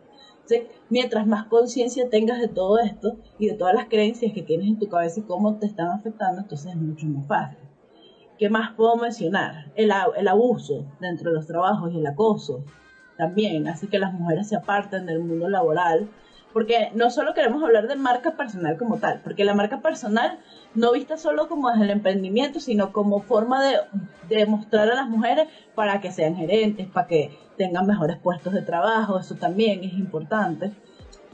Mientras 0.90 1.28
más 1.28 1.46
conciencia 1.46 2.10
tengas 2.10 2.40
de 2.40 2.48
todo 2.48 2.80
esto 2.80 3.18
y 3.38 3.48
de 3.48 3.54
todas 3.54 3.76
las 3.76 3.86
creencias 3.86 4.34
que 4.34 4.42
tienes 4.42 4.68
en 4.68 4.80
tu 4.80 4.88
cabeza 4.88 5.20
y 5.20 5.24
cómo 5.24 5.58
te 5.58 5.68
están 5.68 5.90
afectando, 5.90 6.42
entonces 6.42 6.72
es 6.72 6.78
mucho 6.78 7.06
más 7.06 7.28
fácil. 7.28 7.60
¿Qué 8.40 8.50
más 8.50 8.74
puedo 8.76 8.96
mencionar? 8.96 9.72
El, 9.76 9.92
el 10.18 10.28
abuso 10.28 10.86
dentro 11.00 11.30
de 11.30 11.38
los 11.38 11.48
trabajos 11.48 11.94
y 11.94 12.00
el 12.00 12.08
acoso 12.08 12.64
también 13.18 13.68
hace 13.68 13.88
que 13.88 14.00
las 14.00 14.14
mujeres 14.14 14.48
se 14.48 14.56
aparten 14.56 15.06
del 15.06 15.20
mundo 15.20 15.50
laboral 15.50 16.10
porque 16.54 16.92
no 16.94 17.10
solo 17.10 17.34
queremos 17.34 17.64
hablar 17.64 17.88
de 17.88 17.96
marca 17.96 18.36
personal 18.36 18.78
como 18.78 18.98
tal, 18.98 19.22
porque 19.24 19.46
la 19.46 19.54
marca 19.54 19.82
personal 19.82 20.40
no 20.74 20.94
vista 20.94 21.18
solo 21.18 21.48
como 21.48 21.70
desde 21.70 21.84
el 21.84 21.90
emprendimiento, 21.92 22.60
sino 22.60 22.92
como 22.92 23.22
forma 23.22 23.64
de, 23.64 23.78
de 24.30 24.46
mostrar 24.46 24.90
a 24.90 24.96
las 24.96 25.08
mujeres 25.08 25.48
para 25.76 26.02
que 26.02 26.12
sean 26.12 26.36
gerentes, 26.36 26.88
para 26.88 27.08
que 27.08 27.38
tengan 27.58 27.86
mejores 27.86 28.18
puestos 28.18 28.54
de 28.54 28.62
trabajo, 28.62 29.20
eso 29.20 29.36
también 29.36 29.84
es 29.84 29.94
importante. 29.94 30.72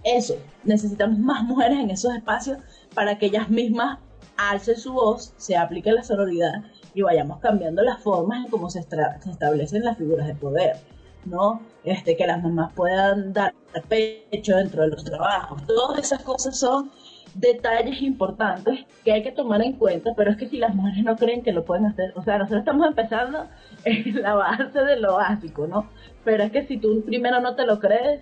Eso, 0.04 0.36
necesitamos 0.64 1.18
más 1.20 1.44
mujeres 1.44 1.80
en 1.80 1.90
esos 1.90 2.14
espacios 2.14 2.58
para 2.94 3.18
que 3.18 3.28
ellas 3.28 3.50
mismas 3.50 4.00
alcen 4.36 4.76
su 4.76 4.94
voz, 4.94 5.34
se 5.38 5.56
aplique 5.56 5.92
la 5.92 6.04
sororidad 6.04 6.64
y 6.94 7.02
vayamos 7.02 7.40
cambiando 7.40 7.82
las 7.82 8.02
formas 8.02 8.44
en 8.44 8.52
cómo 8.52 8.70
se, 8.70 8.82
se 8.84 9.30
establecen 9.30 9.84
las 9.84 9.98
figuras 9.98 10.28
de 10.28 10.36
poder. 10.36 10.78
¿no? 11.26 11.62
Este, 11.84 12.16
que 12.16 12.26
las 12.26 12.42
mamás 12.42 12.72
puedan 12.74 13.34
dar 13.34 13.54
pecho 13.90 14.56
dentro 14.56 14.84
de 14.84 14.90
los 14.90 15.04
trabajos. 15.04 15.66
Todas 15.68 16.00
esas 16.00 16.24
cosas 16.24 16.58
son 16.58 16.92
detalles 17.36 18.02
importantes 18.02 18.86
que 19.04 19.12
hay 19.12 19.24
que 19.24 19.32
tomar 19.32 19.62
en 19.62 19.74
cuenta, 19.74 20.12
pero 20.16 20.32
es 20.32 20.38
que 20.38 20.48
si 20.48 20.58
las 20.58 20.76
mujeres 20.76 21.04
no 21.04 21.16
creen 21.16 21.42
que 21.42 21.52
lo 21.52 21.66
pueden 21.66 21.86
hacer, 21.86 22.14
o 22.16 22.24
sea, 22.24 22.38
nosotros 22.38 22.60
estamos 22.60 22.88
empezando 22.88 23.48
en 23.86 24.22
la 24.22 24.36
base 24.36 24.80
de 24.80 25.00
lo 25.00 25.16
básico, 25.16 25.68
¿no? 25.68 25.90
Pero 26.24 26.44
es 26.44 26.52
que 26.52 26.66
si 26.68 26.78
tú 26.78 27.04
primero 27.06 27.42
no 27.42 27.56
te 27.56 27.66
lo 27.66 27.80
crees, 27.80 28.22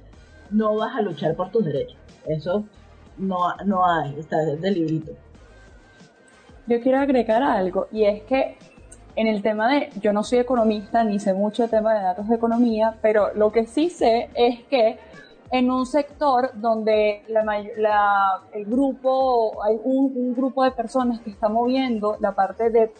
no 0.49 0.75
vas 0.75 0.95
a 0.95 1.01
luchar 1.01 1.35
por 1.35 1.51
tus 1.51 1.65
derechos. 1.65 1.97
Eso 2.27 2.63
no, 3.17 3.37
no 3.65 3.85
hay, 3.85 4.15
está 4.17 4.37
de 4.37 4.71
librito. 4.71 5.11
Yo 6.67 6.79
quiero 6.81 6.99
agregar 6.99 7.43
algo, 7.43 7.87
y 7.91 8.05
es 8.05 8.23
que 8.23 8.57
en 9.15 9.27
el 9.27 9.41
tema 9.41 9.67
de, 9.67 9.89
yo 9.99 10.13
no 10.13 10.23
soy 10.23 10.39
economista 10.39 11.03
ni 11.03 11.19
sé 11.19 11.33
mucho 11.33 11.63
el 11.63 11.69
tema 11.69 11.93
de 11.93 12.01
datos 12.01 12.27
de 12.27 12.35
economía, 12.35 12.97
pero 13.01 13.33
lo 13.33 13.51
que 13.51 13.65
sí 13.65 13.89
sé 13.89 14.29
es 14.35 14.63
que 14.63 14.97
en 15.51 15.69
un 15.69 15.85
sector 15.85 16.51
donde 16.55 17.23
la, 17.27 18.41
el 18.53 18.65
grupo, 18.65 19.61
hay 19.63 19.77
un, 19.83 20.33
grupo 20.33 20.63
de 20.63 20.71
personas 20.71 21.19
que 21.19 21.29
está 21.29 21.49
moviendo 21.49 22.15
la 22.21 22.33
parte 22.33 22.69
de, 22.69 22.91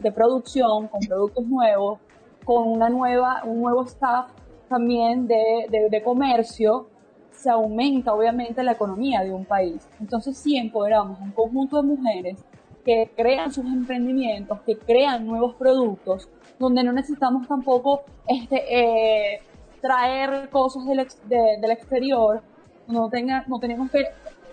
de 0.00 0.12
producción 0.12 0.88
con 0.88 1.00
productos 1.00 1.46
nuevos, 1.46 1.98
con 2.44 2.68
una 2.68 2.90
nueva, 2.90 3.42
un 3.44 3.62
nuevo 3.62 3.84
staff 3.84 4.26
también 4.68 5.26
de, 5.26 5.66
de, 5.70 5.88
de 5.88 6.02
comercio, 6.02 6.88
se 7.32 7.48
aumenta 7.48 8.12
obviamente 8.12 8.62
la 8.62 8.72
economía 8.72 9.22
de 9.22 9.32
un 9.32 9.46
país. 9.46 9.88
Entonces 9.98 10.36
si 10.36 10.58
empoderamos 10.58 11.18
un 11.20 11.32
conjunto 11.32 11.80
de 11.80 11.88
mujeres 11.88 12.44
que 12.84 13.10
crean 13.16 13.52
sus 13.52 13.64
emprendimientos, 13.64 14.60
que 14.62 14.76
crean 14.76 15.26
nuevos 15.26 15.54
productos, 15.54 16.28
donde 16.58 16.84
no 16.84 16.92
necesitamos 16.92 17.48
tampoco 17.48 18.02
este, 18.26 19.34
eh, 19.34 19.40
traer 19.80 20.48
cosas 20.50 20.84
del, 20.86 21.06
del 21.28 21.70
exterior, 21.70 22.42
no, 22.86 23.08
tenga, 23.08 23.44
no 23.48 23.58
tenemos 23.58 23.90
que 23.90 24.04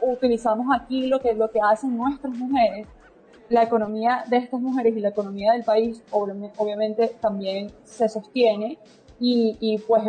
utilizamos 0.02 0.68
aquí 0.74 1.08
lo 1.08 1.20
que, 1.20 1.34
lo 1.34 1.50
que 1.52 1.60
hacen 1.62 1.96
nuestras 1.96 2.34
mujeres, 2.34 2.88
la 3.50 3.64
economía 3.64 4.24
de 4.28 4.38
estas 4.38 4.62
mujeres 4.62 4.96
y 4.96 5.02
la 5.02 5.10
economía 5.10 5.52
del 5.54 5.64
país 5.64 6.02
obviamente 6.12 7.16
también 7.20 7.72
se 7.84 8.08
sostiene. 8.08 8.78
Y, 9.20 9.58
y 9.60 9.78
pues 9.78 10.04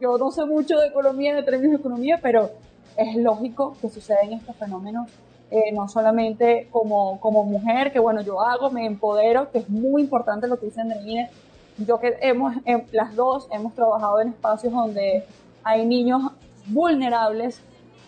yo 0.00 0.18
no 0.18 0.30
sé 0.30 0.44
mucho 0.44 0.78
de 0.78 0.88
economía, 0.88 1.34
de 1.34 1.42
términos 1.42 1.72
de 1.72 1.78
economía, 1.78 2.20
pero 2.22 2.50
es 2.96 3.16
lógico 3.16 3.76
que 3.80 3.88
suceden 3.88 4.34
estos 4.34 4.54
fenómenos 4.56 5.08
eh, 5.54 5.70
no 5.70 5.86
solamente 5.86 6.66
como, 6.70 7.20
como 7.20 7.44
mujer, 7.44 7.92
que 7.92 7.98
bueno, 7.98 8.22
yo 8.22 8.40
hago, 8.40 8.70
me 8.70 8.86
empodero, 8.86 9.50
que 9.50 9.58
es 9.58 9.68
muy 9.68 10.00
importante 10.00 10.48
lo 10.48 10.58
que 10.58 10.64
dicen 10.64 10.88
de 10.88 11.28
Yo 11.76 12.00
que 12.00 12.16
hemos, 12.22 12.54
em, 12.64 12.86
las 12.90 13.14
dos 13.14 13.48
hemos 13.50 13.74
trabajado 13.74 14.22
en 14.22 14.28
espacios 14.28 14.72
donde 14.72 15.26
hay 15.62 15.84
niños 15.84 16.22
vulnerables 16.68 17.60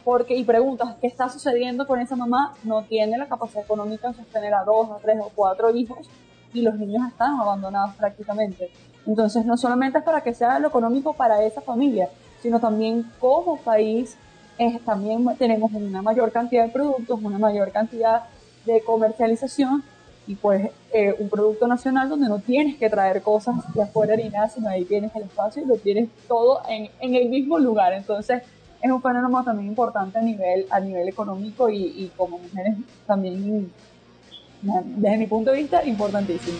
porque, 0.05 0.35
y 0.35 0.45
preguntas, 0.45 0.97
¿qué 1.03 1.07
está 1.07 1.29
sucediendo 1.29 1.87
con 1.87 2.01
esa 2.01 2.17
mamá? 2.17 2.55
No 2.65 2.83
tiene 2.85 3.19
la 3.19 3.27
capacidad 3.27 3.63
económica 3.63 4.09
de 4.09 4.15
sostener 4.15 4.55
a 4.55 4.65
dos, 4.65 4.91
a 4.91 4.97
tres 4.97 5.19
o 5.21 5.31
cuatro 5.35 5.69
hijos 5.77 6.09
y 6.55 6.63
los 6.63 6.77
niños 6.77 7.07
están 7.07 7.39
abandonados 7.39 7.95
prácticamente. 7.97 8.71
Entonces, 9.07 9.45
no 9.45 9.59
solamente 9.59 9.99
es 9.99 10.05
para 10.05 10.23
que 10.23 10.33
sea 10.33 10.59
lo 10.59 10.69
económico 10.69 11.13
para 11.13 11.43
esa 11.43 11.61
familia, 11.61 12.09
sino 12.41 12.59
también 12.59 13.05
como 13.21 13.59
país 13.59 14.17
también 14.85 15.25
tenemos 15.39 15.73
una 15.73 16.03
mayor 16.03 16.31
cantidad 16.33 16.65
de 16.65 16.73
productos, 16.73 17.21
una 17.23 17.39
mayor 17.39 17.73
cantidad 17.73 18.25
de 18.65 18.81
comercialización 18.83 19.83
y 20.27 20.37
pues 20.37 20.71
eh, 20.93 21.15
un 21.19 21.29
producto 21.29 21.67
nacional 21.67 22.09
donde 22.09 22.29
no 22.29 22.39
tienes 22.39 22.77
que 22.77 22.89
traer 22.89 23.21
cosas 23.21 23.57
de 23.75 23.83
afuera 23.83 24.17
ni 24.17 24.29
nada, 24.29 24.49
sino 24.49 24.69
ahí 24.69 24.85
tienes 24.85 25.15
el 25.15 25.25
espacio 25.25 25.63
y 25.63 25.67
lo 25.67 25.77
tienes 25.77 26.09
todo 26.27 26.63
en, 26.69 26.89
en 27.01 27.15
el 27.15 27.29
mismo 27.29 27.59
lugar. 27.59 27.93
Entonces 27.93 28.43
es 28.81 28.91
un 28.91 29.03
fenómeno 29.03 29.43
también 29.45 29.69
importante 29.69 30.19
a 30.19 30.23
nivel, 30.23 30.67
a 30.71 30.81
nivel 30.81 31.09
económico 31.09 31.69
y, 31.69 31.77
y 31.77 32.13
como 32.17 32.39
mujeres 32.39 32.77
también, 33.07 33.71
desde 34.63 35.17
mi 35.19 35.27
punto 35.27 35.51
de 35.51 35.59
vista, 35.59 35.85
importantísimo. 35.85 36.59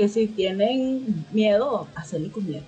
Que 0.00 0.08
si 0.08 0.28
tienen 0.28 1.26
miedo, 1.30 1.86
hacerlo 1.94 2.32
con 2.32 2.46
miedo. 2.46 2.64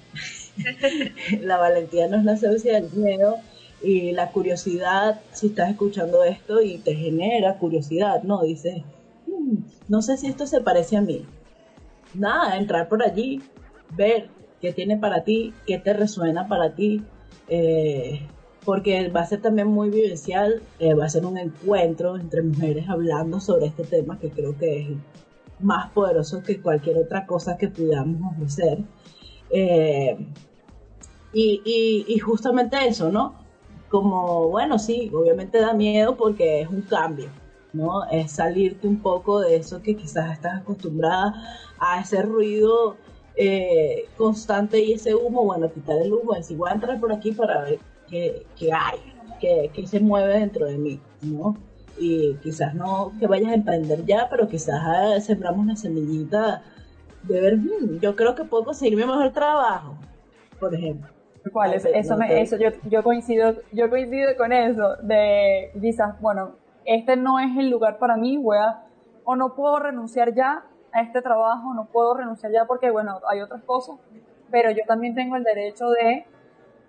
la 1.41 1.57
valentía 1.57 2.07
no 2.07 2.18
es 2.18 2.24
la 2.24 2.33
ausencia 2.33 2.74
del 2.74 2.93
miedo 2.93 3.37
y 3.83 4.12
la 4.12 4.30
curiosidad, 4.33 5.22
si 5.33 5.47
estás 5.47 5.70
escuchando 5.70 6.24
esto 6.24 6.61
y 6.61 6.76
te 6.76 6.95
genera 6.95 7.57
curiosidad, 7.57 8.22
¿no? 8.22 8.43
Dices, 8.43 8.83
"Mm, 9.26 9.57
no 9.89 10.03
sé 10.03 10.18
si 10.18 10.26
esto 10.26 10.47
se 10.47 10.61
parece 10.61 10.99
a 10.99 11.01
mí. 11.01 11.24
Nada, 12.12 12.59
entrar 12.59 12.87
por 12.91 13.03
allí, 13.03 13.41
ver 13.97 14.28
qué 14.61 14.74
tiene 14.74 14.99
para 14.99 15.24
ti, 15.24 15.55
qué 15.66 15.78
te 15.78 15.95
resuena 15.95 16.49
para 16.49 16.74
ti, 16.74 17.03
eh, 17.49 18.20
porque 18.62 19.09
va 19.09 19.22
a 19.22 19.26
ser 19.26 19.41
también 19.41 19.68
muy 19.68 19.89
vivencial, 19.89 20.61
eh, 20.80 20.93
va 20.93 21.07
a 21.07 21.09
ser 21.09 21.24
un 21.24 21.39
encuentro 21.39 22.16
entre 22.18 22.43
mujeres 22.43 22.91
hablando 22.91 23.41
sobre 23.41 23.68
este 23.68 23.85
tema 23.85 24.18
que 24.18 24.28
creo 24.28 24.55
que 24.59 24.80
es 24.83 24.89
más 25.63 25.91
poderoso 25.93 26.43
que 26.43 26.61
cualquier 26.61 26.99
otra 26.99 27.27
cosa 27.27 27.57
que 27.57 27.69
podamos 27.69 28.33
ofrecer. 28.35 28.79
Eh, 29.51 30.17
y, 31.33 31.63
y- 31.65 32.05
y 32.15 32.19
justamente 32.19 32.77
eso, 32.87 33.11
¿no? 33.11 33.35
Como, 33.89 34.49
bueno, 34.49 34.79
sí, 34.79 35.11
obviamente 35.15 35.61
da 35.61 35.75
miedo 35.75 36.17
porque 36.17 36.61
es 36.63 36.69
un 36.69 36.83
cambio, 36.83 37.29
¿no? 37.73 38.05
Es 38.11 38.33
salirte 38.33 38.87
un 38.87 39.01
poco 39.01 39.41
de 39.41 39.57
eso 39.57 39.83
que 39.83 39.97
quizás 39.97 40.33
estás 40.33 40.61
acostumbrada 40.61 41.35
a 41.79 42.01
ese 42.01 42.23
ruido 42.23 42.97
eh, 43.37 44.05
constante 44.17 44.79
y 44.81 44.93
ese 44.93 45.15
humo, 45.15 45.45
bueno, 45.45 45.73
quitar 45.73 45.97
el 46.03 46.13
humo, 46.13 46.35
decir, 46.35 46.57
voy 46.57 46.71
a 46.71 46.75
entrar 46.75 47.01
por 47.01 47.13
aquí 47.13 47.33
para 47.33 47.63
ver 47.63 47.79
qué, 48.09 48.47
qué 48.59 48.71
hay, 48.73 48.99
qué, 49.41 49.71
qué 49.75 49.87
se 49.87 50.01
mueve 50.01 50.39
dentro 50.39 50.67
de 50.67 50.77
mí, 50.79 51.01
¿no? 51.23 51.57
Y 51.99 52.34
quizás 52.43 52.74
no 52.74 53.12
que 53.18 53.26
vayas 53.26 53.51
a 53.53 53.55
emprender 53.55 54.05
ya, 54.05 54.28
pero 54.30 54.49
quizás 54.49 54.80
ah, 54.82 55.20
sembramos 55.20 55.61
una 55.61 55.76
semillita 55.76 56.62
de 57.22 57.40
ver, 57.40 57.57
"Hmm, 57.59 57.99
yo 58.01 58.16
creo 58.16 58.34
que 58.34 58.45
puedo 58.45 58.64
conseguir 58.64 58.97
mi 58.97 59.05
mejor 59.05 59.30
trabajo, 59.32 59.95
por 60.59 60.74
ejemplo. 60.74 61.09
¿Cuál 61.53 61.74
es? 61.74 61.84
No 61.84 61.90
Eso, 61.90 62.12
no 62.12 62.18
me, 62.18 62.40
eso 62.40 62.57
yo, 62.57 62.70
yo 62.88 63.03
coincido, 63.03 63.57
yo 63.72 63.90
coincido 63.90 64.36
con 64.36 64.53
eso, 64.53 64.97
de 65.03 65.70
quizás, 65.80 66.20
bueno, 66.20 66.53
este 66.84 67.16
no 67.16 67.38
es 67.40 67.57
el 67.59 67.68
lugar 67.68 67.99
para 67.99 68.16
mí, 68.16 68.38
voy 68.38 68.59
a, 68.59 68.84
o 69.24 69.36
no 69.36 69.55
puedo 69.55 69.78
renunciar 69.78 70.34
ya 70.34 70.64
a 70.93 71.03
este 71.03 71.20
trabajo, 71.20 71.74
no 71.74 71.86
puedo 71.86 72.14
renunciar 72.14 72.53
ya 72.53 72.64
porque, 72.66 72.90
bueno, 72.90 73.20
hay 73.28 73.40
otras 73.40 73.62
cosas, 73.64 73.97
pero 74.51 74.70
yo 74.70 74.82
también 74.86 75.14
tengo 75.14 75.36
el 75.36 75.43
derecho 75.45 75.90
de 75.90 76.24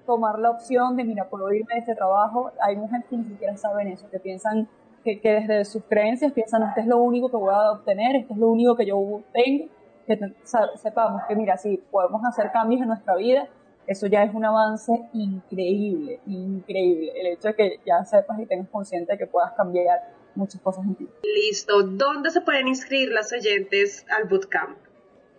tomar 0.05 0.37
la 0.39 0.49
opción 0.51 0.95
de, 0.97 1.03
mira, 1.03 1.29
puedo 1.29 1.51
irme 1.53 1.75
de 1.75 1.79
este 1.79 1.95
trabajo. 1.95 2.51
Hay 2.61 2.75
mujeres 2.75 3.05
que 3.09 3.15
ni 3.17 3.23
siquiera 3.23 3.55
saben 3.55 3.87
eso, 3.87 4.09
que 4.09 4.19
piensan 4.19 4.67
que, 5.03 5.19
que 5.19 5.29
desde 5.33 5.65
sus 5.65 5.83
creencias 5.83 6.31
piensan, 6.33 6.63
este 6.63 6.81
es 6.81 6.87
lo 6.87 6.97
único 6.97 7.29
que 7.29 7.37
voy 7.37 7.53
a 7.53 7.71
obtener, 7.71 8.15
este 8.15 8.33
es 8.33 8.39
lo 8.39 8.49
único 8.49 8.75
que 8.75 8.85
yo 8.85 9.21
tengo, 9.33 9.67
que 10.07 10.19
sepamos 10.75 11.21
que, 11.27 11.35
mira, 11.35 11.57
si 11.57 11.77
podemos 11.91 12.21
hacer 12.25 12.51
cambios 12.51 12.81
en 12.81 12.87
nuestra 12.87 13.15
vida, 13.15 13.47
eso 13.87 14.07
ya 14.07 14.23
es 14.23 14.33
un 14.33 14.45
avance 14.45 14.91
increíble, 15.13 16.19
increíble. 16.25 17.11
El 17.19 17.27
hecho 17.33 17.49
de 17.49 17.55
que 17.55 17.79
ya 17.85 18.03
sepas 18.05 18.39
y 18.39 18.45
tengas 18.45 18.69
consciente 18.69 19.11
de 19.13 19.17
que 19.17 19.27
puedas 19.27 19.51
cambiar 19.53 19.99
muchas 20.35 20.61
cosas 20.61 20.85
en 20.85 20.95
ti. 20.95 21.07
Listo. 21.23 21.83
¿Dónde 21.83 22.29
se 22.31 22.41
pueden 22.41 22.67
inscribir 22.69 23.09
las 23.11 23.31
oyentes 23.33 24.05
al 24.09 24.27
bootcamp? 24.29 24.77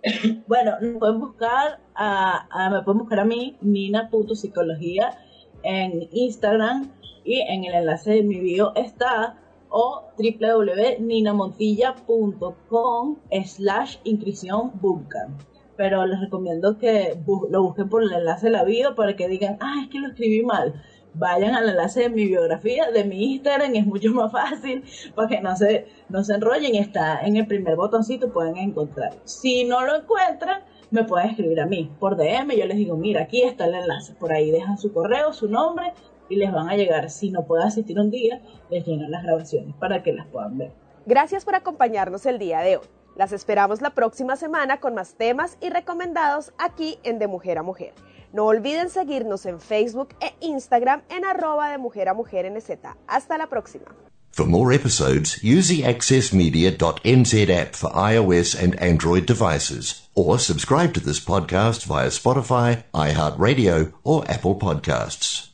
Bueno, 0.46 0.72
me 0.82 0.98
pueden 0.98 1.18
buscar 1.20 1.78
a, 1.94 2.46
a- 2.50 2.70
me 2.70 2.82
pueden 2.82 2.98
buscar 2.98 3.20
a 3.20 3.24
mí, 3.24 3.56
nina.psicología, 3.62 5.16
en 5.62 6.08
Instagram 6.12 6.90
y 7.24 7.40
en 7.40 7.64
el 7.64 7.74
enlace 7.74 8.10
de 8.12 8.22
mi 8.22 8.38
bio 8.40 8.74
está 8.74 9.38
o 9.76 10.04
www.ninamontilla.com 10.16 13.16
slash 13.44 13.96
inscripción 14.04 14.70
bootcamp. 14.80 15.40
Pero 15.76 16.06
les 16.06 16.20
recomiendo 16.20 16.78
que 16.78 17.18
lo 17.50 17.64
busquen 17.64 17.88
por 17.88 18.04
el 18.04 18.12
enlace 18.12 18.46
de 18.46 18.52
la 18.52 18.62
bio 18.62 18.94
para 18.94 19.16
que 19.16 19.26
digan, 19.26 19.58
ah, 19.60 19.80
es 19.82 19.88
que 19.88 19.98
lo 19.98 20.06
escribí 20.06 20.44
mal. 20.44 20.80
Vayan 21.14 21.56
al 21.56 21.68
enlace 21.68 22.02
de 22.02 22.08
mi 22.08 22.26
biografía, 22.26 22.88
de 22.92 23.02
mi 23.02 23.34
Instagram, 23.34 23.74
es 23.74 23.84
mucho 23.84 24.12
más 24.12 24.30
fácil 24.30 24.84
para 25.16 25.26
que 25.26 25.40
no 25.40 25.56
se, 25.56 25.88
no 26.08 26.22
se 26.22 26.34
enrollen. 26.34 26.76
Está 26.76 27.22
en 27.22 27.36
el 27.36 27.48
primer 27.48 27.74
botoncito, 27.74 28.32
pueden 28.32 28.56
encontrarlo. 28.56 29.18
Si 29.24 29.64
no 29.64 29.84
lo 29.84 29.96
encuentran, 29.96 30.62
me 30.92 31.02
pueden 31.02 31.30
escribir 31.30 31.60
a 31.60 31.66
mí 31.66 31.90
por 31.98 32.16
DM. 32.16 32.54
Yo 32.56 32.66
les 32.66 32.76
digo, 32.76 32.96
mira, 32.96 33.22
aquí 33.22 33.42
está 33.42 33.66
el 33.66 33.74
enlace. 33.74 34.14
Por 34.14 34.32
ahí 34.32 34.52
dejan 34.52 34.78
su 34.78 34.92
correo, 34.92 35.32
su 35.32 35.48
nombre 35.48 35.92
y 36.28 36.36
les 36.36 36.52
van 36.52 36.68
a 36.68 36.76
llegar. 36.76 37.10
Si 37.10 37.30
no 37.30 37.44
pueden 37.44 37.66
asistir 37.66 37.98
un 37.98 38.10
día, 38.10 38.40
les 38.70 38.84
llegan 38.86 39.10
las 39.10 39.22
grabaciones 39.22 39.74
para 39.76 40.02
que 40.02 40.12
las 40.12 40.26
puedan 40.26 40.58
ver. 40.58 40.72
Gracias 41.06 41.44
por 41.44 41.54
acompañarnos 41.54 42.26
el 42.26 42.38
día 42.38 42.60
de 42.60 42.78
hoy. 42.78 42.86
Las 43.16 43.32
esperamos 43.32 43.80
la 43.80 43.90
próxima 43.90 44.36
semana 44.36 44.80
con 44.80 44.94
más 44.94 45.14
temas 45.14 45.56
y 45.60 45.70
recomendados 45.70 46.52
aquí 46.58 46.98
en 47.04 47.18
De 47.18 47.28
Mujer 47.28 47.58
a 47.58 47.62
Mujer. 47.62 47.94
No 48.32 48.46
olviden 48.46 48.90
seguirnos 48.90 49.46
en 49.46 49.60
Facebook 49.60 50.08
e 50.20 50.34
Instagram 50.44 51.02
en 51.08 51.24
arroba 51.24 51.70
de 51.70 51.78
mujer 51.78 52.08
a 52.08 52.14
mujer 52.14 52.50
NZ. 52.50 52.70
Hasta 53.06 53.38
la 53.38 53.46
próxima. 53.46 53.94
For 54.32 54.46
more 54.46 54.72
episodes, 54.72 55.44
use 55.44 55.68
the 55.68 55.82
accessmedia.nz 55.82 57.50
app 57.50 57.76
for 57.76 57.90
iOS 57.90 58.60
and 58.60 58.74
Android 58.82 59.26
devices, 59.26 60.08
or 60.16 60.40
subscribe 60.40 60.92
to 60.94 61.00
this 61.00 61.20
podcast 61.20 61.86
via 61.86 62.08
Spotify, 62.08 62.82
iHeartRadio, 62.92 63.92
or 64.02 64.28
Apple 64.28 64.56
Podcasts. 64.56 65.53